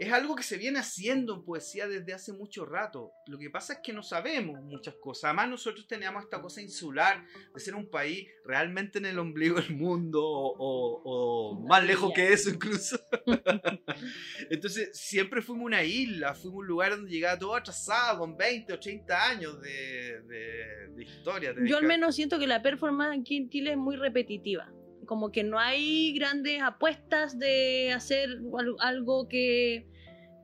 es 0.00 0.10
algo 0.12 0.34
que 0.34 0.42
se 0.42 0.56
viene 0.56 0.78
haciendo 0.78 1.34
en 1.34 1.44
poesía 1.44 1.86
desde 1.86 2.14
hace 2.14 2.32
mucho 2.32 2.64
rato. 2.64 3.12
Lo 3.26 3.38
que 3.38 3.50
pasa 3.50 3.74
es 3.74 3.78
que 3.82 3.92
no 3.92 4.02
sabemos 4.02 4.58
muchas 4.62 4.94
cosas. 4.94 5.24
Además, 5.24 5.50
nosotros 5.50 5.86
teníamos 5.86 6.24
esta 6.24 6.40
cosa 6.40 6.62
insular 6.62 7.22
de 7.54 7.60
ser 7.60 7.74
un 7.74 7.90
país 7.90 8.26
realmente 8.46 8.98
en 8.98 9.04
el 9.04 9.18
ombligo 9.18 9.60
del 9.60 9.76
mundo 9.76 10.22
o, 10.24 10.56
o- 10.58 11.02
o 11.04 11.60
más 11.68 11.84
lejos 11.84 12.12
que 12.14 12.32
eso 12.32 12.48
incluso. 12.48 12.98
Entonces, 14.50 14.90
siempre 14.98 15.42
fuimos 15.42 15.66
una 15.66 15.82
isla, 15.84 16.34
fuimos 16.34 16.60
un 16.60 16.66
lugar 16.66 16.92
donde 16.92 17.10
llegaba 17.10 17.38
todo 17.38 17.54
atrasado, 17.54 18.18
con 18.20 18.36
20 18.36 18.72
o 18.72 18.80
30 18.80 19.28
años 19.28 19.60
de, 19.60 20.22
de- 20.22 20.88
de 20.94 21.02
historia. 21.04 21.54
Yo 21.66 21.76
al 21.76 21.84
menos 21.84 22.14
siento 22.16 22.38
que 22.38 22.46
la 22.46 22.62
performance 22.62 23.20
aquí 23.20 23.36
en 23.36 23.50
Chile 23.50 23.72
es 23.72 23.76
muy 23.76 23.96
repetitiva. 23.96 24.72
Como 25.06 25.32
que 25.32 25.42
no 25.42 25.58
hay 25.58 26.12
grandes 26.16 26.60
apuestas 26.62 27.38
de 27.38 27.92
hacer 27.92 28.28
al- 28.58 28.76
algo 28.80 29.28
que, 29.28 29.86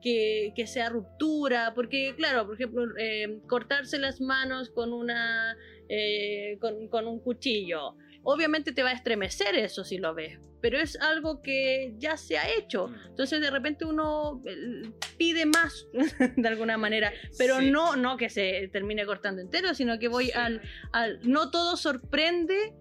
que, 0.01 0.51
que 0.55 0.67
sea 0.67 0.89
ruptura, 0.89 1.73
porque 1.73 2.13
claro, 2.17 2.45
por 2.45 2.55
ejemplo, 2.55 2.83
eh, 2.99 3.39
cortarse 3.47 3.97
las 3.99 4.19
manos 4.21 4.69
con 4.69 4.93
una 4.93 5.55
eh, 5.89 6.57
con, 6.59 6.87
con 6.89 7.07
un 7.07 7.19
cuchillo. 7.19 7.95
Obviamente 8.23 8.73
te 8.73 8.83
va 8.83 8.89
a 8.89 8.93
estremecer 8.93 9.55
eso 9.55 9.85
si 9.85 9.97
lo 9.99 10.13
ves, 10.13 10.37
pero 10.59 10.77
es 10.77 10.99
algo 10.99 11.41
que 11.41 11.93
ya 11.97 12.17
se 12.17 12.37
ha 12.37 12.49
hecho. 12.57 12.89
Mm. 12.89 12.95
Entonces 13.11 13.39
de 13.39 13.49
repente 13.49 13.85
uno 13.85 14.43
eh, 14.45 14.91
pide 15.17 15.45
más 15.45 15.87
de 16.35 16.47
alguna 16.47 16.77
manera, 16.77 17.13
pero 17.37 17.59
Sí. 17.59 17.71
no, 17.71 17.95
no 17.95 18.17
que 18.17 18.29
se 18.29 18.67
termine 18.73 19.05
cortando 19.05 19.41
entero, 19.41 19.73
sino 19.73 19.97
que 19.97 20.09
voy 20.09 20.25
Sí. 20.25 20.31
al, 20.33 20.61
al... 20.91 21.19
No 21.23 21.51
todo 21.51 21.77
sorprende, 21.77 22.73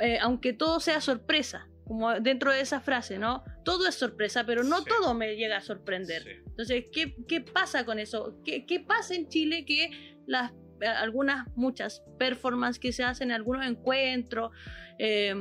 eh, 0.00 0.18
aunque 0.20 0.52
todo 0.52 0.80
sea 0.80 1.00
sorpresa, 1.00 1.68
como 1.86 2.12
dentro 2.20 2.52
de 2.52 2.60
esa 2.60 2.80
frase, 2.80 3.18
¿no? 3.18 3.42
Todo 3.64 3.88
es 3.88 3.94
sorpresa, 3.96 4.44
pero 4.44 4.62
no 4.62 4.78
Sí. 4.78 4.84
todo 4.88 5.12
me 5.14 5.34
llega 5.36 5.56
a 5.56 5.60
sorprender. 5.60 6.22
Sí. 6.22 6.30
Entonces, 6.46 6.84
¿qué, 6.92 7.16
qué 7.26 7.40
pasa 7.40 7.84
con 7.84 7.98
eso? 7.98 8.40
¿Qué, 8.44 8.64
qué 8.66 8.80
pasa 8.80 9.14
en 9.14 9.28
Chile 9.28 9.64
que 9.64 9.90
las 10.26 10.52
algunas, 10.86 11.46
muchas 11.56 12.02
performances 12.18 12.78
que 12.80 12.92
se 12.92 13.04
hacen, 13.04 13.32
algunos 13.32 13.66
encuentros, 13.66 14.50
eh, 14.98 15.34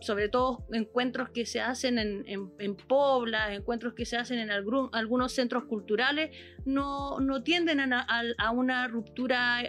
sobre 0.00 0.28
todo 0.30 0.64
encuentros 0.72 1.28
que 1.30 1.44
se 1.44 1.60
hacen 1.60 1.98
en, 1.98 2.24
en, 2.26 2.50
en 2.58 2.76
Pobla, 2.76 3.54
encuentros 3.54 3.92
que 3.94 4.06
se 4.06 4.16
hacen 4.16 4.38
en 4.38 4.50
algún- 4.50 4.88
algunos 4.92 5.32
centros 5.32 5.64
culturales, 5.64 6.34
no, 6.64 7.20
no 7.20 7.42
tienden 7.42 7.80
a, 7.92 8.06
a- 8.38 8.50
una 8.52 8.88
ruptura 8.88 9.60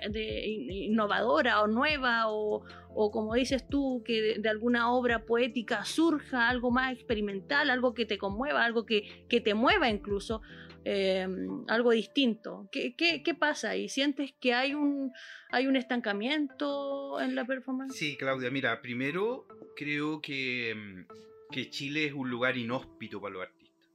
innovadora 0.69 1.61
o 1.61 1.67
nueva 1.67 2.27
o, 2.31 2.63
o 2.95 3.11
como 3.11 3.33
dices 3.33 3.67
tú, 3.67 4.01
que 4.05 4.21
de, 4.21 4.39
de 4.39 4.49
alguna 4.49 4.91
obra 4.93 5.25
poética 5.25 5.83
surja 5.85 6.49
algo 6.49 6.71
más 6.71 6.93
experimental, 6.93 7.69
algo 7.69 7.93
que 7.93 8.05
te 8.05 8.17
conmueva, 8.17 8.63
algo 8.63 8.85
que, 8.85 9.25
que 9.27 9.41
te 9.41 9.53
mueva 9.53 9.89
incluso 9.89 10.41
eh, 10.85 11.27
algo 11.67 11.91
distinto. 11.91 12.67
¿Qué, 12.71 12.95
qué, 12.95 13.33
pasa 13.33 13.71
ahí? 13.71 13.87
¿Sientes 13.87 14.33
que 14.39 14.53
hay 14.53 14.73
un, 14.73 15.13
hay 15.49 15.67
un 15.67 15.75
estancamiento 15.75 17.19
en 17.21 17.35
la 17.35 17.45
performance? 17.45 17.95
Sí, 17.95 18.17
Claudia, 18.17 18.51
mira, 18.51 18.81
primero 18.81 19.47
creo 19.75 20.21
que, 20.21 20.75
mm, 20.75 21.51
que 21.51 21.69
Chile 21.69 22.05
es 22.05 22.13
un 22.13 22.29
lugar 22.29 22.57
inhóspito 22.57 23.21
para 23.21 23.33
los 23.33 23.43
artistas. 23.43 23.89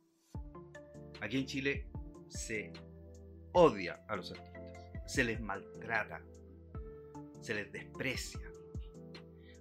Aquí 1.20 1.38
en 1.38 1.46
Chile 1.46 1.86
se 2.28 2.72
odia 3.52 4.00
a 4.08 4.16
los 4.16 4.32
artistas, 4.32 4.62
se 5.06 5.24
les 5.24 5.40
maltrata, 5.40 6.22
se 7.40 7.54
les 7.54 7.72
desprecia. 7.72 8.40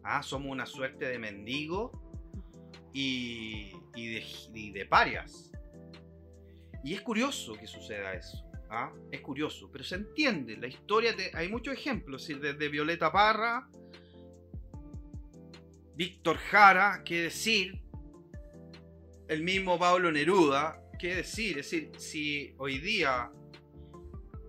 Ah, 0.03 0.23
somos 0.23 0.51
una 0.51 0.65
suerte 0.65 1.05
de 1.05 1.19
mendigos 1.19 1.91
y, 2.93 3.71
y 3.95 4.13
de, 4.13 4.23
y 4.53 4.71
de 4.71 4.85
parias. 4.85 5.46
Y 6.87 6.93
es 6.93 7.01
curioso 7.01 7.51
que 7.55 7.67
suceda 7.67 8.13
eso. 8.13 8.45
¿ah? 8.69 8.93
Es 9.11 9.19
curioso, 9.19 9.69
pero 9.69 9.83
se 9.83 9.95
entiende. 9.95 10.55
La 10.55 10.67
historia, 10.67 11.13
te- 11.13 11.31
hay 11.35 11.49
muchos 11.49 11.73
ejemplos, 11.73 12.25
desde 12.25 12.69
Violeta 12.69 13.11
Parra, 13.11 13.67
Víctor 15.95 16.37
Jara, 16.37 17.01
qué 17.03 17.23
decir, 17.23 17.81
el 19.27 19.43
mismo 19.43 19.77
Pablo 19.77 20.13
Neruda, 20.13 20.81
qué 20.97 21.15
decir, 21.15 21.59
es 21.59 21.69
decir, 21.69 21.91
si 21.97 22.53
hoy 22.57 22.77
día 22.77 23.29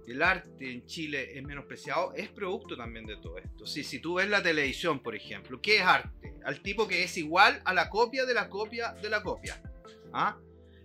el 0.06 0.22
arte 0.22 0.70
en 0.72 0.86
Chile 0.86 1.36
es 1.36 1.42
menospreciado, 1.42 2.12
es 2.14 2.28
producto 2.28 2.76
también 2.76 3.04
de 3.04 3.16
todo 3.16 3.36
esto. 3.38 3.66
Si, 3.66 3.82
si 3.82 3.98
tú 3.98 4.14
ves 4.14 4.28
la 4.28 4.40
televisión, 4.44 5.00
por 5.02 5.16
ejemplo, 5.16 5.60
¿qué 5.60 5.78
es 5.78 5.82
arte? 5.82 6.34
Al 6.44 6.60
tipo 6.60 6.86
que 6.86 7.02
es 7.02 7.16
igual 7.16 7.60
a 7.64 7.74
la 7.74 7.90
copia 7.90 8.24
de 8.24 8.34
la 8.34 8.48
copia 8.48 8.92
de 8.92 9.10
la 9.10 9.24
copia. 9.24 9.60
¿Ah? 10.12 10.38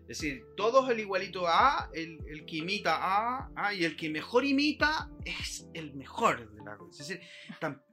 Es 0.08 0.20
decir, 0.20 0.44
todos 0.58 0.90
el 0.90 1.00
igualito 1.00 1.48
A, 1.48 1.90
el, 1.94 2.20
el 2.28 2.46
que 2.46 2.58
imita 2.58 2.98
A, 3.00 3.50
ah, 3.56 3.74
y 3.74 3.86
el 3.86 3.96
que 3.96 4.10
mejor 4.10 4.46
imita 4.46 5.10
es 5.24 5.68
el 5.74 5.94
mejor 5.94 6.52
de 6.52 6.64
la 6.64 6.78
cosa. 6.78 7.04
Es 7.04 7.10
decir, 7.10 7.26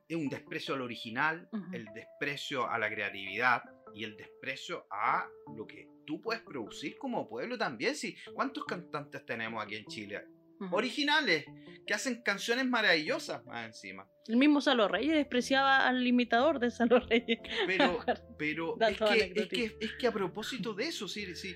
es 0.09 0.17
un 0.17 0.29
desprecio 0.29 0.75
al 0.75 0.83
original, 0.83 1.49
Ujú. 1.53 1.65
el 1.73 1.87
desprecio 1.95 2.69
a 2.69 2.79
la 2.79 2.91
creatividad 2.91 3.63
y 3.95 4.05
el 4.05 4.17
desprecio 4.17 4.87
a 4.91 5.29
lo 5.57 5.67
que 5.67 5.89
tú 6.05 6.21
puedes 6.21 6.43
producir 6.43 6.99
como 6.99 7.29
pueblo 7.29 7.57
también. 7.57 7.95
Sí, 7.95 8.17
¿Cuántos 8.35 8.65
cantantes 8.65 9.25
tenemos 9.25 9.63
aquí 9.63 9.77
en 9.77 9.87
Chile? 9.87 10.25
Originales, 10.71 11.45
que 11.87 11.95
hacen 11.95 12.23
canciones 12.23 12.67
maravillosas 12.67 13.45
más 13.47 13.67
encima. 13.67 14.07
El 14.27 14.37
mismo 14.37 14.61
Salo 14.61 14.87
Reyes 14.87 15.15
despreciaba 15.17 15.89
al 15.89 16.07
imitador 16.07 16.61
de 16.61 16.71
Salo 16.71 17.01
Reyes. 17.01 17.39
Pero, 17.67 17.99
pero 18.39 18.77
es, 18.81 18.97
que, 18.99 19.33
es, 19.43 19.49
que, 19.49 19.77
es 19.81 19.93
que 19.99 20.07
a 20.07 20.13
propósito 20.13 20.75
de 20.75 20.85
eso, 20.85 21.09
sí, 21.09 21.35
sí. 21.35 21.55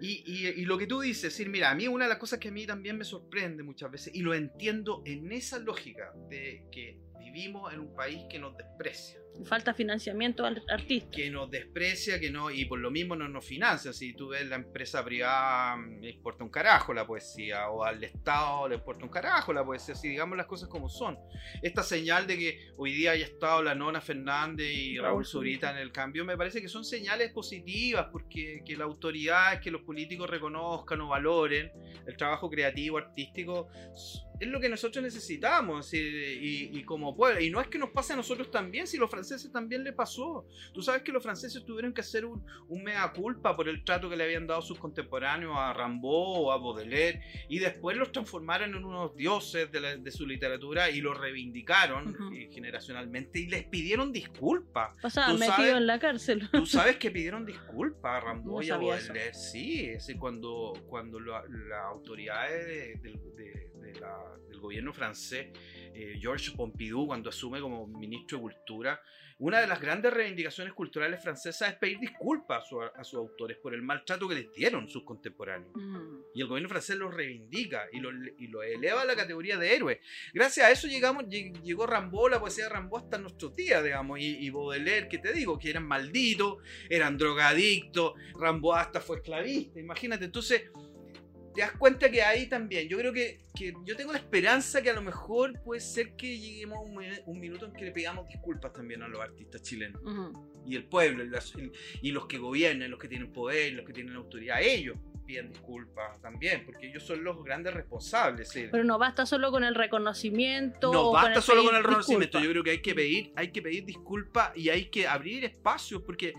Y, 0.00 0.24
y- 0.26 0.48
y 0.60 0.64
lo 0.64 0.76
que 0.78 0.86
tú 0.86 1.00
dices, 1.00 1.34
sí, 1.34 1.46
mira, 1.46 1.70
a 1.70 1.74
mí 1.74 1.86
una 1.86 2.06
de 2.06 2.08
las 2.10 2.18
cosas 2.18 2.38
que 2.38 2.48
a 2.48 2.52
mí 2.52 2.66
también 2.66 2.96
me 2.98 3.04
sorprende 3.04 3.62
muchas 3.62 3.90
veces, 3.90 4.14
y 4.14 4.22
lo 4.22 4.34
entiendo 4.34 5.02
en 5.04 5.30
esa 5.32 5.58
lógica 5.58 6.12
de 6.28 6.64
que 6.72 6.98
vivimos 7.18 7.72
en 7.72 7.80
un 7.80 7.94
país 7.94 8.22
que 8.30 8.38
nos 8.38 8.56
desprecia. 8.56 9.18
Falta 9.44 9.74
financiamiento 9.74 10.44
al 10.44 10.62
artista. 10.68 11.10
que 11.10 11.30
nos 11.30 11.50
desprecia, 11.50 12.18
que 12.18 12.30
no, 12.30 12.50
y 12.50 12.64
por 12.64 12.78
lo 12.78 12.90
mismo 12.90 13.16
no 13.16 13.28
nos 13.28 13.44
financia. 13.44 13.92
Si 13.92 14.14
tú 14.14 14.28
ves 14.28 14.46
la 14.46 14.56
empresa 14.56 15.04
privada, 15.04 15.76
mm, 15.76 16.00
le 16.00 16.10
importa 16.10 16.44
un 16.44 16.50
carajo 16.50 16.94
la 16.94 17.06
poesía, 17.06 17.68
o 17.68 17.84
al 17.84 18.02
Estado 18.02 18.68
le 18.68 18.76
importa 18.76 19.04
un 19.04 19.10
carajo 19.10 19.52
la 19.52 19.64
poesía, 19.64 19.94
si 19.94 20.08
digamos 20.08 20.36
las 20.36 20.46
cosas 20.46 20.68
como 20.68 20.88
son. 20.88 21.18
Esta 21.62 21.82
señal 21.82 22.26
de 22.26 22.38
que 22.38 22.58
hoy 22.76 22.92
día 22.92 23.12
haya 23.12 23.26
estado 23.26 23.62
la 23.62 23.74
Nona 23.74 24.00
Fernández 24.00 24.70
y 24.72 24.98
Raúl 24.98 25.16
Raúl 25.16 25.26
Zurita 25.26 25.70
en 25.70 25.78
el 25.78 25.92
cambio, 25.92 26.24
me 26.24 26.36
parece 26.36 26.60
que 26.60 26.68
son 26.68 26.84
señales 26.84 27.32
positivas, 27.32 28.08
porque 28.10 28.62
que 28.64 28.76
la 28.76 28.84
autoridad, 28.84 29.60
que 29.60 29.70
los 29.70 29.82
políticos 29.82 30.28
reconozcan 30.28 31.00
o 31.00 31.08
valoren 31.08 31.70
el 32.06 32.16
trabajo 32.16 32.50
creativo, 32.50 32.98
artístico, 32.98 33.68
es 34.40 34.48
lo 34.48 34.60
que 34.60 34.68
nosotros 34.68 35.02
necesitamos, 35.02 35.92
y, 35.94 35.98
y- 35.98 36.70
y 36.78 36.82
como 36.84 37.14
pueblo. 37.16 37.40
Y 37.40 37.50
no 37.50 37.60
es 37.60 37.68
que 37.68 37.78
nos 37.78 37.90
pase 37.90 38.12
a 38.12 38.16
nosotros 38.16 38.50
también, 38.50 38.86
si 38.86 38.96
a 38.96 39.00
los 39.00 39.10
franceses 39.10 39.50
también 39.50 39.82
le 39.84 39.92
pasó. 39.92 40.46
Tú 40.74 40.82
sabes 40.82 41.02
que 41.02 41.12
los 41.12 41.22
franceses 41.22 41.64
tuvieron 41.64 41.92
que 41.92 42.00
hacer 42.02 42.24
un, 42.24 42.44
un 42.68 42.82
mea 42.82 43.12
culpa 43.12 43.56
por 43.56 43.68
el 43.68 43.82
trato 43.84 44.08
que 44.10 44.16
le 44.16 44.24
habían 44.24 44.46
dado 44.46 44.62
sus 44.62 44.78
contemporáneos 44.78 45.54
a 45.56 45.72
Rimbaud 45.72 46.46
o 46.46 46.52
a 46.52 46.58
Baudelaire, 46.58 47.20
y 47.48 47.58
después 47.58 47.96
los 47.96 48.12
transformaron 48.12 48.74
en 48.74 48.84
unos 48.84 49.14
dioses 49.16 49.70
de, 49.72 49.80
la- 49.80 49.96
de 49.96 50.10
su 50.10 50.26
literatura 50.26 50.90
y 50.90 51.00
los 51.00 51.16
reivindicaron 51.18 52.08
Ujú. 52.10 52.34
eh, 52.34 52.48
generacionalmente 52.52 53.38
y 53.40 53.46
les 53.46 53.64
pidieron 53.64 54.12
disculpas. 54.12 54.96
Pasaba 55.00 55.32
tú 55.32 55.38
metido 55.38 55.76
en 55.76 55.86
la 55.86 55.98
cárcel. 55.98 56.48
Tú 56.52 56.66
sabes 56.66 56.96
que 56.96 57.10
pidieron 57.10 57.46
disculpas 57.46 58.16
a 58.16 58.20
Rambo 58.20 58.56
No 58.56 58.62
y 58.62 58.66
a 58.70 58.74
sabía 58.74 58.96
eso. 58.96 59.06
Baudelaire. 59.08 59.34
Sí, 59.34 59.80
es 59.86 59.92
decir, 60.06 60.18
cuando, 60.18 60.72
cuando 60.88 61.18
la- 61.20 61.44
las 61.68 61.84
autoridades 61.90 62.66
de- 62.66 62.96
del, 63.02 63.20
de- 63.36 63.70
de 63.92 64.00
la- 64.00 64.36
del 64.48 64.58
gobierno 64.60 64.92
francés, 64.92 65.48
eh, 65.94 66.18
Georges 66.20 66.50
Pompidou, 66.50 67.06
cuando 67.06 67.30
asume 67.30 67.60
como 67.60 67.86
ministro 67.86 68.38
de 68.38 68.42
Cultura, 68.42 69.00
una 69.38 69.60
de 69.60 69.66
las 69.66 69.78
grandes 69.82 70.14
reivindicaciones 70.14 70.72
culturales 70.72 71.22
francesas 71.22 71.68
es 71.68 71.74
pedir 71.76 71.98
disculpas 71.98 72.64
a, 72.64 72.66
su- 72.66 72.80
a 72.80 73.04
sus 73.04 73.18
autores 73.18 73.58
por 73.58 73.74
el 73.74 73.82
maltrato 73.82 74.26
que 74.26 74.34
les 74.34 74.52
dieron 74.54 74.88
sus 74.88 75.04
contemporáneos. 75.04 75.70
Mm. 75.74 76.20
Y 76.34 76.40
el 76.40 76.46
gobierno 76.46 76.70
francés 76.70 76.96
los 76.96 77.12
reivindica 77.12 77.84
y 77.92 78.00
los 78.00 78.14
y 78.38 78.46
lo 78.46 78.62
eleva 78.62 79.02
a 79.02 79.04
la 79.04 79.14
categoría 79.14 79.58
de 79.58 79.74
héroe. 79.74 80.00
Gracias 80.32 80.66
a 80.66 80.70
eso 80.70 80.86
llegamos, 80.88 81.24
lleg- 81.24 81.60
llegó 81.62 81.86
Rambo, 81.86 82.30
la 82.30 82.40
poesía 82.40 82.64
de 82.64 82.70
Rambo 82.70 82.96
hasta 82.96 83.18
nuestros 83.18 83.54
días, 83.54 83.84
digamos. 83.84 84.18
Y, 84.20 84.38
y 84.38 84.48
Baudelaire, 84.48 85.06
que 85.08 85.18
te 85.18 85.34
digo, 85.34 85.58
que 85.58 85.68
eran 85.68 85.86
malditos, 85.86 86.56
eran 86.88 87.18
drogadictos, 87.18 88.14
Rambo 88.40 88.74
hasta 88.74 89.00
fue 89.02 89.18
esclavista, 89.18 89.78
imagínate. 89.78 90.24
Entonces, 90.24 90.62
te 91.56 91.62
das 91.62 91.72
cuenta 91.72 92.08
que 92.10 92.22
ahí 92.22 92.46
también, 92.46 92.86
yo 92.88 92.96
creo 92.98 93.12
que, 93.12 93.40
que 93.58 93.74
yo 93.84 93.96
tengo 93.96 94.12
la 94.12 94.18
esperanza 94.18 94.80
que 94.82 94.90
a 94.90 94.94
lo 94.94 95.02
mejor 95.02 95.60
puede 95.64 95.80
ser 95.80 96.12
que 96.14 96.38
lleguemos 96.38 96.78
a 96.78 96.80
un, 96.82 96.96
mi- 96.96 97.06
un 97.26 97.40
minuto 97.40 97.66
en 97.66 97.72
que 97.72 97.86
le 97.86 97.90
pidamos 97.92 98.28
disculpas 98.28 98.72
también 98.72 99.02
a 99.02 99.08
los 99.08 99.20
artistas 99.20 99.62
chilenos. 99.62 100.00
Y 100.64 100.76
el 100.76 100.84
pueblo, 100.84 101.24
y, 101.24 101.28
las- 101.28 101.52
y 102.02 102.10
los 102.12 102.26
que 102.26 102.38
gobiernan, 102.38 102.90
los 102.90 103.00
que 103.00 103.08
tienen 103.08 103.32
poder, 103.32 103.72
los 103.72 103.84
que 103.86 103.92
tienen 103.92 104.14
autoridad, 104.14 104.58
ellos 104.62 104.96
piden 105.26 105.50
disculpas 105.50 106.20
también, 106.20 106.64
porque 106.64 106.88
ellos 106.88 107.02
son 107.02 107.22
los 107.24 107.42
grandes 107.42 107.74
responsables. 107.74 108.48
¿sí? 108.48 108.68
Pero 108.70 108.84
no 108.84 108.98
basta 108.98 109.26
solo 109.26 109.50
con 109.50 109.64
el 109.64 109.74
reconocimiento. 109.74 110.92
No 110.92 111.08
o 111.08 111.12
basta 111.12 111.40
solo 111.40 111.60
pedir 111.60 111.70
con 111.70 111.76
el 111.76 111.84
reconocimiento, 111.84 112.38
disculpas. 112.38 112.42
yo 112.44 112.50
creo 112.50 112.64
que 112.64 112.70
hay 112.70 112.82
que 112.82 112.94
pedir, 112.94 113.32
hay 113.36 113.52
que 113.52 113.62
pedir 113.62 113.84
disculpas 113.84 114.56
y 114.56 114.70
hay 114.70 114.86
que 114.86 115.06
abrir 115.06 115.44
espacios, 115.44 116.02
porque 116.02 116.34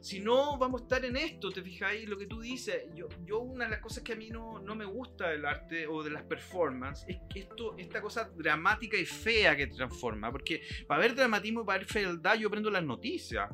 si 0.00 0.18
no 0.18 0.58
vamos 0.58 0.82
a 0.82 0.84
estar 0.84 1.04
en 1.04 1.16
esto, 1.16 1.50
te 1.50 1.62
ahí 1.84 2.06
lo 2.06 2.18
que 2.18 2.26
tú 2.26 2.40
dices. 2.40 2.86
Yo, 2.94 3.08
yo 3.24 3.38
una 3.38 3.64
de 3.64 3.70
las 3.70 3.80
cosas 3.80 4.02
que 4.02 4.12
a 4.12 4.16
mí 4.16 4.30
no, 4.30 4.58
no 4.58 4.74
me 4.74 4.84
gusta 4.84 5.30
del 5.30 5.44
arte 5.44 5.86
o 5.86 6.02
de 6.02 6.10
las 6.10 6.24
performances 6.24 7.08
es 7.08 7.18
que 7.30 7.40
esto, 7.40 7.76
esta 7.78 8.00
cosa 8.00 8.30
dramática 8.36 8.96
y 8.96 9.06
fea 9.06 9.56
que 9.56 9.68
transforma, 9.68 10.32
porque 10.32 10.62
para 10.86 11.00
ver 11.00 11.14
dramatismo 11.14 11.62
y 11.62 11.64
para 11.64 11.78
ver 11.78 11.86
fealdad 11.86 12.34
yo 12.34 12.50
prendo 12.50 12.70
las 12.70 12.82
noticias 12.82 13.48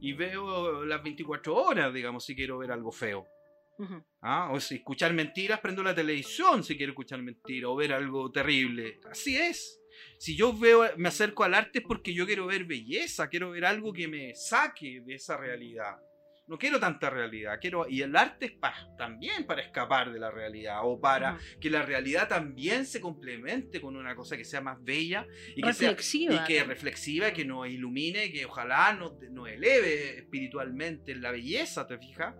y 0.00 0.12
veo 0.12 0.84
las 0.84 1.02
24 1.02 1.54
horas, 1.54 1.92
digamos, 1.92 2.24
si 2.24 2.36
quiero 2.36 2.58
ver 2.58 2.72
algo 2.72 2.92
feo. 2.92 3.26
¿Ah? 4.20 4.50
O 4.52 4.60
si 4.60 4.76
escuchar 4.76 5.12
mentiras, 5.12 5.60
prendo 5.60 5.82
la 5.82 5.94
televisión 5.94 6.64
si 6.64 6.76
quiero 6.76 6.92
escuchar 6.92 7.22
mentiras 7.22 7.68
o 7.70 7.76
ver 7.76 7.92
algo 7.92 8.30
terrible. 8.30 9.00
Así 9.10 9.36
es. 9.36 9.80
Si 10.18 10.36
yo 10.36 10.56
veo, 10.56 10.84
me 10.96 11.08
acerco 11.08 11.44
al 11.44 11.54
arte 11.54 11.78
es 11.78 11.84
porque 11.86 12.14
yo 12.14 12.26
quiero 12.26 12.46
ver 12.46 12.64
belleza, 12.64 13.28
quiero 13.28 13.50
ver 13.50 13.64
algo 13.64 13.92
que 13.92 14.08
me 14.08 14.34
saque 14.34 15.00
de 15.04 15.14
esa 15.14 15.36
realidad. 15.36 15.96
No 16.48 16.58
quiero 16.58 16.78
tanta 16.78 17.10
realidad, 17.10 17.58
quiero 17.60 17.88
y 17.88 18.02
el 18.02 18.14
arte 18.14 18.46
es 18.46 18.52
también 18.96 19.46
para 19.46 19.62
escapar 19.62 20.12
de 20.12 20.20
la 20.20 20.30
realidad 20.30 20.78
o 20.84 21.00
para 21.00 21.32
que 21.60 21.68
la 21.70 21.82
realidad 21.82 22.28
también 22.28 22.86
se 22.86 23.00
complemente 23.00 23.80
con 23.80 23.96
una 23.96 24.14
cosa 24.14 24.36
que 24.36 24.44
sea 24.44 24.60
más 24.60 24.82
bella 24.82 25.26
y 25.56 25.60
que 25.62 25.72
sea 25.74 25.88
reflexiva. 25.90 26.34
y 26.34 26.46
que 26.46 26.62
reflexiva, 26.64 27.32
que 27.32 27.44
nos 27.44 27.66
ilumine, 27.68 28.30
que 28.30 28.46
ojalá 28.46 28.92
nos, 28.92 29.14
nos 29.30 29.48
eleve 29.48 30.18
espiritualmente 30.18 31.12
en 31.12 31.22
la 31.22 31.32
belleza, 31.32 31.86
¿te 31.86 31.98
fijas? 31.98 32.34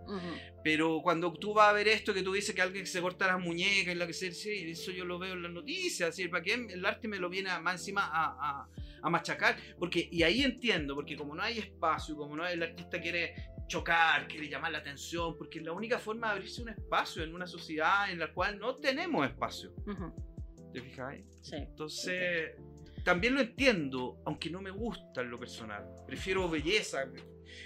Pero 0.63 1.01
cuando 1.01 1.33
tú 1.33 1.53
vas 1.53 1.69
a 1.69 1.73
ver 1.73 1.87
esto 1.89 2.13
que 2.13 2.23
tú 2.23 2.31
dices 2.33 2.53
que 2.55 2.61
alguien 2.61 2.85
se 2.85 3.01
corta 3.01 3.27
las 3.27 3.39
muñecas 3.39 3.93
y 3.93 3.97
lo 3.97 4.07
que 4.07 4.13
sea, 4.13 4.31
sí, 4.31 4.69
eso 4.71 4.91
yo 4.91 5.03
lo 5.05 5.19
veo 5.19 5.33
en 5.33 5.43
las 5.43 5.51
noticias, 5.51 6.09
así, 6.09 6.27
¿para 6.29 6.43
qué 6.43 6.53
el 6.53 6.85
arte 6.85 7.07
me 7.07 7.17
lo 7.19 7.29
viene 7.29 7.49
a- 7.49 7.59
más 7.59 7.81
encima 7.81 8.05
a, 8.05 8.25
a- 8.39 8.67
a 9.01 9.09
machacar? 9.09 9.57
Porque, 9.77 10.07
y 10.11 10.23
ahí 10.23 10.43
entiendo, 10.43 10.95
porque 10.95 11.15
como 11.17 11.35
no 11.35 11.41
hay 11.43 11.59
espacio, 11.59 12.15
como 12.15 12.35
no 12.37 12.43
hay, 12.43 12.53
el 12.55 12.63
artista 12.63 12.99
quiere 12.99 13.33
chocar, 13.67 14.27
quiere 14.27 14.49
llamar 14.49 14.71
la 14.71 14.79
atención, 14.79 15.37
porque 15.37 15.59
es 15.59 15.65
la 15.65 15.73
única 15.73 15.99
forma 15.99 16.27
de 16.27 16.33
abrirse 16.33 16.61
un 16.61 16.69
espacio 16.69 17.23
en 17.23 17.33
una 17.33 17.47
sociedad 17.47 18.09
en 18.09 18.19
la 18.19 18.33
cual 18.33 18.57
no 18.59 18.75
tenemos 18.75 19.27
espacio, 19.27 19.73
Ujú. 19.85 20.71
¿te 20.73 20.81
fijas? 20.81 21.17
Sí. 21.41 21.55
Entonces, 21.55 22.55
también 23.03 23.35
lo 23.35 23.41
entiendo, 23.41 24.21
aunque 24.25 24.49
no 24.49 24.61
me 24.61 24.71
gusta 24.71 25.21
en 25.21 25.29
lo 25.29 25.39
personal. 25.39 25.85
Prefiero 26.05 26.49
belleza. 26.49 27.09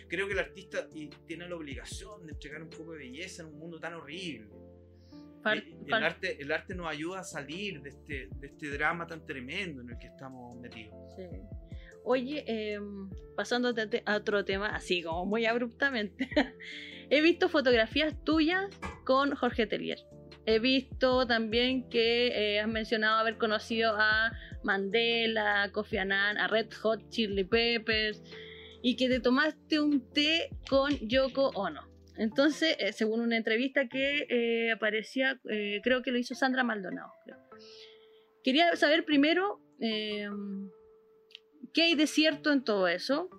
Creo 0.07 0.27
que 0.27 0.33
el 0.33 0.39
artista 0.39 0.87
tiene 1.25 1.47
la 1.47 1.55
obligación 1.55 2.25
de 2.25 2.33
entregar 2.33 2.61
un 2.61 2.69
poco 2.69 2.91
de 2.91 2.99
belleza 2.99 3.43
en 3.43 3.49
un 3.49 3.59
mundo 3.59 3.79
tan 3.79 3.95
horrible. 3.95 4.51
Eh, 5.45 5.75
el, 5.87 5.93
arte, 5.93 6.39
el 6.39 6.51
arte 6.51 6.75
nos 6.75 6.87
ayuda 6.87 7.21
a 7.21 7.23
salir 7.23 7.81
de 7.81 7.89
este, 7.89 8.29
de 8.35 8.47
este 8.47 8.69
drama 8.69 9.07
tan 9.07 9.25
tremendo 9.25 9.81
en 9.81 9.89
el 9.89 9.97
que 9.97 10.07
estamos 10.07 10.55
metidos. 10.59 10.95
Sí. 11.15 11.23
Oye, 12.03 12.43
em, 12.47 13.09
pasando 13.35 13.73
a 14.05 14.15
otro 14.15 14.43
tema, 14.45 14.67
así 14.75 15.03
como 15.03 15.25
muy 15.25 15.45
abruptamente, 15.45 16.29
he 17.09 17.21
visto 17.21 17.49
fotografías 17.49 18.23
tuyas 18.23 18.67
con 19.05 19.35
Jorge 19.35 19.67
Telier. 19.67 19.99
He 20.45 20.59
visto 20.59 21.27
también 21.27 21.87
que 21.89 22.27
eh, 22.27 22.59
has 22.59 22.67
mencionado 22.67 23.19
haber 23.19 23.37
conocido 23.37 23.93
a 23.95 24.31
Mandela, 24.63 25.63
a 25.63 25.71
Kofi 25.71 25.97
Annan, 25.97 26.37
a 26.37 26.47
Red 26.47 26.71
Hot 26.81 27.09
Chili 27.09 27.43
Peppers 27.43 28.21
y 28.81 28.95
que 28.95 29.07
te 29.07 29.19
tomaste 29.19 29.79
un 29.79 30.09
té 30.11 30.49
con 30.67 30.91
Yoko 31.07 31.49
Ono. 31.49 31.91
Entonces, 32.17 32.75
eh, 32.79 32.93
según 32.93 33.21
una 33.21 33.37
entrevista 33.37 33.87
que 33.87 34.25
eh, 34.29 34.71
aparecía, 34.71 35.39
eh, 35.49 35.79
creo 35.83 36.01
que 36.01 36.11
lo 36.11 36.17
hizo 36.17 36.35
Sandra 36.35 36.63
Maldonado. 36.63 37.11
Quería 38.43 38.75
saber 38.75 39.05
primero 39.05 39.61
em, 39.79 40.69
qué 41.73 41.83
hay 41.83 41.95
de 41.95 42.07
cierto 42.07 42.51
en 42.51 42.63
todo 42.63 42.87
eso 42.87 43.29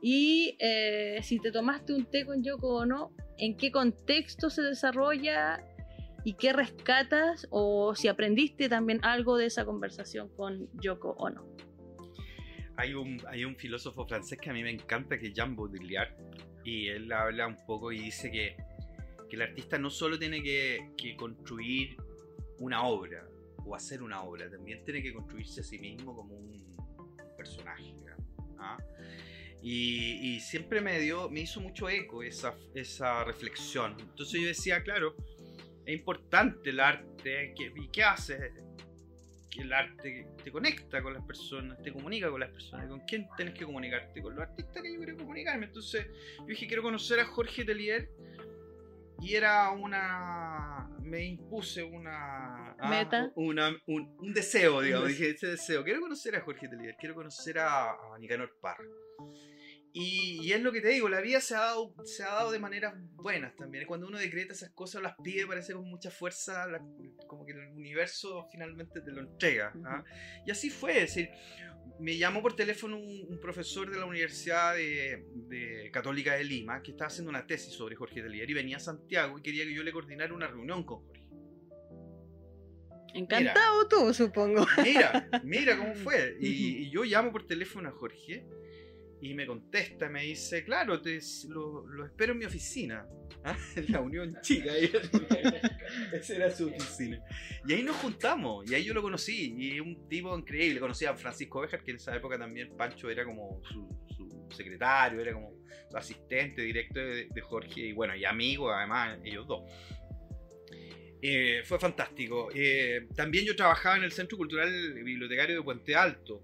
y 0.00 0.56
eh, 0.60 1.20
si 1.22 1.40
te 1.40 1.50
tomaste 1.50 1.92
un 1.92 2.06
té 2.06 2.24
con 2.24 2.42
Yoko 2.42 2.78
Ono, 2.78 3.12
en 3.36 3.56
qué 3.56 3.70
contexto 3.70 4.50
se 4.50 4.62
desarrolla 4.62 5.64
y 6.24 6.34
qué 6.34 6.52
rescatas 6.52 7.46
o 7.50 7.94
si 7.94 8.08
aprendiste 8.08 8.68
también 8.68 9.00
algo 9.04 9.36
de 9.36 9.46
esa 9.46 9.64
conversación 9.64 10.28
con 10.36 10.68
Yoko 10.80 11.12
Ono. 11.18 11.44
Hay 12.76 12.94
un, 12.94 13.20
hay 13.26 13.44
un 13.44 13.56
filósofo 13.56 14.06
francés 14.06 14.38
que 14.40 14.50
a 14.50 14.52
mí 14.52 14.62
me 14.62 14.70
encanta, 14.70 15.18
que 15.18 15.28
es 15.28 15.34
Jean 15.34 15.56
Baudrillard, 15.56 16.14
y 16.64 16.88
él 16.88 17.10
habla 17.10 17.48
un 17.48 17.56
poco 17.66 17.90
y 17.90 17.98
dice 17.98 18.30
que, 18.30 18.56
que 19.28 19.36
el 19.36 19.42
artista 19.42 19.78
no 19.78 19.90
solo 19.90 20.16
tiene 20.16 20.42
que, 20.42 20.90
que 20.96 21.16
construir 21.16 21.96
una 22.60 22.84
obra 22.84 23.26
o 23.64 23.74
hacer 23.74 24.00
una 24.02 24.22
obra, 24.22 24.48
también 24.48 24.84
tiene 24.84 25.02
que 25.02 25.12
construirse 25.12 25.60
a 25.60 25.64
sí 25.64 25.78
mismo 25.78 26.14
como 26.14 26.34
un 26.34 26.77
personaje. 27.48 27.94
¿ah? 28.58 28.78
Y, 29.62 30.40
siempre 30.40 30.80
me 30.80 30.98
dio, 31.00 31.28
me 31.28 31.40
hizo 31.40 31.60
mucho 31.60 31.88
eco 31.88 32.22
esa, 32.22 32.54
esa 32.74 33.24
reflexión. 33.24 33.96
Entonces 33.98 34.40
yo 34.40 34.46
decía, 34.46 34.82
claro, 34.82 35.16
es 35.84 35.94
importante 35.94 36.70
el 36.70 36.80
arte, 36.80 37.54
¿qué- 37.56 37.72
¿y 37.76 37.88
qué 37.88 38.04
hace? 38.04 38.52
que 39.50 39.62
el 39.62 39.72
arte 39.72 40.26
te 40.44 40.52
conecta 40.52 41.02
con 41.02 41.14
las 41.14 41.24
personas, 41.24 41.82
te 41.82 41.90
comunica 41.90 42.30
con 42.30 42.38
las 42.38 42.50
personas. 42.50 42.86
¿Con 42.86 43.00
quién 43.06 43.26
tenés 43.34 43.54
que 43.54 43.64
comunicarte? 43.64 44.20
Con 44.20 44.34
los 44.34 44.42
artistas 44.42 44.82
que 44.82 44.92
yo 44.92 44.98
quiero 44.98 45.16
comunicarme. 45.16 45.64
Entonces 45.66 46.06
yo 46.40 46.46
dije, 46.46 46.66
quiero 46.66 46.82
conocer 46.82 47.18
a 47.20 47.24
Jorge 47.24 47.64
Telier. 47.64 48.10
Y 49.20 49.34
era 49.34 49.70
una... 49.70 50.88
Me 51.00 51.24
impuse 51.24 51.82
una... 51.82 52.72
ah, 52.78 52.88
Meta. 52.88 53.30
una- 53.34 53.76
un, 53.86 54.16
un 54.20 54.32
deseo, 54.32 54.80
digamos. 54.80 55.08
Dije, 55.08 55.30
ese 55.30 55.46
deseo. 55.48 55.82
Quiero 55.82 56.00
conocer 56.00 56.36
a 56.36 56.40
Jorge 56.42 56.68
Telier. 56.68 56.94
Quiero 56.98 57.14
conocer 57.14 57.58
a, 57.58 57.90
a 57.92 58.18
Nicanor 58.18 58.54
Parra. 58.60 58.84
Y, 59.94 60.40
y 60.46 60.52
es 60.52 60.60
lo 60.62 60.70
que 60.70 60.80
te 60.80 60.88
digo, 60.88 61.08
la 61.08 61.20
vida 61.20 61.40
se 61.40 61.54
ha, 61.56 61.60
dado, 61.60 61.94
se 62.04 62.22
ha 62.22 62.26
dado 62.28 62.50
de 62.52 62.58
maneras 62.58 62.94
buenas 63.14 63.56
también. 63.56 63.86
Cuando 63.86 64.06
uno 64.06 64.18
decreta 64.18 64.52
esas 64.52 64.70
cosas, 64.70 65.02
las 65.02 65.14
pide, 65.24 65.46
parece 65.46 65.72
con 65.72 65.88
mucha 65.88 66.10
fuerza, 66.10 66.66
la- 66.66 66.82
como 67.26 67.44
que 67.46 67.52
el 67.52 67.68
universo 67.72 68.46
finalmente 68.52 69.00
te 69.00 69.10
lo 69.10 69.20
entrega. 69.22 69.72
¿ah? 69.84 70.04
Y 70.46 70.50
así 70.50 70.68
fue, 70.70 70.92
es 71.02 71.14
decir, 71.14 71.30
me 71.98 72.16
llamó 72.16 72.42
por 72.42 72.54
teléfono 72.54 72.96
un, 72.96 73.26
un 73.28 73.40
profesor 73.40 73.90
de 73.90 73.98
la 73.98 74.04
Universidad 74.04 74.74
de, 74.74 75.24
de 75.48 75.90
Católica 75.90 76.34
de 76.34 76.44
Lima 76.44 76.82
que 76.82 76.92
estaba 76.92 77.08
haciendo 77.08 77.30
una 77.30 77.46
tesis 77.46 77.72
sobre 77.72 77.96
Jorge 77.96 78.22
Telier 78.22 78.48
y 78.48 78.54
venía 78.54 78.76
a 78.76 78.80
Santiago 78.80 79.38
y 79.38 79.42
quería 79.42 79.64
que 79.64 79.74
yo 79.74 79.82
le 79.82 79.90
coordinara 79.90 80.32
una 80.32 80.46
reunión 80.46 80.84
con 80.84 81.00
Jorge. 81.06 81.24
Encantado 83.14 83.88
tú, 83.88 84.12
supongo. 84.14 84.66
Mira, 84.84 85.28
mira 85.42 85.76
cómo 85.78 85.94
fue. 86.04 86.36
Y, 86.40 86.84
y 86.84 86.90
yo 86.90 87.04
llamo 87.04 87.32
por 87.32 87.46
teléfono 87.46 87.88
a 87.88 87.92
Jorge 87.92 88.44
y 89.20 89.34
me 89.34 89.46
contesta, 89.46 90.08
me 90.08 90.22
dice, 90.22 90.64
claro, 90.64 91.00
te, 91.00 91.18
lo, 91.48 91.86
lo 91.86 92.06
espero 92.06 92.32
en 92.32 92.38
mi 92.38 92.44
oficina. 92.44 93.06
¿Ah? 93.44 93.56
La 93.88 94.00
Unión 94.00 94.36
Chica. 94.42 94.72
Esa 96.12 96.34
era 96.34 96.50
su 96.50 96.68
oficina. 96.68 97.20
Y 97.66 97.72
ahí 97.72 97.82
nos 97.82 97.96
juntamos, 97.96 98.68
y 98.70 98.74
ahí 98.74 98.84
yo 98.84 98.94
lo 98.94 99.02
conocí. 99.02 99.54
Y 99.56 99.80
un 99.80 100.08
tipo 100.08 100.36
increíble. 100.36 100.80
Conocí 100.80 101.04
a 101.04 101.14
Francisco 101.14 101.60
Bejar, 101.60 101.82
que 101.82 101.92
en 101.92 101.96
esa 101.96 102.14
época 102.16 102.38
también 102.38 102.76
Pancho 102.76 103.08
era 103.10 103.24
como 103.24 103.62
su, 103.64 103.88
secretario, 104.54 105.20
era 105.20 105.32
como 105.32 105.52
su 105.90 105.96
asistente 105.96 106.62
directo 106.62 106.98
de, 107.00 107.28
de 107.30 107.40
Jorge. 107.40 107.80
Y 107.80 107.92
bueno, 107.92 108.14
y 108.16 108.24
amigo, 108.24 108.70
además, 108.70 109.18
ellos 109.24 109.46
dos. 109.46 109.62
Eh, 111.20 111.62
fue 111.64 111.78
fantástico. 111.78 112.48
Eh, 112.54 113.08
también 113.14 113.44
yo 113.44 113.56
trabajaba 113.56 113.96
en 113.96 114.04
el 114.04 114.12
Centro 114.12 114.38
Cultural 114.38 114.70
Bibliotecario 115.02 115.56
de 115.56 115.62
Puente 115.62 115.94
Alto 115.96 116.42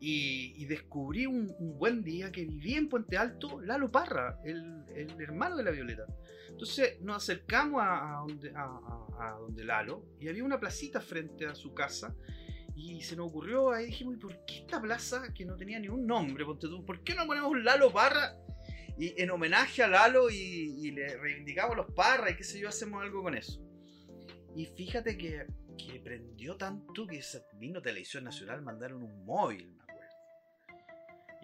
y, 0.00 0.52
y 0.56 0.66
descubrí 0.66 1.26
un, 1.26 1.54
un 1.58 1.78
buen 1.78 2.02
día 2.02 2.30
que 2.30 2.44
vivía 2.44 2.78
en 2.78 2.88
Puente 2.88 3.16
Alto 3.16 3.60
Lalo 3.60 3.90
Parra, 3.90 4.38
el, 4.44 4.84
el 4.94 5.20
hermano 5.20 5.56
de 5.56 5.64
la 5.64 5.70
Violeta. 5.70 6.04
Entonces 6.50 7.00
nos 7.00 7.16
acercamos 7.22 7.82
a, 7.82 8.18
a 8.18 8.20
donde, 8.26 8.50
a- 8.54 8.80
a- 9.18 9.36
donde 9.40 9.64
Lalo 9.64 10.04
y 10.20 10.28
había 10.28 10.44
una 10.44 10.60
placita 10.60 11.00
frente 11.00 11.46
a 11.46 11.54
su 11.54 11.72
casa 11.74 12.14
y 12.74 13.00
se 13.02 13.16
nos 13.16 13.28
ocurrió 13.28 13.72
ahí 13.72 13.86
dijimos, 13.86 14.16
¿y 14.16 14.18
por 14.18 14.44
qué 14.44 14.58
esta 14.58 14.80
plaza 14.80 15.32
que 15.32 15.44
no 15.46 15.56
tenía 15.56 15.78
ni 15.80 15.88
un 15.88 16.06
nombre? 16.06 16.44
¿Por 16.44 17.02
qué 17.02 17.14
no 17.14 17.26
ponemos 17.26 17.58
Lalo 17.62 17.90
Parra 17.90 18.36
y 18.98 19.20
en 19.20 19.30
homenaje 19.30 19.82
a 19.82 19.88
Lalo 19.88 20.30
y, 20.30 20.34
y 20.82 20.90
le 20.90 21.16
reivindicamos 21.16 21.76
los 21.76 21.86
Parra 21.94 22.30
y 22.30 22.36
qué 22.36 22.44
sé 22.44 22.58
yo, 22.60 22.68
hacemos 22.68 23.02
algo 23.02 23.22
con 23.22 23.34
eso? 23.34 23.62
Y 24.54 24.66
fíjate 24.66 25.18
que, 25.18 25.46
que 25.76 26.00
prendió 26.00 26.56
tanto 26.56 27.06
que 27.06 27.20
vino 27.58 27.82
Televisión 27.82 28.24
Nacional 28.24 28.62
mandaron 28.62 29.02
un 29.02 29.24
móvil. 29.24 29.75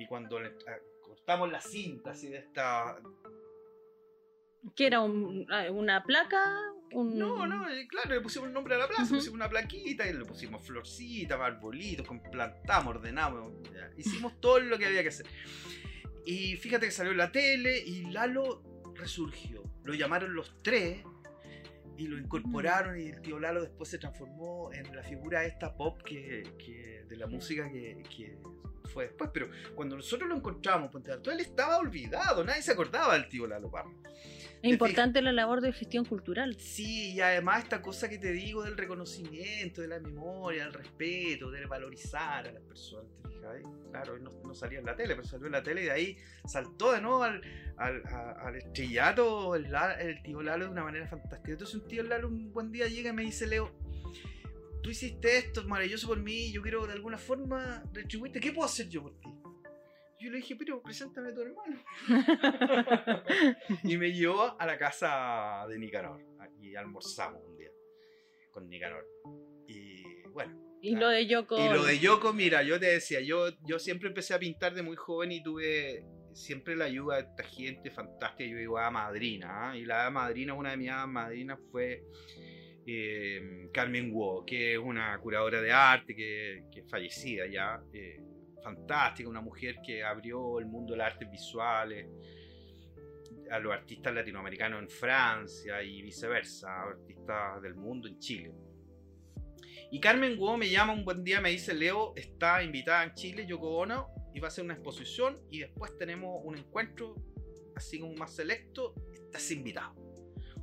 Y 0.02 0.06
cuando 0.06 0.40
le- 0.40 0.56
ah, 0.68 0.78
cortamos 1.02 1.50
la 1.50 1.60
cinta 1.60 2.10
así 2.10 2.28
de 2.28 2.38
esta... 2.38 2.96
¿Qué 4.76 4.86
era? 4.86 5.00
un- 5.00 5.46
ah, 5.50 5.70
¿Una 5.70 6.02
placa? 6.04 6.44
Un... 6.92 7.18
No, 7.18 7.46
no, 7.46 7.68
eh, 7.70 7.86
claro, 7.88 8.10
le 8.14 8.20
pusimos 8.20 8.48
el 8.48 8.54
nombre 8.54 8.74
a 8.74 8.78
la 8.78 8.86
plaza, 8.86 9.02
Ujú. 9.04 9.14
pusimos 9.16 9.34
una 9.36 9.48
plaquita 9.48 10.06
y 10.08 10.12
le 10.12 10.24
pusimos 10.24 10.64
florcitas, 10.66 11.40
arbolitos, 11.40 12.06
plantamos, 12.30 12.96
ordenamos, 12.96 13.52
hicimos 13.96 14.40
todo 14.40 14.60
lo 14.60 14.78
que 14.78 14.86
había 14.86 15.02
que 15.02 15.08
hacer. 15.08 15.26
Y 16.26 16.56
fíjate 16.56 16.86
que 16.86 16.92
salió 16.92 17.12
en 17.12 17.18
la 17.18 17.32
tele 17.32 17.78
y 17.84 18.02
Lalo 18.12 18.62
resurgió. 18.94 19.62
Lo 19.84 19.94
llamaron 19.94 20.34
los 20.34 20.62
tres 20.62 21.02
y 21.96 22.06
lo 22.06 22.16
incorporaron 22.18 23.00
y 23.00 23.06
el 23.08 23.20
tío 23.22 23.40
Lalo 23.40 23.62
después 23.62 23.88
se 23.90 23.98
transformó 23.98 24.72
en 24.72 24.94
la 24.94 25.02
figura 25.02 25.44
esta 25.44 25.74
pop 25.76 26.00
que, 26.04 26.42
que- 26.58 27.04
de 27.08 27.16
la 27.16 27.26
música 27.26 27.68
que, 27.70 28.02
que 28.14 28.38
fue 28.92 29.04
después. 29.04 29.30
Pero 29.32 29.48
cuando 29.74 29.96
nosotros 29.96 30.28
lo 30.28 30.36
encontramos, 30.36 30.90
Ponte 30.90 31.10
Alto, 31.12 31.30
él 31.30 31.40
estaba 31.40 31.78
olvidado, 31.78 32.44
nadie 32.44 32.62
se 32.62 32.72
acordaba 32.72 33.14
del 33.14 33.28
tío 33.28 33.46
Lalo 33.46 33.70
Parra. 33.70 33.90
Es 34.62 34.70
importante 34.70 35.20
la 35.22 35.32
labor 35.32 35.60
de 35.60 35.72
gestión 35.72 36.04
cultural. 36.04 36.56
Sí, 36.60 37.14
y 37.14 37.20
además 37.20 37.64
esta 37.64 37.82
cosa 37.82 38.08
que 38.08 38.18
te 38.18 38.30
digo 38.30 38.62
del 38.62 38.76
reconocimiento, 38.76 39.80
de 39.82 39.88
la 39.88 39.98
memoria, 39.98 40.64
del 40.64 40.72
respeto, 40.74 41.50
de 41.50 41.66
valorizar 41.66 42.46
a 42.46 42.52
las 42.52 42.62
personas, 42.62 43.10
¿te 43.22 43.28
fijas? 43.28 43.56
Claro, 43.90 44.18
no, 44.20 44.30
no 44.44 44.54
salía 44.54 44.78
en 44.78 44.86
la 44.86 44.94
tele, 44.94 45.16
pero 45.16 45.26
salió 45.26 45.46
en 45.46 45.52
la 45.52 45.62
tele 45.64 45.82
y 45.82 45.84
de 45.86 45.90
ahí 45.90 46.16
saltó 46.46 46.92
de 46.92 47.00
nuevo 47.00 47.24
al, 47.24 47.42
al, 47.76 48.02
a- 48.06 48.46
al 48.46 48.54
estrellato 48.56 49.56
el, 49.56 49.70
La- 49.72 49.94
el 50.00 50.22
tío 50.22 50.40
Lalo 50.42 50.66
de 50.66 50.70
una 50.70 50.84
manera 50.84 51.08
fantástica. 51.08 51.50
Entonces 51.50 51.74
un 51.74 51.88
tío 51.88 52.04
Lalo 52.04 52.28
un 52.28 52.52
buen 52.52 52.70
día 52.70 52.86
llega 52.86 53.10
y 53.10 53.12
me 53.14 53.22
dice, 53.22 53.48
Leo, 53.48 53.72
tú 54.82 54.90
hiciste 54.90 55.38
esto 55.38 55.64
maravilloso 55.64 56.08
por 56.08 56.18
mí, 56.18 56.52
yo 56.52 56.60
quiero 56.60 56.86
de 56.86 56.92
alguna 56.92 57.18
forma 57.18 57.82
retribuirte, 57.92 58.40
¿qué 58.40 58.52
puedo 58.52 58.66
hacer 58.66 58.88
yo 58.88 59.02
por 59.02 59.18
ti? 59.20 59.28
Yo 60.22 60.30
le 60.30 60.36
dije, 60.36 60.54
pero 60.54 60.80
preséntame 60.80 61.30
a 61.30 61.34
tu 61.34 61.40
hermano. 61.40 61.82
y 63.82 63.96
me 63.96 64.12
llevó 64.12 64.56
a 64.60 64.66
la 64.66 64.78
casa 64.78 65.66
de 65.68 65.78
Nicanor. 65.78 66.20
Y 66.60 66.76
almorzamos 66.76 67.42
un 67.44 67.56
día 67.56 67.70
con 68.52 68.68
Nicanor. 68.68 69.04
Y 69.66 70.22
bueno. 70.28 70.78
Y 70.80 70.94
lo 70.94 71.08
de 71.08 71.26
Yoko. 71.26 71.58
Y 71.58 71.68
lo 71.68 71.84
de 71.84 71.98
Yoko, 71.98 72.32
mira, 72.32 72.62
yo 72.62 72.78
te 72.78 72.86
decía, 72.86 73.20
yo, 73.20 73.48
yo 73.66 73.80
siempre 73.80 74.08
empecé 74.08 74.32
a 74.32 74.38
pintar 74.38 74.74
de 74.74 74.82
muy 74.82 74.94
joven 74.94 75.32
y 75.32 75.42
tuve 75.42 76.04
siempre 76.34 76.76
la 76.76 76.84
ayuda 76.84 77.16
de 77.16 77.22
esta 77.22 77.42
gente 77.42 77.90
fantástica. 77.90 78.48
Yo 78.48 78.58
digo, 78.58 78.78
a 78.78 78.92
madrina. 78.92 79.70
¿ah? 79.70 79.76
Y 79.76 79.84
la 79.84 80.08
madrina, 80.10 80.54
una 80.54 80.70
de 80.70 80.76
mis 80.76 80.90
madrinas 81.08 81.58
fue 81.72 82.04
eh, 82.86 83.68
Carmen 83.72 84.12
Wu, 84.12 84.44
que 84.44 84.74
es 84.74 84.78
una 84.78 85.18
curadora 85.18 85.60
de 85.60 85.72
arte 85.72 86.14
que, 86.14 86.64
que 86.70 86.82
fallecida 86.84 87.46
ya. 87.46 87.80
Eh, 87.92 88.20
fantástica, 88.62 89.28
una 89.28 89.40
mujer 89.40 89.76
que 89.84 90.04
abrió 90.04 90.58
el 90.58 90.66
mundo 90.66 90.92
de 90.92 90.98
las 90.98 91.12
artes 91.12 91.30
visuales 91.30 92.06
a 93.50 93.58
los 93.58 93.72
artistas 93.72 94.14
latinoamericanos 94.14 94.80
en 94.80 94.88
Francia 94.88 95.82
y 95.82 96.00
viceversa, 96.00 96.82
artistas 96.82 97.60
del 97.60 97.74
mundo 97.74 98.08
en 98.08 98.18
Chile. 98.18 98.52
Y 99.90 100.00
Carmen 100.00 100.38
Wu 100.38 100.56
me 100.56 100.70
llama 100.70 100.94
un 100.94 101.04
buen 101.04 101.22
día, 101.22 101.40
me 101.40 101.50
dice, 101.50 101.74
Leo 101.74 102.14
está 102.16 102.62
invitada 102.62 103.04
en 103.04 103.14
Chile, 103.14 103.46
Yoko 103.46 103.76
Ono, 103.78 104.08
y 104.32 104.40
va 104.40 104.46
a 104.46 104.48
hacer 104.48 104.64
una 104.64 104.74
exposición 104.74 105.38
y 105.50 105.58
después 105.58 105.98
tenemos 105.98 106.40
un 106.44 106.56
encuentro 106.56 107.14
así 107.76 107.98
como 107.98 108.14
más 108.14 108.34
selecto, 108.34 108.94
estás 109.12 109.50
invitado. 109.50 109.94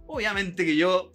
Obviamente 0.08 0.66
que 0.66 0.76
yo 0.76 1.14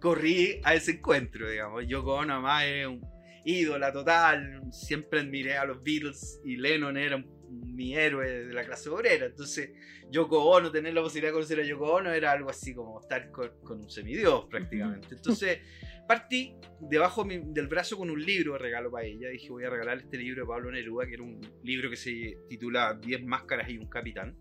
corrí 0.00 0.60
a 0.64 0.74
ese 0.74 0.92
encuentro, 0.92 1.48
digamos. 1.48 1.86
Yoko 1.86 2.14
Ono 2.14 2.40
más 2.40 2.64
es 2.64 2.86
un 2.86 3.00
ídola 3.44 3.92
total, 3.92 4.60
siempre 4.72 5.20
admiré 5.20 5.56
a 5.56 5.64
los 5.64 5.82
Beatles 5.82 6.40
y 6.44 6.56
Lennon 6.56 6.96
era 6.96 7.24
mi 7.50 7.94
héroe 7.94 8.46
de 8.46 8.52
la 8.52 8.64
clase 8.64 8.90
obrera. 8.90 9.26
Entonces, 9.26 9.70
Yoko 10.10 10.42
Ono, 10.44 10.70
tener 10.70 10.94
la 10.94 11.02
posibilidad 11.02 11.30
de 11.30 11.34
conocer 11.34 11.60
a 11.60 11.64
Yoko 11.64 11.92
Ono 11.92 12.12
era 12.12 12.32
algo 12.32 12.50
así 12.50 12.74
como 12.74 13.00
estar 13.00 13.30
con, 13.30 13.50
con 13.62 13.80
un 13.80 13.90
semidios 13.90 14.46
prácticamente. 14.46 15.14
Entonces, 15.14 15.58
partí 16.06 16.54
debajo 16.80 17.24
del 17.24 17.68
brazo 17.68 17.96
con 17.96 18.10
un 18.10 18.24
libro 18.24 18.54
de 18.54 18.58
regalo 18.58 18.90
para 18.90 19.06
ella. 19.06 19.28
Dije, 19.28 19.50
voy 19.50 19.64
a 19.64 19.70
regalar 19.70 19.98
este 19.98 20.18
libro 20.18 20.42
de 20.42 20.48
Pablo 20.48 20.70
Neruda, 20.70 21.06
que 21.06 21.14
era 21.14 21.22
un 21.22 21.40
libro 21.62 21.90
que 21.90 21.96
se 21.96 22.38
titula 22.48 22.98
Diez 23.00 23.22
máscaras 23.24 23.68
y 23.68 23.78
un 23.78 23.88
capitán 23.88 24.36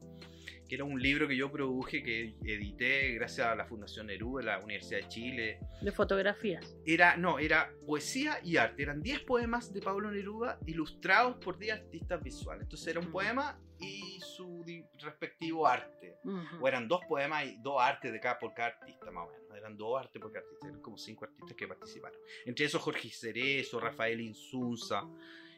que 0.67 0.75
era 0.75 0.83
un 0.83 1.01
libro 1.01 1.27
que 1.27 1.35
yo 1.35 1.51
produje, 1.51 2.03
que 2.03 2.35
edité 2.43 3.11
gracias 3.13 3.47
a 3.47 3.55
la 3.55 3.65
Fundación 3.65 4.07
Neruda, 4.07 4.43
la 4.43 4.59
Universidad 4.59 5.01
de 5.01 5.07
Chile. 5.07 5.59
¿De 5.81 5.91
fotografías? 5.91 6.77
Era, 6.85 7.15
no, 7.17 7.39
era 7.39 7.71
poesía 7.85 8.39
y 8.43 8.57
arte. 8.57 8.83
Eran 8.83 9.01
10 9.01 9.21
poemas 9.21 9.73
de 9.73 9.81
Pablo 9.81 10.11
Neruda 10.11 10.59
ilustrados 10.65 11.37
por 11.37 11.57
10 11.57 11.73
artistas 11.73 12.21
visuales. 12.21 12.63
Entonces 12.63 12.87
era 12.87 12.99
un 12.99 13.11
poema 13.11 13.59
y 13.79 14.19
su 14.19 14.63
respectivo 14.99 15.67
arte. 15.67 16.17
O 16.61 16.67
eran 16.67 16.87
dos 16.87 17.01
poemas 17.07 17.45
y 17.45 17.57
dos 17.61 17.81
artes 17.81 18.11
de 18.11 18.19
cada 18.19 18.37
por 18.37 18.53
cada 18.53 18.69
artista, 18.69 19.09
más 19.11 19.27
o 19.27 19.31
menos. 19.31 19.57
Eran 19.57 19.77
dos 19.77 19.99
artes 19.99 20.21
por 20.21 20.31
cada 20.31 20.45
artista. 20.45 20.67
Eran 20.67 20.81
como 20.81 20.97
cinco 20.97 21.25
artistas 21.25 21.55
que 21.55 21.67
participaron. 21.67 22.19
Entre 22.45 22.65
esos 22.65 22.81
Jorge 22.81 23.09
Cerezo, 23.09 23.79
Rafael 23.79 24.19
Insunza, 24.19 25.07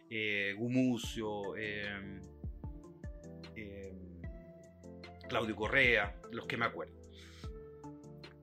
eh, 0.10 0.54
Gumucio, 0.58 1.56
eh, 1.58 2.20
Claudio 5.30 5.56
Correa, 5.56 6.20
los 6.32 6.46
que 6.46 6.58
me 6.58 6.66
acuerdo. 6.66 7.00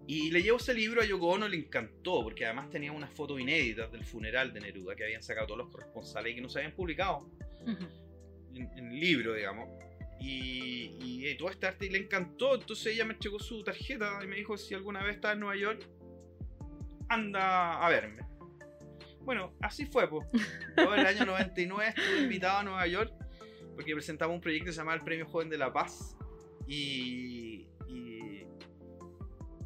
Y 0.06 0.30
le 0.30 0.42
llevo 0.42 0.58
ese 0.58 0.72
libro 0.72 1.02
a 1.02 1.04
Yoko 1.04 1.26
Ono, 1.26 1.48
le 1.48 1.56
encantó, 1.56 2.22
porque 2.22 2.44
además 2.44 2.70
tenía 2.70 2.92
unas 2.92 3.10
fotos 3.12 3.40
inéditas 3.40 3.90
del 3.90 4.04
funeral 4.04 4.52
de 4.52 4.60
Neruda 4.60 4.94
que 4.94 5.04
habían 5.04 5.22
sacado 5.22 5.48
todos 5.48 5.58
los 5.58 5.68
corresponsales 5.68 6.32
y 6.32 6.36
que 6.36 6.40
no 6.40 6.48
se 6.48 6.60
habían 6.60 6.72
publicado 6.72 7.28
en, 8.54 8.78
el 8.78 9.00
libro, 9.00 9.34
digamos. 9.34 9.68
Y, 10.20 10.96
y, 11.00 11.36
todo 11.36 11.50
este 11.50 11.66
arte 11.66 11.90
le 11.90 11.98
encantó, 11.98 12.54
entonces 12.54 12.94
ella 12.94 13.04
me 13.04 13.14
entregó 13.14 13.38
su 13.38 13.62
tarjeta 13.62 14.18
y 14.22 14.26
me 14.26 14.36
dijo 14.36 14.56
si 14.56 14.74
alguna 14.74 15.02
vez 15.02 15.16
estaba 15.16 15.34
en 15.34 15.40
Nueva 15.40 15.56
York, 15.56 15.86
anda 17.08 17.84
a 17.84 17.88
verme. 17.90 18.22
Bueno, 19.20 19.54
así 19.60 19.86
fue, 19.86 20.08
pues. 20.08 20.26
Yo 20.76 20.94
en 20.94 21.00
el 21.00 21.06
año 21.06 21.26
99 21.26 21.94
estuve 21.96 22.22
invitado 22.22 22.58
a 22.58 22.62
Nueva 22.62 22.86
York 22.86 23.12
porque 23.74 23.92
presentaba 23.92 24.32
un 24.32 24.40
proyecto 24.40 24.66
que 24.66 24.72
se 24.72 24.78
llamaba 24.78 24.96
el 24.96 25.02
Premio 25.02 25.26
Joven 25.26 25.50
de 25.50 25.58
la 25.58 25.72
Paz 25.72 26.15
y, 26.66 27.68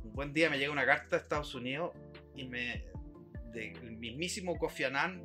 un 0.04 0.12
buen 0.12 0.32
día 0.32 0.50
me 0.50 0.58
llega 0.58 0.70
una 0.70 0.84
carta 0.84 1.16
de 1.16 1.22
Estados 1.22 1.54
Unidos 1.54 1.92
y 2.34 2.44
me 2.44 2.84
del 3.52 3.96
mismísimo 3.96 4.56
Kofi 4.58 4.84
Annan, 4.84 5.24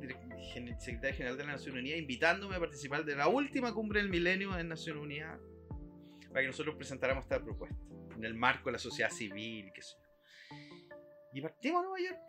secretario 0.78 1.16
general 1.16 1.36
de 1.36 1.44
la 1.44 1.52
Nación 1.52 1.76
Unida, 1.76 1.96
invitándome 1.96 2.56
a 2.56 2.60
participar 2.60 3.04
de 3.04 3.14
la 3.14 3.28
última 3.28 3.72
cumbre 3.72 4.00
del 4.00 4.10
milenio 4.10 4.58
en 4.58 4.68
Nación 4.68 4.98
Unida 4.98 5.38
para 6.28 6.40
que 6.40 6.48
nosotros 6.48 6.74
presentáramos 6.74 7.24
esta 7.24 7.42
propuesta 7.42 7.76
en 8.16 8.24
el 8.24 8.34
marco 8.34 8.68
de 8.68 8.72
la 8.72 8.78
sociedad 8.78 9.10
civil, 9.10 9.70
qué 9.72 9.82
sé 9.82 9.96
yo. 10.02 10.06
Y 11.34 11.40
partimos 11.40 11.80
a 11.80 11.88
Nueva 11.88 12.00
York 12.00 12.20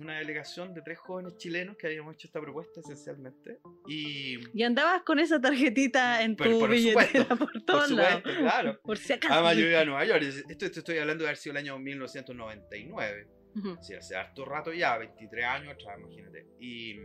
una 0.00 0.18
delegación 0.18 0.74
de 0.74 0.82
tres 0.82 0.98
jóvenes 0.98 1.36
chilenos 1.36 1.76
que 1.76 1.86
habíamos 1.86 2.14
hecho 2.14 2.28
esta 2.28 2.40
propuesta 2.40 2.80
esencialmente. 2.80 3.58
Y, 3.86 4.38
y 4.52 4.62
andabas 4.62 5.02
con 5.02 5.18
esa 5.18 5.40
tarjetita 5.40 6.22
en 6.22 6.36
tu 6.36 6.66
billetera 6.66 7.36
por 7.36 7.62
todos 7.64 7.88
por 7.88 7.96
lados. 7.96 8.22
claro. 8.22 8.80
Por 8.82 8.98
si 8.98 9.12
acaso. 9.12 9.34
Además, 9.34 9.56
yo 9.56 9.66
iba 9.66 9.80
a 9.80 9.84
Nueva 9.84 10.04
York. 10.04 10.22
Esto, 10.48 10.66
estoy 10.66 10.98
hablando 10.98 11.24
de 11.24 11.28
haber 11.28 11.36
sido 11.36 11.52
el 11.52 11.58
año 11.58 11.78
1999. 11.78 13.28
Uh 13.56 13.76
hace 13.98 14.14
harto 14.14 14.44
rato 14.44 14.72
ya, 14.72 14.96
23 14.96 15.44
años 15.44 15.74
atrás, 15.74 15.98
imagínate. 15.98 16.46
Y, 16.60 17.00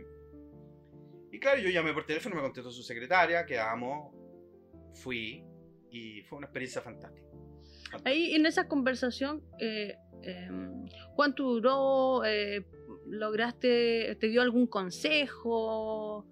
y 1.32 1.40
claro, 1.40 1.58
yo 1.58 1.70
llamé 1.70 1.92
por 1.92 2.06
teléfono, 2.06 2.36
me 2.36 2.42
contestó 2.42 2.70
su 2.70 2.84
secretaria, 2.84 3.44
quedamos, 3.44 4.14
fui 4.94 5.44
y 5.90 6.22
fue 6.22 6.38
una 6.38 6.46
experiencia 6.46 6.80
fantástica. 6.80 7.26
Ahí 8.04 8.34
en 8.34 8.46
esa 8.46 8.68
conversación, 8.68 9.42
eh, 9.58 9.96
em, 10.22 10.86
¿cuánto 11.16 11.42
duró? 11.44 12.24
Eh, 12.24 12.64
¿Lograste, 13.08 14.16
te 14.20 14.28
dio 14.28 14.42
algún 14.42 14.66
consejo? 14.66 16.26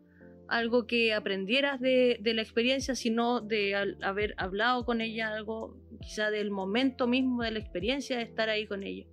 Algo 0.49 0.87
que 0.87 1.14
aprendieras 1.14 1.81
de, 1.81 2.18
la 2.22 2.43
experiencia, 2.43 2.95
sino 2.95 3.41
de 3.41 3.97
haber 4.03 4.35
hablado 4.37 4.85
con 4.85 5.01
ella, 5.01 5.35
algo 5.35 5.77
quizá 6.01 6.31
del 6.31 6.51
momento 6.51 7.07
mismo 7.07 7.43
de 7.43 7.53
la 7.53 7.59
experiencia 7.59 8.18
de 8.18 8.25
estar 8.25 8.49
ahí 8.49 8.66
con 8.66 8.83
ella. 8.83 9.07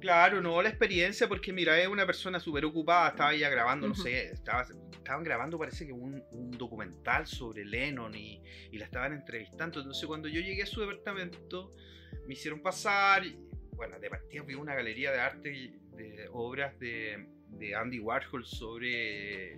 Claro, 0.00 0.40
no 0.40 0.60
la 0.60 0.68
experiencia, 0.68 1.26
porque 1.26 1.52
mira, 1.52 1.78
es 1.80 1.88
una 1.88 2.06
persona 2.06 2.38
súper 2.38 2.64
ocupada, 2.64 3.08
estaba 3.08 3.34
ya 3.34 3.48
grabando, 3.48 3.88
no 3.88 3.94
sé, 3.94 4.30
estaban 4.32 5.24
grabando 5.24 5.58
parece 5.58 5.86
que 5.86 5.92
un, 5.92 6.22
documental 6.58 7.26
sobre 7.26 7.64
Lennon 7.64 8.14
y, 8.14 8.40
y, 8.70 8.78
la 8.78 8.84
estaban 8.84 9.12
entrevistando. 9.14 9.80
Entonces 9.80 10.06
cuando 10.06 10.28
yo 10.28 10.40
llegué 10.40 10.62
a 10.62 10.66
su 10.66 10.80
departamento, 10.80 11.72
me 12.26 12.34
hicieron 12.34 12.60
pasar, 12.60 13.24
bueno, 13.76 13.98
de 14.00 14.10
partida 14.10 14.42
vi 14.42 14.54
una 14.54 14.74
galería 14.74 15.12
de 15.12 15.20
arte 15.20 15.50
de 15.92 16.28
obras 16.32 16.78
de, 16.78 17.28
Andy 17.76 18.00
Warhol 18.00 18.44
sobre 18.44 19.54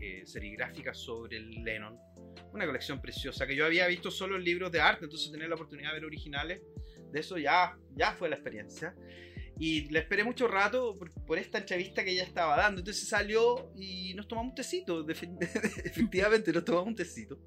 eh, 0.00 0.22
serigráficas 0.24 0.98
sobre 0.98 1.40
Lennon. 1.40 1.96
Una 2.52 2.66
colección 2.66 3.00
preciosa 3.00 3.46
que 3.46 3.54
yo 3.54 3.64
había 3.64 3.86
visto 3.86 4.10
solo 4.10 4.36
en 4.36 4.44
libros 4.44 4.72
de 4.72 4.80
arte, 4.80 5.04
entonces 5.04 5.30
tener 5.30 5.48
la 5.48 5.54
oportunidad 5.54 5.90
de 5.90 5.94
ver 5.94 6.04
originales, 6.04 6.62
de 7.12 7.20
eso 7.20 7.38
ya, 7.38 7.76
ya 7.94 8.12
fue 8.12 8.28
la 8.28 8.36
experiencia. 8.36 8.94
Y 9.58 9.90
le 9.90 9.98
esperé 9.98 10.24
mucho 10.24 10.48
rato 10.48 10.98
por, 11.26 11.38
esta 11.38 11.58
entrevista 11.58 12.02
que 12.02 12.12
ella 12.12 12.22
estaba 12.22 12.56
dando. 12.56 12.80
Entonces 12.80 13.06
salió 13.06 13.72
y 13.76 14.14
nos 14.14 14.26
tomamos 14.26 14.52
un 14.52 14.54
tecito. 14.54 15.06
Efectivamente, 15.06 16.50
nos 16.52 16.64
tomamos 16.64 16.88
un 16.88 16.96
tecito. 16.96 17.38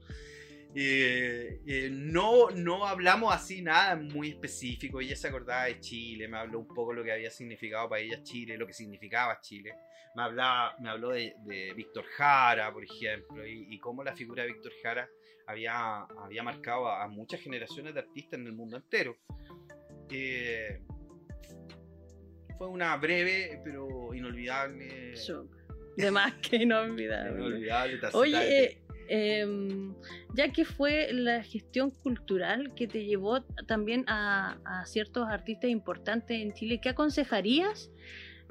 Eh, 0.75 1.61
eh, 1.67 1.89
no, 1.91 2.49
no 2.49 2.87
hablamos 2.87 3.33
así 3.33 3.61
nada 3.61 3.95
muy 3.95 4.29
específico. 4.29 4.99
Ella 4.99 5.15
se 5.15 5.27
acordaba 5.27 5.65
de 5.65 5.79
Chile, 5.79 6.27
me 6.27 6.37
habló 6.37 6.59
un 6.59 6.67
poco 6.67 6.93
lo 6.93 7.03
que 7.03 7.11
había 7.11 7.29
significado 7.29 7.89
para 7.89 8.01
ella 8.01 8.23
Chile, 8.23 8.57
lo 8.57 8.65
que 8.65 8.73
significaba 8.73 9.39
Chile. 9.39 9.75
Me, 10.15 10.23
hablaba, 10.23 10.75
me 10.79 10.89
habló 10.89 11.09
de, 11.09 11.73
Víctor 11.75 12.05
Jara, 12.15 12.71
por 12.71 12.83
ejemplo, 12.83 13.45
y, 13.45 13.77
cómo 13.79 14.03
la 14.03 14.15
figura 14.15 14.43
de 14.43 14.53
Víctor 14.53 14.71
Jara 14.81 15.09
había, 15.47 16.01
había 16.01 16.43
marcado 16.43 16.87
a, 16.87 17.07
muchas 17.07 17.41
generaciones 17.41 17.93
de 17.93 17.99
artistas 17.99 18.39
en 18.39 18.47
el 18.47 18.53
mundo 18.53 18.77
entero. 18.77 19.17
Eh, 20.09 20.79
fue 22.57 22.67
una 22.67 22.95
breve 22.97 23.59
pero 23.63 24.13
inolvidable. 24.13 25.13
De 25.97 26.11
más 26.11 26.33
que 26.35 26.57
inolvidable. 26.57 27.39
inolvidable 27.39 27.99
Oye, 28.13 28.82
Em, 29.07 29.93
ya 30.33 30.51
que 30.51 30.65
fue 30.65 31.11
la 31.11 31.43
gestión 31.43 31.91
cultural 31.91 32.73
que 32.73 32.87
te 32.87 33.05
llevó 33.05 33.41
también 33.67 34.05
a, 34.07 34.83
ciertos 34.85 35.27
artistas 35.27 35.69
importantes 35.69 36.41
en 36.41 36.53
Chile, 36.53 36.79
¿qué 36.81 36.89
aconsejarías 36.89 37.91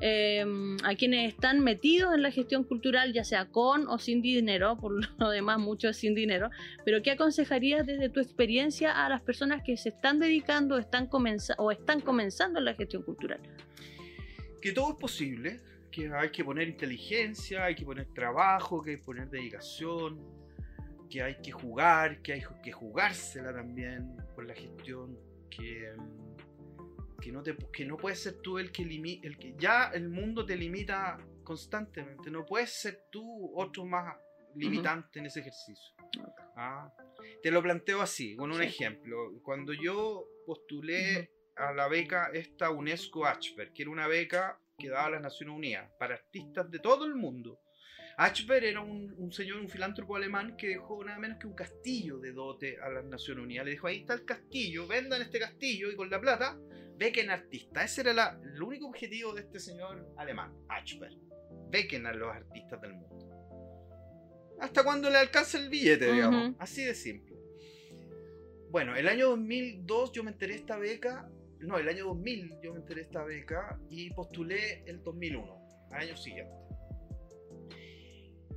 em, 0.01 0.77
a 0.85 0.95
quienes 0.95 1.33
están 1.33 1.61
metidos 1.61 2.15
en 2.15 2.23
la 2.23 2.31
gestión 2.31 2.65
cultural, 2.65 3.13
ya 3.13 3.25
sea 3.25 3.47
con 3.47 3.87
o 3.89 3.99
sin 3.99 4.21
dinero, 4.21 4.77
por 4.81 4.93
lo 5.19 5.31
demás 5.31 5.59
mucho 5.59 5.93
sin 5.93 6.15
dinero, 6.15 6.51
pero 6.85 7.03
qué 7.03 7.13
aconsejarías 7.13 7.87
desde 7.87 8.09
tu 8.09 8.21
experiencia 8.21 9.05
a 9.05 9.09
las 9.09 9.23
personas 9.23 9.63
que 9.65 9.77
se 9.77 9.91
están 9.91 10.19
dedicando 10.19 10.79
están 10.79 11.09
o 11.59 11.71
están 11.71 12.01
comenzando 12.01 12.59
en 12.59 12.65
la 12.67 12.75
gestión 12.75 13.03
cultural? 13.03 13.41
Que 14.61 14.73
todo 14.73 14.91
es 14.91 14.97
posible, 14.97 15.61
que 15.91 16.11
hay 16.13 16.31
que 16.31 16.45
poner 16.45 16.69
inteligencia, 16.69 17.65
hay 17.65 17.75
que 17.75 17.85
poner 17.85 18.07
trabajo, 18.15 18.83
que 18.83 18.91
hay 18.91 18.97
que 18.97 19.03
poner 19.05 19.29
dedicación, 19.29 20.42
que 21.13 21.23
hay 21.23 21.35
que 21.43 21.53
jugar, 21.53 22.23
que 22.23 22.33
hay 22.33 22.43
que 22.65 22.73
jugársela 22.73 23.53
también 23.53 24.17
por 24.35 24.47
la 24.47 24.55
gestión, 24.55 25.19
que, 25.51 25.93
mm, 25.95 27.21
que, 27.21 27.31
no, 27.31 27.43
te, 27.43 27.55
que 27.71 27.85
no 27.85 27.99
puedes 27.99 28.23
ser 28.23 28.41
tú 28.41 28.59
el 28.59 28.73
que 28.73 28.83
limita, 28.83 29.27
el 29.29 29.37
que 29.37 29.55
ya 29.59 29.91
el 29.93 30.09
mundo 30.09 30.47
te 30.47 30.57
limita 30.57 31.19
constantemente, 31.45 32.31
no 32.31 32.47
puedes 32.47 32.71
ser 32.71 33.05
tú 33.11 33.53
otro 33.55 33.85
más 33.85 34.17
limitante 34.55 35.19
en 35.19 35.27
ese 35.27 35.41
ejercicio. 35.41 35.95
Ah, 36.57 36.91
te 37.43 37.51
lo 37.51 37.63
planteo 37.63 38.01
así, 38.01 38.35
con 38.35 38.51
un 38.51 38.59
Sí. 38.59 38.65
ejemplo. 38.65 39.33
Cuando 39.43 39.75
yo 39.75 40.27
postulé 40.47 41.31
a 41.57 41.73
la 41.75 41.89
beca 41.89 42.31
esta 42.33 42.71
UNESCO 42.71 43.27
Ashberg, 43.27 43.75
que 43.75 43.83
era 43.83 43.91
una 43.91 44.07
beca 44.07 44.59
que 44.79 44.89
daba 44.89 45.11
las 45.11 45.21
Naciones 45.23 45.55
Unidas 45.55 45.91
para 45.99 46.15
artistas 46.15 46.71
de 46.71 46.79
todo 46.79 47.05
el 47.05 47.15
mundo. 47.15 47.59
Ashberg 48.17 48.65
era 48.65 48.81
un, 48.81 49.15
un 49.19 49.33
señor, 49.33 49.59
un 49.61 49.69
filántropo 49.69 50.17
alemán 50.17 50.57
que 50.57 50.69
dejó 50.69 51.03
nada 51.05 51.19
menos 51.19 51.39
que 51.39 51.47
un 51.47 51.55
castillo 51.55 52.19
de 52.19 52.33
dote 52.33 52.79
a 52.81 52.89
las 52.91 53.05
Naciones 53.05 53.45
Unidas. 53.45 53.65
Le 53.65 53.73
dijo, 53.73 53.87
ahí 53.87 53.99
está 54.01 54.15
el 54.15 54.25
castillo, 54.25 54.87
vendan 54.87 55.23
este 55.23 55.39
castillo 55.39 55.91
y 55.91 55.97
con 55.97 56.11
la 56.11 56.21
plata 56.21 56.59
bequen 56.99 57.31
artistas. 57.31 57.85
Ese 57.91 58.03
era 58.03 58.13
la- 58.13 58.41
el 58.45 58.63
único 58.63 58.87
objetivo 58.87 59.33
de 59.35 59.41
este 59.43 59.59
señor 59.59 60.07
alemán, 60.17 60.53
Ashberg. 60.69 61.17
Bequen 61.71 62.07
a 62.07 62.13
los 62.13 62.29
artistas 62.35 62.81
del 62.83 62.93
mundo. 62.95 63.29
Hasta 64.61 64.85
cuando 64.85 65.11
le 65.11 65.17
alcance 65.17 65.57
el 65.59 65.69
billete, 65.69 66.13
digamos. 66.13 66.55
Así 66.59 66.85
de 66.85 66.95
simple. 66.95 67.35
Bueno, 68.71 68.95
el 68.97 69.09
año 69.09 69.29
2002 69.31 70.13
yo 70.13 70.23
me 70.25 70.31
enteré 70.31 70.55
de 70.55 70.61
esta 70.61 70.77
beca. 70.79 71.29
No, 71.61 71.79
el 71.79 71.89
año 71.89 72.07
2000 72.07 72.59
yo 72.63 72.73
me 72.73 72.81
enteré 72.81 73.01
de 73.01 73.07
esta 73.07 73.25
beca 73.25 73.79
y 73.91 74.11
postulé 74.11 74.83
el 74.87 75.03
2001, 75.03 75.59
al 75.91 76.03
año 76.03 76.17
siguiente. 76.17 76.53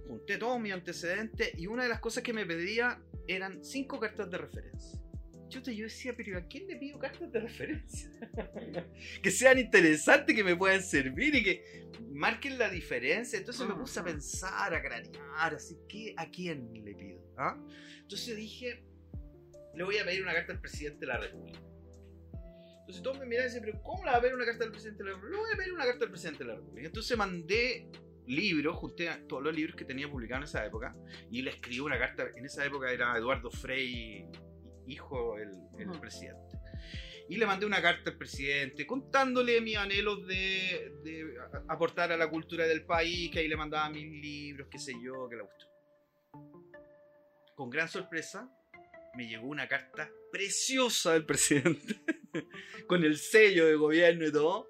Junté 0.08 0.38
todos 0.38 0.60
mis 0.60 0.74
antecedentes 0.74 1.52
y 1.58 1.68
una 1.68 1.84
de 1.84 1.90
las 1.90 2.00
cosas 2.00 2.24
que 2.24 2.34
me 2.34 2.46
pedía 2.46 3.02
eran 3.28 3.64
cinco 3.64 4.00
cartas 4.00 4.30
de 4.30 4.38
referencia. 4.38 5.00
Chuta, 5.48 5.72
yo 5.72 5.84
decía, 5.84 6.14
pero 6.16 6.38
¿a 6.38 6.48
quién 6.48 6.68
le 6.68 6.76
pido 6.76 6.98
cartas 6.98 7.32
de 7.32 7.40
referencia? 7.40 8.10
que 9.22 9.32
sean 9.32 9.60
interesantes, 9.60 10.36
que 10.36 10.44
me 10.44 10.56
puedan 10.56 10.82
servir 10.82 11.36
y 11.36 11.44
que 11.44 11.90
marquen 12.12 12.58
la 12.58 12.70
diferencia. 12.70 13.38
Entonces 13.38 13.68
me 13.68 13.76
puse 13.76 14.00
a 14.00 14.04
pensar, 14.04 14.74
a 14.74 14.82
cranear, 14.82 15.54
así 15.54 15.78
que 15.88 16.14
¿a 16.18 16.30
quién 16.30 16.72
le 16.74 16.96
pido? 16.96 17.22
¿Ah? 17.38 17.58
Entonces 18.02 18.36
dije, 18.36 18.84
le 19.76 19.84
voy 19.84 19.98
a 19.98 20.06
pedir 20.06 20.24
una 20.24 20.34
carta 20.34 20.54
al 20.54 20.62
presidente 20.62 21.02
de 21.02 21.08
la 21.08 21.18
República. 21.20 21.60
Entonces 22.80 23.04
todos 23.04 23.20
me 23.20 23.26
miran 23.26 23.46
y 23.46 23.48
dicen, 23.48 23.64
pero 23.66 23.82
¿cómo 23.82 24.06
le 24.06 24.12
va 24.12 24.18
a 24.18 24.22
pedir 24.22 24.36
una 24.36 24.46
carta 24.46 24.64
al 24.64 24.72
presidente 24.72 25.04
de 25.04 25.10
la 25.10 25.16
República? 25.16 25.38
Le 25.38 25.44
voy 25.44 25.54
a 25.54 25.58
pedir 25.58 25.74
una 25.74 25.86
carta 25.86 26.06
al 26.06 26.12
presidente 26.12 26.44
de 26.44 26.50
la 26.50 26.56
República. 26.56 26.88
Entonces 26.88 27.18
mandé 27.18 27.92
libros, 28.28 28.76
junté 28.78 29.10
todos 29.28 29.44
los 29.44 29.56
libros 29.56 29.76
que 29.76 29.86
tenía 29.86 30.10
publicados 30.10 30.42
en 30.44 30.48
esa 30.50 30.66
época 30.66 30.96
y 31.32 31.42
le 31.42 31.52
escribí 31.52 31.80
una 31.80 31.98
carta. 32.00 32.28
En 32.36 32.46
esa 32.46 32.66
época 32.66 32.92
era 32.92 33.18
Eduardo 33.18 33.50
Frei, 33.52 34.28
hijo 34.88 35.38
el, 35.38 35.50
el 35.80 35.90
Ujú. 35.90 36.00
presidente. 36.02 36.58
Y 37.28 37.38
le 37.38 37.46
mandé 37.48 37.66
una 37.66 37.82
carta 37.82 38.12
al 38.12 38.18
presidente 38.18 38.86
contándole 38.86 39.60
mis 39.60 39.78
anhelos 39.78 40.28
de, 40.28 40.92
de 41.04 41.34
a- 41.40 41.74
aportar 41.74 42.12
a 42.12 42.18
la 42.18 42.30
cultura 42.30 42.68
del 42.68 42.86
país, 42.86 43.32
que 43.32 43.40
ahí 43.40 43.48
le 43.48 43.56
mandaba 43.56 43.90
mis 43.90 44.06
libros, 44.22 44.68
qué 44.70 44.78
sé 44.78 44.94
yo, 45.04 45.28
que 45.28 45.36
le 45.38 45.42
gustó. 45.42 45.66
Con 47.56 47.70
gran 47.70 47.88
sorpresa, 47.88 48.50
me 49.16 49.28
llegó 49.28 49.48
una 49.48 49.68
carta 49.68 50.10
preciosa 50.32 51.14
del 51.14 51.26
presidente, 51.26 51.96
con 52.88 53.04
el 53.04 53.18
sello 53.18 53.66
de 53.66 53.76
gobierno 53.76 54.28
y 54.28 54.32
todo. 54.32 54.70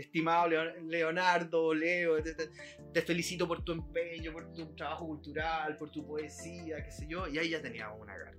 Estimado 0.00 0.48
Leon- 0.48 0.88
Leonardo, 0.88 1.74
Leo, 1.74 2.22
te, 2.22 2.34
te- 2.92 3.02
felicito 3.02 3.46
por 3.46 3.62
tu 3.62 3.72
empeño, 3.72 4.32
por 4.32 4.52
tu 4.52 4.66
trabajo 4.74 5.06
cultural, 5.06 5.76
por 5.78 5.90
tu 5.90 6.06
poesía, 6.06 6.82
qué 6.84 6.90
sé 6.90 7.06
yo. 7.08 7.26
Y 7.28 7.38
ahí 7.38 7.50
ya 7.50 7.60
teníamos 7.62 8.00
una 8.00 8.14
carta. 8.16 8.38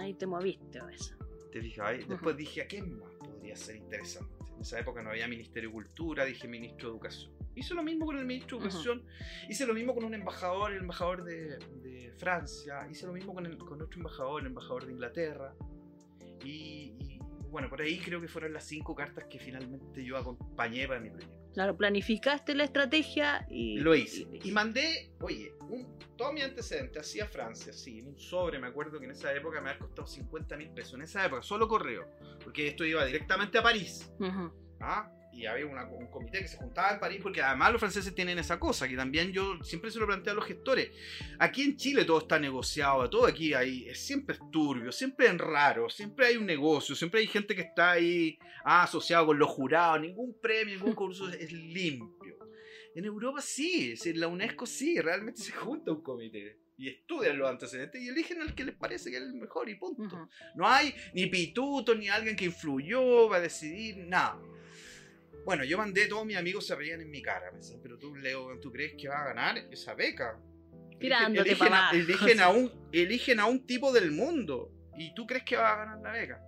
Ahí 0.00 0.14
te 0.14 0.26
moviste 0.26 0.78
eso. 0.94 1.14
Te 1.52 1.60
fijas 1.60 1.86
ahí. 1.88 2.04
Después 2.04 2.36
dije, 2.36 2.62
¿a 2.62 2.68
qué 2.68 2.82
más 2.82 3.10
podría 3.18 3.54
ser 3.56 3.76
interesante? 3.76 4.32
En 4.54 4.60
esa 4.62 4.78
época 4.80 5.02
no 5.02 5.10
había 5.10 5.26
Ministerio 5.28 5.68
de 5.68 5.74
Cultura, 5.74 6.24
dije 6.24 6.46
Ministro 6.48 6.88
de 6.88 6.94
Educación. 6.94 7.32
Hice 7.54 7.74
lo 7.74 7.82
mismo 7.82 8.06
con 8.06 8.16
el 8.16 8.24
Ministro 8.24 8.58
de. 8.58 8.64
Educación, 8.64 9.04
hice 9.50 9.66
lo 9.66 9.74
mismo 9.74 9.94
con 9.94 10.04
un 10.04 10.14
embajador, 10.14 10.72
el 10.72 10.78
embajador 10.78 11.22
de, 11.24 11.58
de 11.82 12.12
Francia, 12.16 12.86
hice 12.90 13.06
lo 13.06 13.12
mismo 13.12 13.34
con, 13.34 13.44
el- 13.44 13.58
con 13.58 13.82
otro 13.82 13.98
embajador, 13.98 14.40
el 14.40 14.46
embajador 14.46 14.86
de 14.86 14.92
Inglaterra. 14.92 15.54
Y, 16.44 16.94
y, 16.98 17.11
bueno, 17.52 17.68
por 17.68 17.80
ahí 17.80 17.98
creo 17.98 18.20
que 18.20 18.26
fueron 18.26 18.52
las 18.52 18.64
cinco 18.64 18.94
cartas 18.94 19.26
que 19.30 19.38
finalmente 19.38 20.04
yo 20.04 20.16
acompañé 20.16 20.88
para 20.88 20.98
mi 21.00 21.10
proyecto. 21.10 21.36
Claro, 21.54 21.76
planificaste 21.76 22.54
la 22.54 22.64
estrategia 22.64 23.46
y. 23.50 23.76
Lo 23.78 23.94
hice. 23.94 24.26
y- 24.32 24.48
Y 24.48 24.52
mandé, 24.52 25.12
oye, 25.20 25.52
un, 25.68 25.98
todo 26.16 26.32
mi 26.32 26.40
antecedente 26.40 26.98
hacía 26.98 27.26
Francia, 27.26 27.72
sí, 27.74 27.98
en 28.00 28.08
un 28.08 28.18
sobre, 28.18 28.58
me 28.58 28.66
acuerdo 28.68 28.98
que 28.98 29.04
en 29.04 29.10
esa 29.12 29.32
época 29.34 29.60
me 29.60 29.68
había 29.70 29.78
costado 29.80 30.06
50 30.08 30.56
mil 30.56 30.70
pesos. 30.70 30.94
En 30.94 31.02
esa 31.02 31.24
época, 31.26 31.42
solo 31.42 31.68
correo. 31.68 32.08
Porque 32.42 32.66
esto 32.68 32.84
iba 32.84 33.04
directamente 33.04 33.58
a 33.58 33.62
París. 33.62 34.10
Ujú. 34.18 34.50
¿ah? 34.80 35.08
Y 35.32 35.46
había 35.46 35.66
una- 35.66 35.86
un 35.86 36.08
comité 36.08 36.40
que 36.40 36.48
se 36.48 36.56
juntaba 36.58 36.92
en 36.92 37.00
París, 37.00 37.20
porque 37.22 37.40
además 37.42 37.72
los 37.72 37.80
franceses 37.80 38.14
tienen 38.14 38.38
esa 38.38 38.60
cosa, 38.60 38.86
que 38.86 38.96
también 38.96 39.32
yo 39.32 39.62
siempre 39.64 39.90
se 39.90 39.98
lo 39.98 40.06
planteo 40.06 40.32
a 40.34 40.36
los 40.36 40.44
gestores. 40.44 40.90
Aquí 41.38 41.62
en 41.62 41.76
Chile 41.76 42.04
todo 42.04 42.18
está 42.18 42.38
negociado, 42.38 43.08
todo 43.08 43.26
aquí 43.26 43.54
hay, 43.54 43.88
es 43.88 43.98
siempre 43.98 44.34
es 44.34 44.40
turbio, 44.52 44.92
siempre 44.92 45.26
es 45.26 45.38
raro, 45.38 45.88
siempre 45.88 46.26
hay 46.26 46.36
un 46.36 46.44
negocio, 46.46 46.94
siempre 46.94 47.20
hay 47.20 47.26
gente 47.26 47.54
que 47.54 47.62
está 47.62 47.92
ahí 47.92 48.38
ah, 48.64 48.82
asociado 48.84 49.26
con 49.26 49.38
los 49.38 49.48
jurados, 49.48 50.00
ningún 50.02 50.38
premio, 50.40 50.74
ningún 50.76 50.94
concurso 50.94 51.28
es 51.30 51.50
limpio. 51.50 52.36
En 52.94 53.04
Europa 53.06 53.40
sí, 53.40 53.88
decir, 53.90 54.16
la 54.18 54.28
UNESCO 54.28 54.66
sí, 54.66 55.00
realmente 55.00 55.40
se 55.40 55.52
junta 55.52 55.92
un 55.92 56.02
comité 56.02 56.58
y 56.76 56.88
estudian 56.88 57.38
los 57.38 57.48
antecedentes 57.48 58.00
y 58.02 58.08
eligen 58.08 58.42
al 58.42 58.54
que 58.54 58.64
les 58.64 58.74
parece 58.74 59.10
que 59.10 59.16
es 59.16 59.22
el 59.22 59.34
mejor 59.34 59.68
y 59.70 59.76
punto. 59.76 60.02
Ujú. 60.14 60.28
No 60.56 60.68
hay 60.68 60.94
ni 61.14 61.26
pituto, 61.26 61.94
ni 61.94 62.08
alguien 62.08 62.36
que 62.36 62.44
influyó 62.44 63.28
para 63.28 63.40
decidir, 63.42 63.96
nada. 64.06 64.38
Bueno, 65.44 65.64
yo 65.64 65.76
mandé, 65.78 66.06
todos 66.06 66.24
mis 66.24 66.36
amigos 66.36 66.66
se 66.66 66.74
reían 66.76 67.00
en 67.00 67.10
mi 67.10 67.20
cara. 67.22 67.50
Me 67.50 67.58
decían, 67.58 67.80
pero 67.82 67.98
tú, 67.98 68.14
Leo, 68.14 68.58
¿tú 68.60 68.70
crees 68.70 68.94
que 68.96 69.08
va 69.08 69.22
a 69.22 69.24
ganar 69.28 69.58
esa 69.70 69.94
beca? 69.94 70.38
Tirándote 71.00 71.50
eligen, 71.50 71.68
pa' 71.68 71.76
a, 71.76 71.88
abajo, 71.90 71.96
eligen, 71.96 72.40
a 72.40 72.48
un, 72.50 72.88
eligen 72.92 73.40
a 73.40 73.46
un 73.46 73.66
tipo 73.66 73.92
del 73.92 74.12
mundo. 74.12 74.70
¿Y 74.96 75.14
tú 75.14 75.26
crees 75.26 75.44
que 75.44 75.56
va 75.56 75.72
a 75.72 75.76
ganar 75.84 75.98
la 76.00 76.12
beca? 76.12 76.40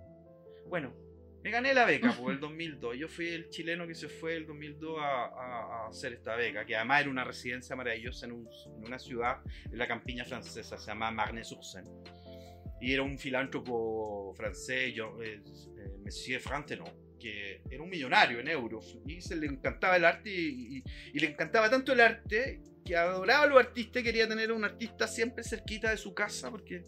Bueno, 0.67 0.95
me 1.43 1.51
gané 1.51 1.73
la 1.73 1.83
beca 1.85 2.13
por 2.13 2.31
el 2.31 2.39
2002. 2.39 2.95
Yo 2.97 3.09
fui 3.09 3.27
el 3.27 3.49
chileno 3.49 3.85
que 3.85 3.95
se 3.95 4.07
fue 4.07 4.35
el 4.37 4.45
2002 4.45 4.97
a, 4.99 5.25
a- 5.25 5.83
a 5.85 5.87
hacer 5.89 6.13
esta 6.13 6.35
beca, 6.35 6.65
que 6.65 6.75
además 6.75 7.01
era 7.01 7.09
una 7.09 7.23
residencia 7.25 7.75
maravillosa 7.75 8.27
en, 8.27 8.31
un- 8.31 8.49
en 8.77 8.85
una 8.85 8.97
ciudad 8.97 9.41
en 9.69 9.77
la 9.77 9.87
campiña 9.87 10.23
francesa, 10.23 10.77
se 10.77 10.87
llama 10.87 11.11
Marnay-sur-Seine. 11.11 11.89
Y 12.79 12.93
era 12.93 13.03
un 13.03 13.17
filántropo 13.17 14.33
francés, 14.35 14.93
yo, 14.93 15.21
eh, 15.21 15.41
eh, 15.43 15.97
Monsieur 16.03 16.39
Frantenon, 16.41 16.87
era 17.69 17.81
un 17.83 17.89
millonario 17.89 18.39
en 18.39 18.47
euros. 18.47 18.97
Y 19.07 19.21
se 19.21 19.35
le 19.35 19.47
encantaba 19.47 19.97
el 19.97 20.05
arte 20.05 20.29
y, 20.29 20.83
le 21.13 21.27
encantaba 21.27 21.69
tanto 21.69 21.93
el 21.93 22.01
arte 22.01 22.61
que 22.85 22.95
adoraba 22.95 23.43
a 23.43 23.47
los 23.47 23.59
artistas 23.59 24.01
y 24.01 24.05
quería 24.05 24.27
tener 24.27 24.51
a 24.51 24.53
un 24.53 24.63
artista 24.63 25.07
siempre 25.07 25.43
cerquita 25.43 25.89
de 25.89 25.97
su 25.97 26.13
casa 26.13 26.51
porque 26.51 26.85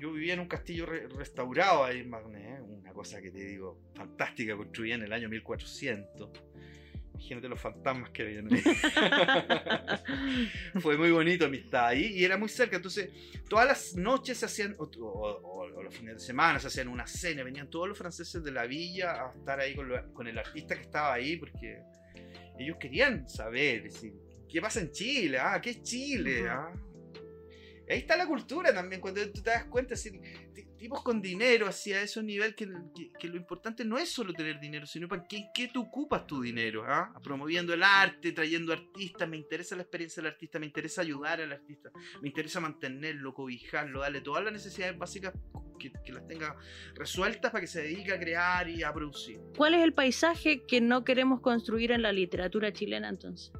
yo 0.00 0.12
vivía 0.12 0.34
en 0.34 0.40
un 0.40 0.48
castillo 0.48 0.86
re- 0.86 1.06
restaurado 1.08 1.84
ahí 1.84 2.00
en 2.00 2.12
¿eh? 2.36 2.60
una 2.60 2.92
cosa 2.92 3.22
que 3.22 3.30
te 3.30 3.44
digo, 3.44 3.80
fantástica, 3.94 4.56
construida 4.56 4.96
en 4.96 5.02
el 5.02 5.12
año 5.12 5.28
1400. 5.28 6.30
Imagínate 7.24 7.48
los 7.48 7.58
fantasmas 7.60 8.10
que 8.10 8.22
habían 8.22 8.52
ahí. 8.52 8.62
Fue 10.80 10.98
muy 10.98 11.10
bonito 11.10 11.48
mi 11.48 11.56
estado 11.56 11.86
ahí 11.86 12.04
y 12.18 12.22
era 12.24 12.36
muy 12.36 12.50
cerca. 12.50 12.76
Entonces, 12.76 13.08
todas 13.48 13.66
las 13.66 13.94
noches 13.94 14.36
se 14.38 14.44
hacían, 14.44 14.74
o, 14.78 14.84
o- 14.84 15.40
o- 15.40 15.74
o 15.74 15.82
los 15.82 15.94
fines 15.94 16.14
de 16.16 16.20
semana 16.20 16.60
se 16.60 16.66
hacían 16.66 16.88
una 16.88 17.06
cena. 17.06 17.42
Venían 17.42 17.70
todos 17.70 17.88
los 17.88 17.96
franceses 17.96 18.44
de 18.44 18.52
la 18.52 18.66
villa 18.66 19.24
a 19.24 19.32
estar 19.38 19.58
ahí 19.58 19.74
con, 19.74 19.88
lo- 19.88 20.12
con 20.12 20.26
el 20.26 20.36
artista 20.38 20.74
que 20.74 20.82
estaba 20.82 21.14
ahí 21.14 21.38
porque 21.38 21.78
ellos 22.58 22.76
querían 22.78 23.26
saber 23.26 23.84
decir, 23.84 24.12
qué 24.46 24.60
pasa 24.60 24.80
en 24.80 24.90
Chile, 24.92 25.38
ah, 25.40 25.58
qué 25.62 25.70
es 25.70 25.82
Chile, 25.82 26.46
ah. 26.46 26.70
Ahí 27.88 27.98
está 27.98 28.16
la 28.16 28.26
cultura 28.26 28.72
también, 28.74 29.00
cuando 29.00 29.22
tú 29.30 29.42
te 29.42 29.50
das 29.50 29.64
cuenta, 29.64 29.94
ti- 29.94 30.63
tipos 30.84 31.02
con 31.02 31.22
dinero, 31.22 31.66
así 31.66 31.92
a 31.94 32.02
ese 32.02 32.22
nivel, 32.22 32.54
que, 32.54 32.68
que- 32.94 33.10
que 33.18 33.28
lo 33.28 33.36
importante 33.36 33.84
no 33.86 33.96
es 33.96 34.10
solo 34.10 34.34
tener 34.34 34.60
dinero, 34.60 34.86
sino 34.86 35.08
para 35.08 35.24
qué, 35.26 35.46
qué 35.54 35.68
tú 35.68 35.80
ocupas 35.82 36.26
tu 36.26 36.42
dinero, 36.42 36.84
¿ah? 36.86 37.10
promoviendo 37.22 37.72
el 37.72 37.82
arte, 37.82 38.32
trayendo 38.32 38.72
artistas, 38.72 39.26
me 39.26 39.38
interesa 39.38 39.74
la 39.76 39.82
experiencia 39.82 40.22
del 40.22 40.32
artista, 40.32 40.58
me 40.58 40.66
interesa 40.66 41.00
ayudar 41.00 41.40
al 41.40 41.52
artista, 41.52 41.90
me 42.20 42.28
interesa 42.28 42.60
mantenerlo, 42.60 43.32
cobijarlo, 43.32 44.00
darle 44.00 44.20
todas 44.20 44.44
las 44.44 44.52
necesidades 44.52 44.98
básicas 44.98 45.32
que, 45.78 45.90
que 46.04 46.12
las 46.12 46.26
tenga 46.28 46.54
resueltas 46.94 47.50
para 47.50 47.62
que 47.62 47.66
se 47.66 47.80
dedique 47.82 48.12
a 48.12 48.18
crear 48.20 48.68
y 48.68 48.82
a 48.82 48.92
producir. 48.92 49.40
¿Cuál 49.56 49.72
es 49.74 49.82
el 49.82 49.94
paisaje 49.94 50.64
que 50.66 50.82
no 50.82 51.02
queremos 51.02 51.40
construir 51.40 51.92
en 51.92 52.02
la 52.02 52.12
literatura 52.12 52.72
chilena 52.74 53.08
entonces? 53.08 53.52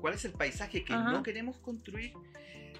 ¿Cuál 0.00 0.14
es 0.14 0.24
el 0.26 0.32
paisaje 0.32 0.84
que 0.84 0.92
Ajá. 0.92 1.10
no 1.12 1.22
queremos 1.22 1.58
construir? 1.60 2.12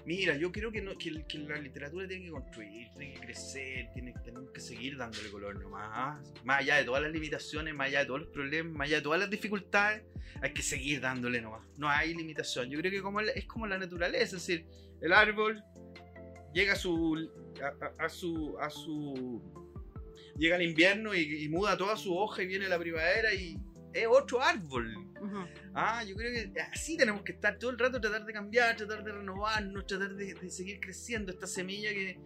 Mira, 0.05 0.37
yo 0.37 0.51
creo 0.51 0.71
que, 0.71 0.81
la 0.81 1.57
literatura 1.57 2.07
tiene 2.07 2.25
que 2.25 2.31
construir, 2.31 2.89
tiene 2.95 3.13
que 3.15 3.19
crecer, 3.21 3.89
tiene, 3.93 4.13
tenemos 4.23 4.51
que 4.51 4.59
seguir 4.59 4.97
dándole 4.97 5.31
color 5.31 5.59
nomás. 5.59 6.21
Más 6.43 6.59
allá 6.59 6.75
de 6.75 6.83
todas 6.83 7.01
las 7.01 7.11
limitaciones, 7.11 7.73
más 7.73 7.87
allá 7.87 7.99
de 8.01 8.05
todos 8.05 8.19
los 8.21 8.29
problemas, 8.29 8.73
más 8.73 8.87
allá 8.87 8.97
de 8.97 9.01
todas 9.01 9.19
las 9.19 9.29
dificultades, 9.31 10.03
hay 10.41 10.53
que 10.53 10.61
seguir 10.61 11.01
dándole 11.01 11.41
nomás. 11.41 11.67
No 11.77 11.89
hay 11.89 12.13
limitación. 12.13 12.69
Yo 12.69 12.79
creo 12.79 12.91
que 12.91 13.37
es 13.39 13.45
como 13.45 13.65
la 13.65 13.79
naturaleza, 13.79 14.23
es 14.23 14.31
decir, 14.33 14.67
el 15.01 15.11
árbol 15.11 15.63
llega 16.53 16.73
a 16.73 16.75
su. 16.75 17.29
a 17.97 18.09
su. 18.09 18.57
a 18.59 18.69
su. 18.69 19.41
llega 20.37 20.57
el 20.57 20.61
invierno 20.61 21.15
y, 21.15 21.45
y 21.45 21.49
muda 21.49 21.77
toda 21.77 21.97
su 21.97 22.15
hoja 22.15 22.43
y 22.43 22.45
viene 22.45 22.69
la 22.69 22.77
primavera 22.77 23.33
y 23.33 23.57
es 24.01 24.07
otro 24.07 24.41
árbol. 24.41 24.93
Ujú. 25.21 25.45
Ah, 25.73 26.03
yo 26.03 26.15
creo 26.15 26.31
que 26.53 26.61
así 26.61 26.97
tenemos 26.97 27.23
que 27.23 27.31
estar 27.33 27.57
todo 27.57 27.71
el 27.71 27.79
rato, 27.79 27.99
tratar 27.99 28.25
de 28.25 28.33
cambiar, 28.33 28.75
tratar 28.75 29.03
de 29.03 29.11
renovarnos, 29.11 29.85
tratar 29.87 30.13
de, 30.15 30.33
de 30.33 30.49
seguir 30.49 30.79
creciendo 30.79 31.31
esta 31.31 31.47
semilla 31.47 31.89
que, 31.91 32.19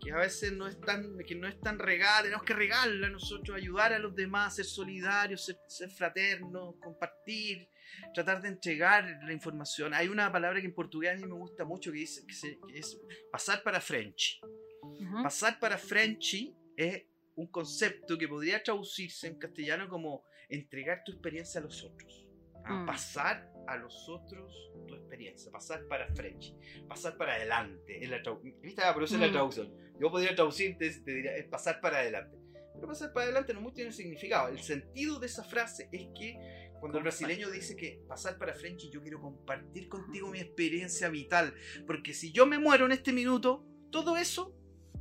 que 0.00 0.12
a 0.12 0.16
veces 0.16 0.52
no 0.52 0.66
es 0.66 0.80
tan, 0.80 1.16
que 1.26 1.34
no 1.34 1.46
es 1.48 1.58
tan 1.60 1.78
regada, 1.78 2.22
tenemos 2.24 2.44
que 2.44 2.54
regarla 2.54 3.08
nosotros, 3.08 3.56
ayudar 3.56 3.92
a 3.92 3.98
los 3.98 4.14
demás, 4.14 4.56
ser 4.56 4.64
solidarios, 4.64 5.44
ser, 5.44 5.56
ser 5.68 5.90
fraternos, 5.90 6.74
compartir, 6.82 7.68
tratar 8.14 8.42
de 8.42 8.48
entregar 8.48 9.04
la 9.24 9.32
información. 9.32 9.94
Hay 9.94 10.08
una 10.08 10.30
palabra 10.32 10.60
que 10.60 10.66
en 10.66 10.74
portugués 10.74 11.12
a 11.12 11.16
mí 11.16 11.22
me 11.26 11.34
gusta 11.38 11.64
mucho 11.64 11.92
que 11.92 11.98
dice 11.98 12.26
que, 12.26 12.34
se- 12.34 12.58
que 12.68 12.78
es 12.78 12.98
pasar 13.30 13.62
para 13.62 13.80
French. 13.80 14.40
Ujú. 14.82 15.22
Pasar 15.22 15.58
para 15.60 15.78
Frenchy 15.78 16.54
es 16.76 17.04
un 17.36 17.46
concepto 17.46 18.18
que 18.18 18.28
podría 18.28 18.62
traducirse 18.62 19.26
en 19.28 19.38
castellano 19.38 19.88
como 19.88 20.24
entregar 20.56 21.02
tu 21.04 21.12
experiencia 21.12 21.60
a 21.60 21.64
los 21.64 21.82
otros. 21.84 22.26
¿ah? 22.64 22.72
Mm. 22.82 22.86
Pasar 22.86 23.52
a 23.66 23.76
los 23.76 24.08
otros 24.08 24.72
tu 24.86 24.94
experiencia. 24.94 25.50
Pasar 25.50 25.86
para 25.88 26.06
Frenchy. 26.14 26.54
Pasar 26.88 27.16
para 27.16 27.34
adelante. 27.34 28.02
Es 28.04 28.10
la 28.10 28.22
¿Viste? 28.62 28.82
Ah, 28.82 28.92
pero 28.92 29.04
esa 29.04 29.14
es 29.16 29.20
la 29.20 29.28
Mm. 29.28 29.32
traducción. 29.32 29.72
Yo 30.00 30.10
podría 30.10 30.34
traducir, 30.34 30.76
te, 30.78 30.90
te 30.90 31.14
diría, 31.14 31.36
es 31.36 31.46
pasar 31.46 31.80
para 31.80 31.98
adelante. 31.98 32.36
Pero 32.74 32.86
pasar 32.88 33.12
para 33.12 33.24
adelante 33.24 33.54
no 33.54 33.60
mucho 33.60 33.76
tiene 33.76 33.92
significado. 33.92 34.48
El 34.48 34.58
sentido 34.58 35.18
de 35.20 35.26
esa 35.26 35.44
frase 35.44 35.88
es 35.92 36.08
que 36.18 36.36
cuando 36.80 36.98
el 36.98 37.04
brasileño 37.04 37.48
dice 37.50 37.76
que 37.76 38.02
pasar 38.08 38.38
para 38.38 38.54
Frenchy, 38.54 38.90
yo 38.90 39.02
quiero 39.02 39.20
compartir 39.20 39.88
contigo 39.88 40.28
mi 40.28 40.40
experiencia 40.40 41.08
vital. 41.08 41.54
Porque 41.86 42.12
si 42.12 42.32
yo 42.32 42.44
me 42.44 42.58
muero 42.58 42.86
en 42.86 42.92
este 42.92 43.12
minuto, 43.12 43.64
todo 43.92 44.16
eso 44.16 44.52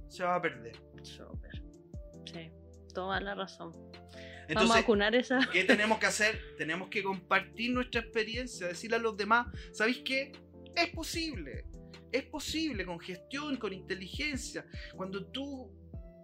se 0.07 0.23
va 0.23 0.35
a 0.35 0.41
perder. 0.41 0.75
Súper. 1.01 1.63
Sí, 2.31 2.51
toda 2.93 3.19
la 3.19 3.33
razón. 3.33 3.71
Vamos 4.53 4.71
a 4.71 4.79
Entonces, 4.79 4.83
vacunar 4.83 5.15
esa. 5.15 5.49
¿qué 5.51 5.63
tenemos 5.63 5.99
que 5.99 6.05
hacer? 6.05 6.55
Tenemos 6.57 6.89
que 6.89 7.03
compartir 7.03 7.71
nuestra 7.71 8.01
experiencia, 8.01 8.67
decirle 8.67 8.97
a 8.97 8.99
los 8.99 9.15
demás, 9.15 9.47
¿sabéis 9.71 10.01
qué? 10.03 10.31
Es 10.75 10.89
posible. 10.89 11.65
Es 12.11 12.23
posible 12.23 12.85
con 12.85 12.99
gestión, 12.99 13.57
con 13.57 13.71
inteligencia. 13.73 14.65
Cuando 14.95 15.25
tú 15.27 15.71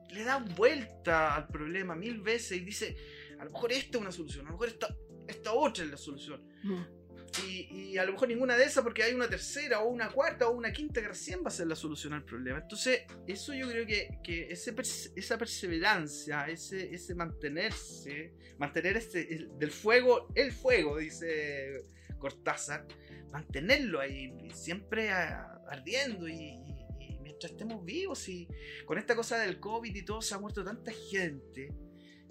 le 0.10 0.24
das 0.24 0.56
vuelta 0.56 1.36
al 1.36 1.48
problema 1.48 1.96
mil 1.96 2.22
veces 2.22 2.58
y 2.58 2.62
dices, 2.62 2.96
a 3.40 3.46
lo 3.46 3.52
mejor 3.52 3.72
esta 3.72 3.98
es 3.98 4.02
una 4.02 4.12
solución, 4.12 4.46
a 4.46 4.50
lo 4.50 4.54
mejor 4.54 4.70
esta, 4.70 4.96
esta 5.28 5.54
otra 5.54 5.84
es 5.84 5.92
la 5.92 5.98
solución. 5.98 6.42
Mm. 6.64 7.07
Y, 7.46 7.92
y 7.92 7.98
a 7.98 8.06
lo 8.06 8.14
mejor 8.14 8.30
ninguna 8.30 8.58
de 8.58 8.64
esas 8.66 8.84
porque 8.84 9.04
hay 9.04 9.14
una 9.14 9.28
tercera 9.28 9.82
o 9.82 9.90
una 9.90 10.10
cuarta 10.12 10.48
o 10.48 10.52
una 10.56 10.72
quinta 10.72 11.02
que 11.02 11.10
recién 11.10 11.42
va 11.44 11.48
a 11.50 11.52
ser 11.52 11.68
la 11.68 11.76
solución 11.76 12.14
al 12.14 12.24
problema. 12.24 12.60
Entonces, 12.60 13.02
eso 13.28 13.54
yo 13.54 13.70
creo 13.70 13.86
que, 13.86 14.20
que 14.24 14.48
ese 14.52 14.74
esa 15.16 15.38
perseverancia, 15.38 16.48
ese, 16.48 16.94
ese 16.94 17.14
mantenerse, 17.16 18.34
mantener 18.58 18.98
este, 18.98 19.34
el- 19.34 19.50
del 19.60 19.72
fuego, 19.72 20.30
el 20.36 20.52
fuego, 20.52 20.98
dice 20.98 21.86
Cortázar, 22.18 22.88
mantenerlo 23.32 24.00
ahí 24.00 24.34
siempre 24.54 25.10
ah, 25.12 25.62
ardiendo 25.70 26.28
y, 26.28 26.34
y- 26.34 26.86
y 27.00 27.20
mientras 27.20 27.52
estemos 27.52 27.84
vivos 27.86 28.28
y 28.30 28.48
con 28.86 28.98
esta 28.98 29.16
cosa 29.16 29.38
del 29.40 29.60
COVID 29.60 29.94
y 29.96 30.04
todo 30.06 30.22
se 30.22 30.34
ha 30.34 30.40
muerto 30.40 30.64
tanta 30.64 30.92
gente. 31.12 31.70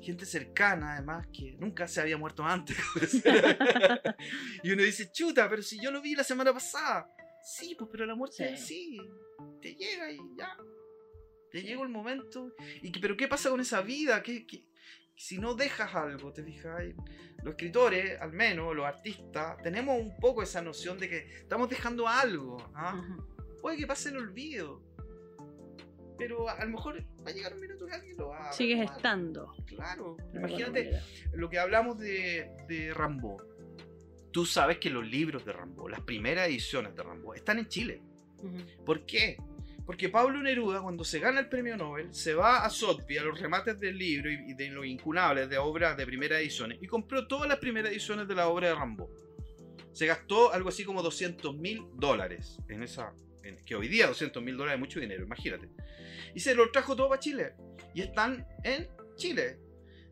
Gente 0.01 0.26
cercana, 0.26 0.94
además, 0.94 1.26
que 1.32 1.53
nunca 1.59 1.88
se 1.88 2.01
había 2.01 2.16
muerto 2.18 2.44
antes. 2.44 2.76
y 4.62 4.70
uno 4.70 4.82
dice, 4.82 5.11
chuta, 5.11 5.49
pero 5.49 5.62
si 5.62 5.80
yo 5.80 5.90
lo 5.90 6.01
vi 6.01 6.14
la 6.14 6.24
semana 6.24 6.53
pasada. 6.53 7.11
Sí, 7.42 7.74
pues, 7.78 7.88
pero 7.90 8.07
la 8.07 8.14
muerte 8.14 8.57
Sí. 8.57 8.66
sí. 8.66 9.01
Te 9.62 9.74
llega 9.74 10.11
y 10.11 10.18
ya. 10.36 10.57
Te 11.51 11.62
llega 11.62 11.82
el 11.82 11.88
momento. 11.88 12.53
Y 12.82 12.90
que, 12.92 13.01
pero 13.01 13.16
¿qué 13.16 13.28
pasa 13.28 13.51
con 13.51 13.61
esa 13.61 13.80
vida? 13.82 14.22
¿Qué, 14.22 14.47
qué- 14.47 14.64
Si 15.16 15.38
no 15.38 15.55
dejas 15.55 15.94
algo, 15.94 16.32
te 16.32 16.42
fijas. 16.44 16.78
Ay, 16.78 16.94
Los 17.42 17.53
escritores, 17.55 18.20
al 18.20 18.32
menos, 18.32 18.74
los 18.76 18.84
artistas, 18.84 19.57
tenemos 19.62 19.99
un 19.99 20.16
poco 20.18 20.42
esa 20.42 20.61
noción 20.61 20.99
de 20.99 21.09
que 21.09 21.18
estamos 21.38 21.70
dejando 21.70 22.07
algo. 22.09 22.57
¿ah? 22.74 22.94
Ujú. 23.01 23.59
Puede 23.62 23.76
que 23.78 23.86
pase 23.86 24.11
el 24.11 24.18
olvido. 24.18 24.82
Pero 26.18 26.48
a, 26.48 26.64
lo 26.64 26.70
mejor 26.70 27.02
va 27.24 27.30
a 27.30 27.32
llegar 27.32 27.54
un 27.54 27.60
minuto 27.60 27.86
que 27.86 27.92
alguien 27.92 28.16
lo 28.16 28.28
va 28.28 28.48
a. 28.48 28.52
Sigues 28.52 28.90
estando. 28.90 29.52
Claro. 29.66 30.16
de 30.32 30.38
Imagínate 30.38 31.00
lo 31.32 31.48
que 31.48 31.58
hablamos 31.58 31.98
de, 31.98 32.50
de 32.68 32.94
Rambo. 32.94 33.42
Tú 34.30 34.44
sabes 34.44 34.78
que 34.78 34.90
los 34.90 35.06
libros 35.06 35.44
de 35.44 35.52
Rambo, 35.52 35.88
las 35.88 36.00
primeras 36.00 36.48
ediciones 36.48 36.94
de 36.94 37.02
Rambo, 37.02 37.34
están 37.34 37.58
en 37.58 37.68
Chile. 37.68 38.02
¿Por 38.84 39.06
qué? 39.06 39.36
Porque 39.86 40.08
Pablo 40.08 40.42
Neruda, 40.42 40.82
cuando 40.82 41.04
se 41.04 41.20
gana 41.20 41.40
el 41.40 41.48
premio 41.48 41.76
Nobel, 41.76 42.12
se 42.12 42.34
va 42.34 42.64
a 42.64 42.70
Sotheby, 42.70 43.18
a 43.18 43.22
los 43.22 43.40
remates 43.40 43.78
del 43.78 43.96
libro 43.96 44.30
y 44.30 44.50
y 44.50 44.54
de 44.54 44.68
los 44.68 44.84
incunables 44.84 45.48
de 45.48 45.58
obras 45.58 45.96
de 45.96 46.04
primera 46.04 46.38
ediciones, 46.40 46.78
y 46.82 46.86
compró 46.86 47.26
todas 47.28 47.48
las 47.48 47.58
primeras 47.58 47.92
ediciones 47.92 48.26
de 48.26 48.34
la 48.34 48.48
obra 48.48 48.68
de 48.68 48.74
Rambo. 48.74 49.08
Se 49.92 50.06
gastó 50.06 50.52
algo 50.52 50.68
así 50.68 50.84
como 50.84 51.02
200 51.02 51.56
mil 51.56 51.86
dólares 51.94 52.58
en 52.68 52.82
esa. 52.82 53.14
En- 53.49 53.64
que 53.64 53.74
hoy 53.74 53.88
día 53.88 54.07
200 54.07 54.42
mil 54.42 54.57
dólares 54.57 54.76
es 54.76 54.80
mucho 54.80 55.01
dinero, 55.01 55.24
imagínate. 55.24 55.68
Y 56.34 56.40
se 56.40 56.55
lo 56.55 56.70
trajo 56.70 56.94
todo 56.97 57.09
para 57.09 57.20
Chile. 57.20 57.55
Y 57.94 58.03
están 58.03 58.47
en 58.62 58.88
Chile. 59.16 59.59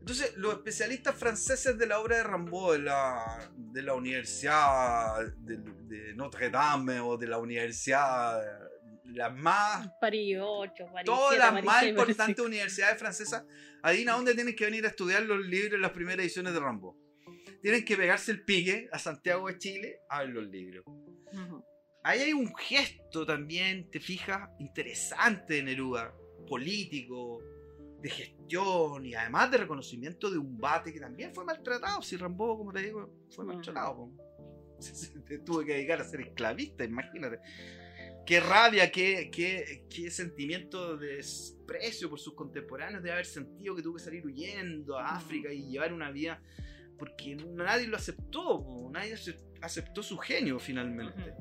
Entonces, 0.01 0.37
los 0.37 0.55
especialistas 0.55 1.15
franceses 1.17 1.79
de 1.79 1.87
la 1.87 1.99
obra 1.99 2.19
de 2.19 2.23
Rambo, 2.25 2.73
de 2.75 2.81
la, 2.81 3.51
de 3.57 3.83
la 3.83 3.95
Universidad 3.95 5.25
de, 5.39 5.57
de 5.59 6.15
Notre 6.15 6.51
Dame 6.51 7.01
o 7.01 7.17
de 7.17 7.27
la 7.27 7.39
Universidad, 7.39 8.43
las 9.05 9.35
más, 9.35 9.89
París 10.01 10.37
8, 10.41 10.87
París 10.93 11.07
todas 11.07 11.29
7, 11.31 11.39
las 11.39 11.51
París 11.53 11.65
más 11.65 11.81
6, 11.81 11.95
París 11.95 12.01
importantes 12.11 12.37
5. 12.37 12.47
universidades 12.47 12.99
francesas, 12.99 13.45
adivina 13.83 14.13
dónde 14.13 14.35
tienen 14.35 14.55
que 14.57 14.65
venir 14.67 14.85
a 14.85 14.89
estudiar 14.89 15.23
los 15.23 15.41
libros, 15.47 15.81
las 15.81 15.93
primeras 15.93 16.25
ediciones 16.25 16.53
de 16.53 16.61
Rambo. 16.61 16.99
Tienen 17.63 17.85
que 17.85 17.97
pegarse 17.97 18.31
el 18.31 18.45
pique 18.45 18.89
a 18.93 18.99
Santiago 18.99 19.49
de 19.49 19.57
Chile 19.59 20.01
a 20.11 20.21
ver 20.21 20.31
los 20.31 20.47
libros. 20.49 20.85
Ujú. 20.87 21.65
Ahí 22.05 22.21
hay 22.21 22.33
un 22.35 22.55
gesto 22.55 23.25
también, 23.27 23.91
te 23.91 23.99
fijas, 23.99 24.49
interesante 24.61 25.55
de 25.55 25.63
Neruda, 25.63 26.15
político, 26.47 27.39
de 28.03 28.11
gestión 28.11 29.07
y 29.07 29.15
además 29.15 29.51
de 29.51 29.57
reconocimiento 29.59 30.31
de 30.31 30.37
un 30.37 30.59
bate 30.59 30.93
que 30.93 31.01
también 31.01 31.35
fue 31.35 31.45
maltratado. 31.45 32.03
Si 32.03 32.17
Rambo, 32.19 32.59
como 32.59 32.73
te 32.73 32.83
digo, 32.83 33.11
fue 33.31 33.45
Mm. 33.45 33.49
maltratado. 33.49 34.11
Se- 34.79 34.95
se- 34.95 35.23
se 35.27 35.39
tuvo 35.39 35.65
que 35.65 35.73
dedicar 35.75 36.01
a 36.01 36.05
ser 36.05 36.21
esclavista, 36.21 36.85
imagínate. 36.85 37.39
Qué 38.27 38.41
rabia, 38.41 38.91
qué, 38.91 39.31
qué, 39.33 39.87
qué 39.89 40.11
sentimiento 40.11 40.97
de 40.99 41.17
desprecio 41.17 42.11
por 42.11 42.19
sus 42.19 42.35
contemporáneos 42.35 43.03
de 43.03 43.13
haber 43.13 43.25
sentido 43.25 43.75
que 43.77 43.83
tuvo 43.83 43.95
que 43.97 44.03
salir 44.03 44.27
huyendo 44.27 44.99
a 44.99 45.05
Mm. 45.13 45.17
África 45.17 45.53
y 45.53 45.63
llevar 45.71 45.93
una 45.95 46.11
vida 46.11 46.43
porque 46.99 47.35
nadie 47.37 47.87
lo 47.87 47.97
aceptó, 47.97 48.91
nadie 48.93 49.15
acep- 49.15 49.41
aceptó 49.63 50.03
su 50.03 50.19
genio 50.19 50.59
finalmente. 50.59 51.33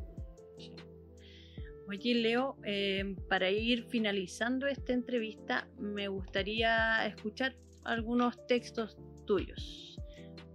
Oye, 1.87 2.15
Leo, 2.15 2.57
eh, 2.65 3.15
para 3.29 3.49
ir 3.51 3.83
finalizando 3.85 4.67
esta 4.67 4.93
entrevista, 4.93 5.67
me 5.77 6.07
gustaría 6.07 7.05
escuchar 7.05 7.55
algunos 7.83 8.45
textos 8.47 8.97
tuyos. 9.25 9.99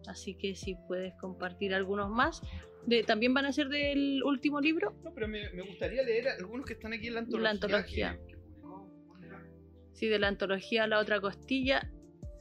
Así 0.06 0.34
que 0.34 0.54
si 0.54 0.74
puedes 0.86 1.12
compartir 1.20 1.74
algunos 1.74 2.08
más. 2.08 2.40
De, 2.86 3.02
¿También 3.02 3.34
van 3.34 3.44
a 3.44 3.52
ser 3.52 3.68
del 3.68 4.22
último 4.24 4.60
libro? 4.60 4.96
No, 5.04 5.12
pero 5.12 5.28
me, 5.28 5.50
me 5.50 5.62
gustaría 5.62 6.02
leer 6.02 6.28
algunos 6.28 6.64
que 6.64 6.72
están 6.72 6.94
aquí 6.94 7.08
en 7.08 7.14
la 7.14 7.20
antología. 7.20 7.42
La 7.42 7.50
antología. 7.50 8.18
que- 8.26 8.32
que 8.32 8.36
publicó- 8.38 8.88
¿dónde 9.08 9.26
era? 9.26 9.44
Sí, 9.92 10.06
de 10.06 10.18
la 10.18 10.28
antología 10.28 10.86
La 10.86 10.98
Otra 10.98 11.20
Costilla, 11.20 11.90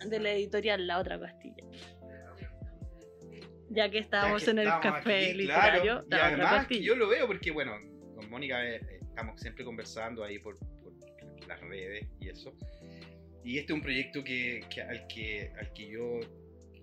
de 0.09 0.19
la 0.21 0.31
editorial 0.31 0.87
La 0.87 0.99
Otra 0.99 1.19
Costilla. 1.19 1.65
Ya 3.69 3.89
que 3.89 3.99
estábamos 3.99 4.41
Ya 4.41 4.45
que 4.45 4.51
en 4.51 4.59
el 4.59 4.67
café 4.81 5.25
aquí, 5.29 5.33
literario, 5.37 6.05
claro, 6.07 6.37
y 6.37 6.41
además 6.41 6.67
yo 6.83 6.95
lo 6.95 7.07
veo 7.09 7.27
porque, 7.27 7.51
bueno, 7.51 7.73
con 8.15 8.29
Mónica 8.29 8.65
eh, 8.65 8.77
eh, 8.77 8.99
estamos 9.01 9.39
siempre 9.41 9.65
conversando 9.65 10.23
ahí 10.23 10.39
por, 10.39 10.57
por 10.81 10.93
las 11.47 11.59
redes 11.61 12.07
y 12.19 12.29
eso. 12.29 12.55
Y 13.43 13.57
este 13.59 13.71
es 13.73 13.75
un 13.77 13.81
proyecto 13.81 14.23
que, 14.23 14.61
que- 14.73 14.81
al, 14.81 15.07
que, 15.07 15.51
al 15.57 15.71
que 15.73 15.89
yo 15.89 16.19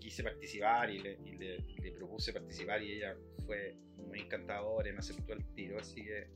quise 0.01 0.23
participar 0.23 0.91
y, 0.91 0.99
le, 0.99 1.19
y 1.25 1.33
le- 1.37 1.59
le 1.83 1.93
propuse 1.93 2.33
participar 2.33 2.83
y 2.83 2.93
ella 2.93 3.17
fue 3.47 3.75
muy 3.97 4.21
encantadora 4.21 4.89
y 4.89 4.93
me 4.93 4.99
aceptó 4.99 5.33
el 5.33 5.45
tiro. 5.55 5.79
Así 5.79 6.03
que 6.03 6.27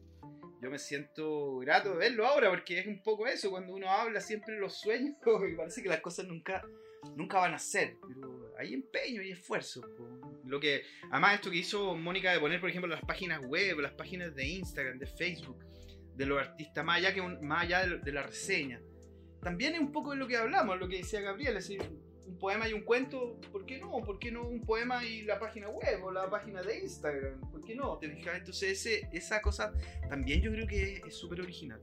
yo 0.63 0.71
me 0.71 0.79
siento 0.79 1.59
grato 1.59 1.93
de 1.93 1.97
verlo 1.99 2.27
ahora 2.27 2.51
porque 2.51 2.79
es 2.81 2.87
un 2.87 3.03
poco 3.03 3.27
eso, 3.27 3.51
cuando 3.51 3.75
uno 3.75 3.91
habla 3.91 4.21
siempre 4.21 4.59
los 4.59 4.81
sueños 4.81 5.15
y 5.53 5.57
parece 5.57 5.83
que 5.83 5.89
las 5.89 6.01
cosas 6.01 6.27
nunca, 6.27 6.63
nunca 7.17 7.39
van 7.39 7.55
a 7.55 7.59
ser, 7.59 7.97
pero 8.07 8.55
hay 8.59 8.75
empeño 8.75 9.23
y 9.23 9.33
esfuerzo. 9.33 9.83
Lo 10.45 10.61
que, 10.61 10.83
además 11.11 11.35
esto 11.35 11.51
que 11.51 11.59
hizo 11.59 11.95
Mónica 11.95 12.33
de 12.33 12.41
poner, 12.41 12.61
por 12.61 12.71
ejemplo, 12.71 12.89
las 12.89 13.05
páginas 13.05 13.41
web, 13.45 13.79
las 13.81 13.93
páginas 13.93 14.35
de 14.35 14.47
Instagram, 14.47 14.99
de 14.99 15.07
Facebook, 15.07 15.59
de 16.17 16.27
los 16.27 16.41
artistas, 16.41 16.85
más 16.85 16.99
allá, 16.99 17.15
que 17.15 17.23
más 17.23 17.65
allá 17.65 17.87
de, 17.87 18.13
la 18.13 18.23
reseña. 18.23 18.81
También 19.43 19.75
es 19.75 19.81
un 19.81 19.93
poco 19.93 20.11
de 20.11 20.17
lo 20.17 20.27
que 20.27 20.37
hablamos, 20.37 20.79
lo 20.79 20.89
que 20.89 20.99
decía 20.99 21.21
Gabriel, 21.21 21.57
es 21.57 21.69
decir, 21.69 21.83
un 22.27 22.39
poema 22.39 22.69
y 22.69 22.73
un 22.73 22.83
cuento, 22.83 23.41
¿por 23.53 23.65
qué 23.65 23.79
no? 23.79 24.03
¿Por 24.05 24.19
qué 24.19 24.31
no 24.33 24.43
un 24.43 24.65
poema 24.65 25.05
y 25.05 25.23
la 25.23 25.39
página 25.39 25.69
web 25.69 26.05
o 26.05 26.11
la 26.11 26.29
página 26.29 26.61
de 26.63 26.81
Instagram? 26.81 27.41
¿Por 27.51 27.65
qué 27.65 27.75
no? 27.75 27.99
Entonces 28.03 28.63
ese, 28.63 29.09
esa 29.13 29.41
cosa 29.41 29.73
también 30.09 30.43
yo 30.43 30.51
creo 30.51 30.67
que 30.67 31.03
es 31.07 31.15
súper 31.15 31.41
original. 31.41 31.81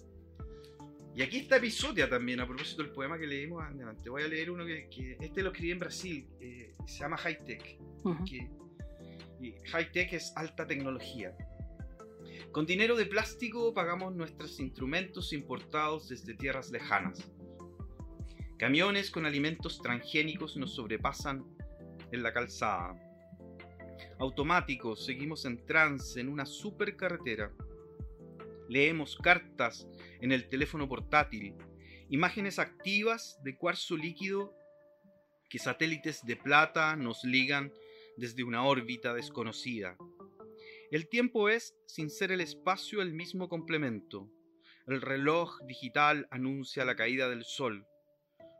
Y 1.16 1.22
aquí 1.22 1.38
está 1.38 1.58
Episodia 1.58 2.10
también, 2.10 2.42
a 2.42 2.46
propósito 2.46 2.84
del 2.84 2.92
poema 2.92 3.18
que 3.18 3.26
leímos 3.26 3.64
antes. 3.64 4.06
Voy 4.10 4.24
a 4.24 4.28
leer 4.28 4.52
uno 4.52 4.66
que, 4.66 4.90
que 4.90 5.18
este 5.22 5.42
lo 5.42 5.52
escribí 5.52 5.72
en 5.72 5.80
Brasil, 5.80 6.28
eh, 6.42 6.74
se 6.86 7.00
llama 7.00 7.18
High 7.18 7.46
Tech. 7.46 7.78
Ujú. 8.04 8.24
que- 8.26 8.50
y 9.42 9.54
high 9.72 9.92
tech 9.92 10.14
es 10.14 10.32
alta 10.38 10.66
tecnología. 10.66 11.36
Con 12.52 12.66
dinero 12.66 12.96
de 12.96 13.06
plástico 13.06 13.74
pagamos 13.74 14.16
nuestros 14.16 14.60
instrumentos 14.60 15.34
importados 15.34 16.08
desde 16.10 16.34
tierras 16.36 16.72
lejanas. 16.72 17.32
Camiones 18.58 19.12
con 19.12 19.26
alimentos 19.26 19.82
transgénicos 19.82 20.56
nos 20.56 20.74
sobrepasan 20.76 21.44
en 22.12 22.24
la 22.24 22.32
calzada. 22.34 22.96
Automáticos, 24.20 25.06
seguimos 25.06 25.44
en 25.46 25.66
trance 25.66 26.20
en 26.20 26.30
una 26.30 26.46
supercarretera. 26.46 27.52
Leemos 28.70 29.18
cartas 29.18 29.88
en 30.22 30.32
el 30.32 30.50
teléfono 30.50 30.88
portátil, 30.88 31.56
imágenes 32.10 32.60
activas 32.60 33.40
de 33.44 33.58
cuarzo 33.58 33.98
líquido 33.98 34.54
que 35.50 35.60
satélites 35.60 36.26
de 36.26 36.36
plata 36.36 36.96
nos 36.96 37.24
ligan 37.24 37.72
desde 38.18 38.44
una 38.44 38.66
órbita 38.66 39.14
desconocida. 39.14 39.98
El 40.92 41.08
tiempo 41.10 41.50
es, 41.50 41.76
sin 41.88 42.10
ser 42.10 42.32
el 42.32 42.42
espacio, 42.42 43.02
el 43.02 43.14
mismo 43.14 43.50
complemento. 43.50 44.30
El 44.88 45.02
reloj 45.02 45.60
digital 45.68 46.28
anuncia 46.30 46.86
la 46.86 46.96
caída 46.96 47.30
del 47.30 47.44
sol. 47.44 47.86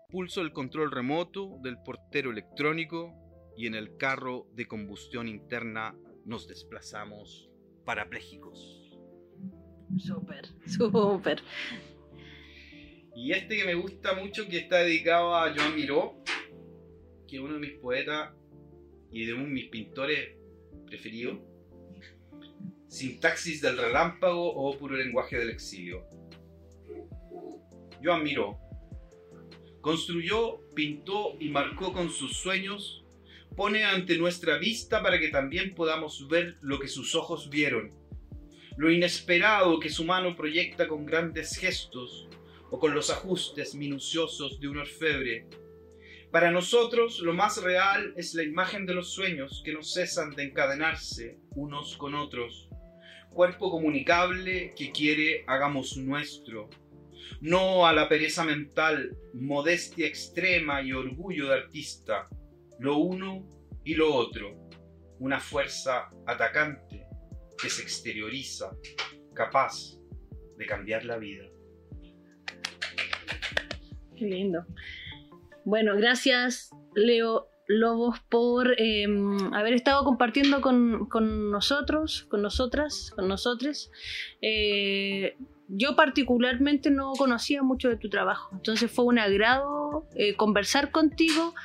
Pulso 0.10 0.42
el 0.42 0.52
control 0.52 0.92
remoto 0.92 1.58
del 1.62 1.78
portero 1.84 2.32
electrónico 2.32 3.14
y 3.56 3.68
en 3.68 3.76
el 3.76 3.98
carro 3.98 4.48
de 4.54 4.68
combustión 4.68 5.28
interna 5.28 5.96
nos 6.26 6.48
desplazamos 6.48 7.50
parapléjicos. 7.86 8.85
Súper, 9.98 10.48
súper. 10.68 11.42
Y 13.16 13.32
este 13.32 13.56
que 13.56 13.66
me 13.66 13.76
gusta 13.76 14.14
mucho, 14.14 14.48
que 14.48 14.58
está 14.58 14.80
dedicado 14.80 15.36
a 15.36 15.54
Joan 15.54 15.76
Miró, 15.76 16.16
que 17.28 17.38
es 17.38 17.42
uno 17.42 17.54
de 17.54 17.60
mis 17.60 17.74
poetas 17.80 18.34
y 19.12 19.26
de 19.26 19.34
uno 19.34 19.46
mis 19.46 19.70
pintores 19.70 20.36
preferidos. 20.86 21.40
Sintaxis 22.88 23.62
del 23.62 23.78
relámpago 23.78 24.54
o 24.54 24.78
puro 24.78 24.96
lenguaje 24.96 25.38
del 25.38 25.50
exilio. 25.50 26.06
Joan 28.04 28.24
Miró. 28.24 28.60
Construyó, 29.82 30.62
pintó 30.74 31.36
y 31.40 31.50
marcó 31.50 31.94
con 31.94 32.10
sus 32.10 32.38
sueños, 32.38 33.06
pone 33.56 33.86
ante 33.86 34.18
nuestra 34.18 34.58
vista 34.58 35.02
para 35.02 35.20
que 35.20 35.30
también 35.30 35.74
podamos 35.76 36.28
ver 36.28 36.58
lo 36.62 36.80
que 36.80 36.88
sus 36.88 37.16
ojos 37.16 37.50
vieron, 37.50 37.92
lo 38.78 38.92
inesperado 38.92 39.80
que 39.80 39.90
su 39.90 40.04
mano 40.04 40.36
proyecta 40.36 40.88
con 40.88 41.06
grandes 41.06 41.58
gestos, 41.58 42.28
o 42.70 42.80
con 42.80 42.94
los 42.94 43.10
ajustes 43.10 43.76
minuciosos 43.76 44.60
de 44.60 44.68
un 44.68 44.80
orfebre. 44.80 45.48
Para 46.32 46.52
nosotros 46.52 47.20
lo 47.20 47.34
más 47.34 47.62
real 47.62 48.14
es 48.18 48.34
la 48.34 48.44
imagen 48.44 48.86
de 48.86 48.94
los 48.94 49.14
sueños 49.14 49.62
que 49.64 49.74
no 49.74 49.84
cesan 49.84 50.32
de 50.32 50.44
encadenarse 50.44 51.38
unos 51.52 51.96
con 51.96 52.16
otros. 52.16 52.68
Cuerpo 53.30 53.72
comunicable 53.72 54.74
que 54.76 54.92
quiere 54.92 55.46
hagamos 55.48 55.96
nuestro. 55.98 56.70
No 57.40 57.86
a 57.86 57.94
la 57.94 58.10
pereza 58.10 58.44
mental, 58.44 59.18
modestia 59.34 60.08
extrema 60.08 60.82
y 60.82 60.92
orgullo 60.92 61.48
de 61.48 61.56
artista. 61.56 62.28
Lo 62.80 62.98
uno 62.98 63.48
y 63.84 63.94
lo 63.94 64.14
otro. 64.14 64.70
Una 65.20 65.40
fuerza 65.40 66.10
atacante 66.26 67.05
que 67.62 67.70
se 67.70 67.82
exterioriza, 67.82 68.72
capaz 69.34 69.98
de 70.58 70.66
cambiar 70.66 71.06
la 71.06 71.18
vida. 71.18 71.46
Qué 74.16 74.26
lindo. 74.26 74.66
Bueno, 75.66 75.96
gracias 75.96 76.70
Leo 76.96 77.48
Lobos 77.68 78.20
por 78.30 78.76
eh, 78.80 79.08
haber 79.54 79.74
estado 79.74 80.04
compartiendo 80.04 80.62
con, 80.62 81.08
con 81.08 81.50
nosotros, 81.50 82.26
con 82.30 82.42
nosotras, 82.42 83.12
con 83.16 83.28
nosotres. 83.28 83.92
Eh, 84.42 85.36
yo 85.68 85.96
particularmente 85.96 86.92
no 86.92 87.14
conocía 87.14 87.64
mucho 87.64 87.90
de 87.90 87.98
tu 87.98 88.10
trabajo, 88.10 88.52
entonces 88.54 88.92
fue 88.92 89.06
un 89.06 89.18
agrado 89.18 90.08
eh, 90.16 90.36
conversar 90.36 90.92
contigo 90.92 91.56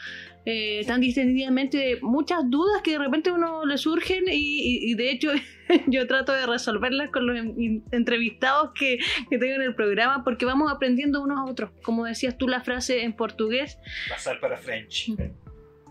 eh, 0.47 0.83
tan 0.87 1.01
distendidamente 1.01 1.99
muchas 2.01 2.49
dudas 2.49 2.81
que 2.83 2.93
de 2.93 2.99
repente 2.99 3.31
uno 3.31 3.65
le 3.67 3.77
surgen 3.77 4.25
y, 4.29 4.33
y- 4.33 4.91
y 4.91 4.95
de 4.95 5.11
hecho 5.11 5.31
yo 5.87 6.07
trato 6.07 6.33
de 6.33 6.47
resolverlas 6.47 7.11
con 7.11 7.27
los 7.27 7.37
en- 7.39 7.85
entrevistados 7.93 8.71
que, 8.79 8.99
que 9.29 9.39
tengo 9.39 9.55
en 9.55 9.63
el 9.63 9.75
programa 9.75 10.25
porque 10.25 10.47
vamos 10.47 10.73
aprendiendo 10.73 11.23
unos 11.23 11.39
a 11.39 11.45
otros. 11.51 11.71
Como 11.83 12.05
decías 12.07 12.39
tú 12.39 12.49
la 12.49 12.61
frase 12.63 13.03
en 13.03 13.13
portugués, 13.15 13.79
Pasar 14.09 14.41
para 14.41 14.57
French. 14.57 15.13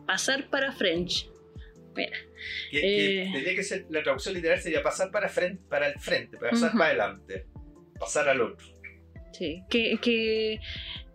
pasar 0.08 0.50
para 0.50 0.72
French. 0.72 1.30
Que, 1.95 2.10
que 2.72 3.24
Eh. 3.24 3.30
tendría 3.34 3.56
que 3.56 3.64
ser, 3.64 3.86
la 3.89 4.02
traducción 4.02 4.34
literal 4.34 4.60
sería 4.60 4.82
pasar 4.82 5.12
para, 5.12 5.28
frente, 5.30 5.62
para 5.70 5.88
el 5.89 6.00
frente, 6.00 6.38
pasar 6.38 6.72
para 6.72 6.86
adelante, 6.86 7.45
pasar 8.00 8.30
al 8.30 8.41
otro. 8.41 8.66
Sí, 9.34 9.62
que, 9.70 9.97
que, 10.02 10.60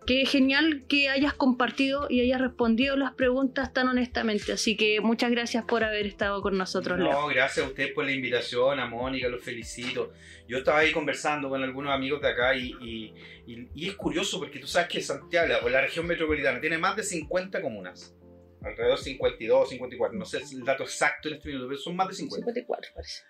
que 0.05 0.25
genial 0.25 0.83
que 0.87 1.09
hayas 1.09 1.33
compartido 1.33 2.07
y 2.09 2.21
hayas 2.21 2.39
respondido 2.41 2.95
las 2.95 3.13
preguntas 3.13 3.73
tan 3.73 3.87
honestamente. 3.87 4.51
Así 4.53 4.77
que 4.77 5.01
muchas 5.01 5.31
gracias 5.31 5.65
por 5.65 5.83
haber 5.83 6.05
estado 6.05 6.41
con 6.41 6.57
nosotros, 6.57 6.99
Leo. 6.99 7.11
No, 7.11 7.27
gracias 7.27 7.65
a 7.65 7.69
usted 7.69 7.93
por 7.93 8.05
la 8.05 8.11
invitación, 8.11 8.79
a 8.79 8.85
Mónica, 8.87 9.27
los 9.27 9.43
felicito. 9.43 10.13
Yo 10.47 10.59
estaba 10.59 10.79
ahí 10.79 10.91
conversando 10.91 11.49
con 11.49 11.63
algunos 11.63 11.91
amigos 11.93 12.21
de 12.21 12.27
acá 12.29 12.55
y, 12.55 12.73
y- 12.81 13.13
y- 13.47 13.67
y 13.73 13.87
es 13.89 13.95
curioso 13.95 14.39
porque 14.39 14.59
tú 14.59 14.67
sabes 14.67 14.87
que 14.89 15.01
Santiago, 15.01 15.53
o 15.63 15.69
la 15.69 15.81
región 15.81 16.05
metropolitana, 16.05 16.61
tiene 16.61 16.77
más 16.77 16.95
de 16.95 17.03
50 17.03 17.61
comunas. 17.61 18.15
Alrededor 18.61 18.97
de 18.97 19.03
52, 19.03 19.69
54, 19.69 20.17
no 20.17 20.25
sé 20.25 20.39
el 20.51 20.63
dato 20.63 20.83
exacto 20.83 21.29
en 21.29 21.35
este 21.35 21.49
minuto, 21.49 21.67
pero 21.67 21.79
son 21.79 21.95
más 21.95 22.07
de 22.09 22.15
50. 22.15 22.45
54 22.45 22.91
parece. 22.95 23.23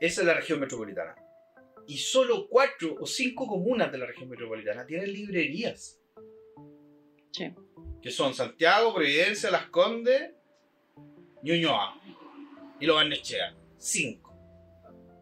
Esa 0.00 0.20
es 0.22 0.26
la 0.26 0.34
región 0.34 0.58
metropolitana. 0.60 1.14
Y 1.86 1.98
solo 1.98 2.46
cuatro 2.48 2.96
o 3.00 3.06
cinco 3.06 3.46
comunas 3.46 3.90
de 3.90 3.98
la 3.98 4.06
región 4.06 4.28
metropolitana 4.28 4.86
tienen 4.86 5.12
librerías. 5.12 5.99
Sí. 7.32 7.52
Que 8.02 8.10
son 8.10 8.34
Santiago, 8.34 8.94
Providencia, 8.94 9.50
Las 9.50 9.66
Condes, 9.66 10.32
Ñuñoa 11.42 12.00
y 12.80 12.86
Lo 12.86 12.94
Barnechea. 12.94 13.54
Cinco 13.78 14.30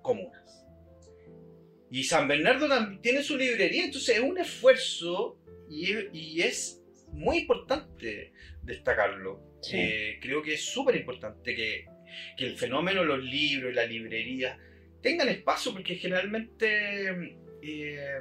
comunas. 0.02 0.64
Y 1.90 2.04
San 2.04 2.28
Bernardo 2.28 2.68
también 2.68 3.00
tiene 3.00 3.22
su 3.22 3.36
librería, 3.36 3.84
entonces 3.84 4.16
es 4.16 4.22
un 4.22 4.38
esfuerzo 4.38 5.38
y 5.70 5.92
es, 5.92 6.06
y 6.12 6.40
es 6.42 6.82
muy 7.12 7.38
importante 7.38 8.32
destacarlo. 8.62 9.40
Sí. 9.62 9.76
Eh, 9.78 10.18
creo 10.20 10.42
que 10.42 10.54
es 10.54 10.64
súper 10.64 10.96
importante 10.96 11.54
que, 11.54 11.86
que 12.36 12.46
el 12.46 12.56
fenómeno 12.56 13.00
de 13.00 13.06
los 13.06 13.22
libros 13.22 13.72
y 13.72 13.74
la 13.74 13.86
librería 13.86 14.58
tengan 15.02 15.28
espacio 15.28 15.72
porque 15.72 15.96
generalmente, 15.96 17.36
eh, 17.62 18.20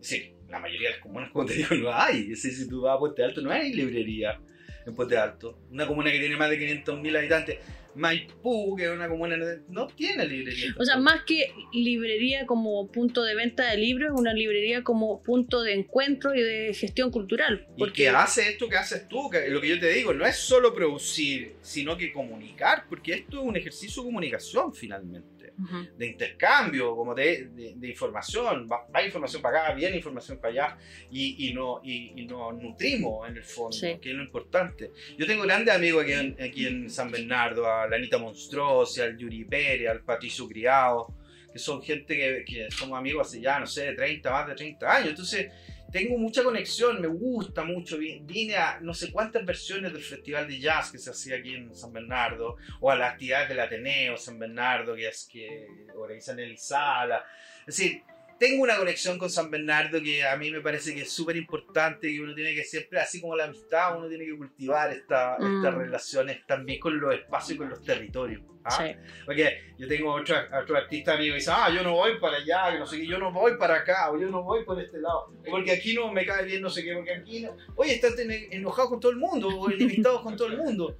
sí, 0.00 0.34
la 0.50 0.58
mayoría 0.58 0.88
de 0.88 0.94
las 0.94 1.02
comunas, 1.02 1.30
como 1.30 1.46
te 1.46 1.54
digo, 1.54 1.74
no 1.76 1.92
hay. 1.92 2.22
Es 2.22 2.42
decir, 2.42 2.52
si 2.52 2.68
tú 2.68 2.82
vas 2.82 2.96
a 2.96 2.98
Puente 2.98 3.24
Alto, 3.24 3.40
no 3.40 3.50
hay 3.50 3.72
librería 3.72 4.40
en 4.86 4.94
Puente 4.94 5.16
Alto. 5.16 5.58
Una 5.70 5.86
comuna 5.86 6.10
que 6.10 6.18
tiene 6.18 6.36
más 6.36 6.50
de 6.50 6.84
500.000 6.84 7.18
habitantes. 7.18 7.58
Maipú, 7.94 8.76
que 8.76 8.84
es 8.84 8.90
una 8.90 9.08
comuna, 9.08 9.36
no 9.68 9.88
tiene 9.88 10.24
librería. 10.26 10.74
O 10.78 10.84
sea, 10.84 10.96
más 10.96 11.24
que 11.24 11.52
librería 11.72 12.46
como 12.46 12.88
punto 12.90 13.24
de 13.24 13.34
venta 13.34 13.68
de 13.70 13.78
libros, 13.78 14.12
es 14.14 14.20
una 14.20 14.32
librería 14.32 14.84
como 14.84 15.22
punto 15.22 15.62
de 15.62 15.74
encuentro 15.74 16.34
y 16.34 16.40
de 16.40 16.72
gestión 16.72 17.10
cultural. 17.10 17.66
Y 17.76 17.78
Porque 17.80 18.04
que 18.04 18.08
hace 18.08 18.48
esto 18.48 18.68
que 18.68 18.76
haces 18.76 19.08
tú, 19.08 19.28
que 19.28 19.48
lo 19.48 19.60
que 19.60 19.68
yo 19.68 19.80
te 19.80 19.88
digo, 19.88 20.14
no 20.14 20.24
es 20.24 20.36
solo 20.36 20.72
producir, 20.72 21.54
sino 21.62 21.96
que 21.96 22.12
comunicar, 22.12 22.84
porque 22.88 23.14
esto 23.14 23.40
es 23.40 23.48
un 23.48 23.56
ejercicio 23.56 24.02
de 24.02 24.06
comunicación 24.06 24.72
finalmente. 24.72 25.39
Ujú. 25.62 25.96
de 25.96 26.06
intercambio, 26.06 26.94
como 26.96 27.14
de, 27.14 27.46
de- 27.52 27.74
de 27.76 27.88
información. 27.88 28.66
Va, 28.70 28.86
va 28.94 29.02
información 29.04 29.42
para 29.42 29.64
acá, 29.64 29.74
viene 29.74 29.96
información 29.96 30.38
para 30.38 30.52
allá 30.52 30.78
y, 31.10 31.48
y, 31.48 31.54
no, 31.54 31.80
y, 31.82 32.12
y 32.20 32.26
nos 32.26 32.54
nutrimos 32.54 33.28
en 33.28 33.36
el 33.36 33.44
fondo, 33.44 33.72
Sí. 33.76 33.98
que 34.00 34.10
es 34.10 34.16
lo 34.16 34.22
importante. 34.22 34.90
Yo 35.18 35.26
tengo 35.26 35.42
grandes 35.42 35.74
amigos 35.74 36.04
aquí 36.04 36.12
en, 36.12 36.36
aquí 36.42 36.66
en 36.66 36.88
San 36.90 37.10
Bernardo, 37.10 37.70
a 37.70 37.86
la 37.88 37.96
Anita 37.96 38.18
al 38.18 39.16
Yuri 39.18 39.44
Pérez, 39.44 39.88
al 39.88 40.02
Patricio 40.02 40.48
Criado, 40.48 41.14
que 41.52 41.58
son 41.58 41.82
gente 41.82 42.16
que, 42.16 42.44
que 42.46 42.70
somos 42.70 42.98
amigos 42.98 43.26
hace 43.26 43.40
ya, 43.40 43.58
no 43.58 43.66
sé, 43.66 43.92
30, 43.92 44.30
más 44.30 44.46
de 44.48 44.54
30 44.54 44.96
años. 44.96 45.08
Entonces, 45.10 45.50
tengo 45.90 46.16
mucha 46.18 46.42
conexión, 46.42 47.00
me 47.00 47.08
gusta 47.08 47.64
mucho. 47.64 47.98
Vi- 47.98 48.20
Vine 48.22 48.56
a 48.56 48.78
no 48.80 48.94
sé 48.94 49.10
cuántas 49.10 49.44
versiones 49.44 49.92
del 49.92 50.02
Festival 50.02 50.46
de 50.48 50.58
Jazz 50.58 50.90
que 50.92 50.98
se 50.98 51.10
hacía 51.10 51.36
aquí 51.36 51.54
en 51.54 51.74
San 51.74 51.92
Bernardo, 51.92 52.56
o 52.80 52.90
a 52.90 52.96
las 52.96 53.12
actividades 53.12 53.48
del 53.48 53.60
Ateneo 53.60 54.16
San 54.16 54.38
Bernardo 54.38 54.94
que, 54.94 55.08
es, 55.08 55.28
que 55.30 55.66
organizan 55.96 56.38
el 56.38 56.56
Sala. 56.58 57.24
Es 57.60 57.76
decir, 57.76 58.02
tengo 58.40 58.62
una 58.64 58.76
conexión 58.78 59.18
con 59.18 59.28
San 59.30 59.50
Bernardo 59.50 60.02
que 60.02 60.24
a 60.24 60.34
mí 60.36 60.50
me 60.50 60.62
parece 60.62 60.94
que 60.94 61.02
es 61.02 61.12
súper 61.12 61.36
importante, 61.36 62.08
que 62.10 62.20
uno 62.20 62.34
tiene 62.34 62.54
que 62.54 62.64
siempre, 62.64 62.98
así 62.98 63.20
como 63.20 63.36
la 63.36 63.44
amistad, 63.44 63.98
uno 63.98 64.08
tiene 64.08 64.24
que 64.24 64.36
cultivar 64.36 64.90
esta- 64.90 65.36
Mm. 65.38 65.56
estas 65.58 65.74
relaciones 65.74 66.46
también 66.46 66.80
con 66.80 66.98
los 66.98 67.14
espacios 67.14 67.50
y 67.54 67.58
con 67.58 67.68
los 67.68 67.84
territorios. 67.84 68.42
¿ah? 68.64 68.70
Sí. 68.70 68.92
Porque 69.26 69.58
yo 69.78 69.86
tengo 69.88 70.12
otros 70.14 70.38
otro 70.62 70.76
artistas 70.76 71.16
amigos 71.16 71.34
que 71.34 71.38
dicen, 71.40 71.54
ah, 71.56 71.70
yo 71.74 71.82
no 71.82 71.92
voy 71.92 72.18
para 72.18 72.38
allá, 72.38 72.72
que 72.72 72.78
no 72.78 72.86
sé 72.86 72.96
qué, 72.98 73.06
yo 73.06 73.18
no 73.18 73.30
voy 73.30 73.56
para 73.58 73.76
acá, 73.76 74.10
o 74.10 74.18
yo 74.18 74.28
no 74.30 74.42
voy 74.42 74.64
por 74.64 74.80
este 74.80 74.98
lado, 74.98 75.32
porque 75.50 75.72
aquí 75.72 75.94
no 75.94 76.10
me 76.10 76.24
cae 76.26 76.44
bien, 76.46 76.62
no 76.62 76.70
sé 76.70 76.82
qué, 76.82 76.94
porque 76.94 77.12
aquí 77.12 77.40
no. 77.40 77.56
Oye, 77.76 77.94
estás 77.94 78.18
en- 78.18 78.30
enojado 78.52 78.88
con 78.90 79.00
todo 79.00 79.12
el 79.12 79.18
mundo, 79.18 79.48
o 79.48 79.70
enemistado 79.70 80.22
con 80.22 80.34
todo 80.36 80.48
el 80.48 80.56
mundo. 80.56 80.98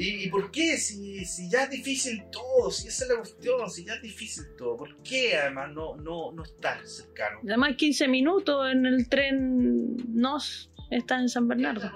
¿Y, 0.00 0.24
y 0.24 0.28
por 0.30 0.50
qué? 0.50 0.78
Si, 0.78 1.26
si 1.26 1.50
ya 1.50 1.64
es 1.64 1.70
difícil 1.70 2.24
todo, 2.32 2.70
si 2.70 2.88
esa 2.88 3.04
es 3.04 3.10
la 3.10 3.16
cuestión, 3.16 3.70
si 3.70 3.84
ya 3.84 3.94
es 3.94 4.02
difícil 4.02 4.44
todo, 4.56 4.78
¿por 4.78 4.96
qué 5.02 5.36
además 5.36 5.72
no, 5.74 5.94
no, 5.96 6.32
no 6.32 6.42
estar 6.42 6.86
cercano? 6.86 7.40
Además, 7.44 7.76
15 7.76 8.08
minutos 8.08 8.72
en 8.72 8.86
el 8.86 9.06
tren 9.10 9.98
NOS 10.14 10.70
está 10.90 11.20
en 11.20 11.28
San 11.28 11.46
Bernardo. 11.46 11.92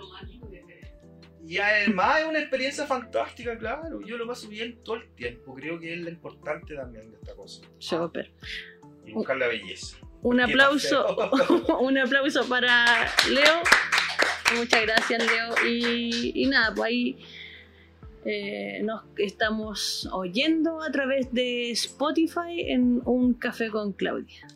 Y 1.46 1.57
además 1.57 2.20
es 2.20 2.26
una 2.26 2.40
experiencia 2.40 2.86
fantástica, 2.86 3.57
claro. 3.57 4.02
Yo 4.02 4.18
lo 4.18 4.26
paso 4.26 4.48
bien 4.48 4.82
todo 4.84 4.96
el 4.96 5.09
tiempo. 5.14 5.55
Creo 5.55 5.80
que 5.80 5.94
es 5.94 6.00
lo 6.00 6.11
importante 6.11 6.74
también 6.74 7.11
de 7.11 7.16
esta 7.16 7.34
cosa. 7.34 7.62
Súper. 7.78 8.30
Y 9.07 9.12
buscar 9.12 9.38
la 9.38 9.48
belleza. 9.48 9.96
Un 10.20 10.40
aplauso, 10.40 11.16
un 11.80 11.96
aplauso 11.96 12.46
para 12.48 13.07
Leo. 13.30 13.62
Muchas 14.57 14.82
gracias, 14.82 15.24
Leo. 15.26 15.55
Y, 15.66 16.42
y 16.42 16.46
nada, 16.46 16.74
pues 16.74 16.88
ahí 16.88 17.18
eh, 18.25 18.81
nos 18.83 19.03
estamos 19.18 20.09
oyendo 20.12 20.83
a 20.83 20.91
través 20.91 21.33
de 21.33 21.70
Spotify 21.72 22.61
en 22.68 23.03
Un 23.05 23.35
Café 23.35 23.70
con 23.70 23.93
Claudia. 23.93 24.47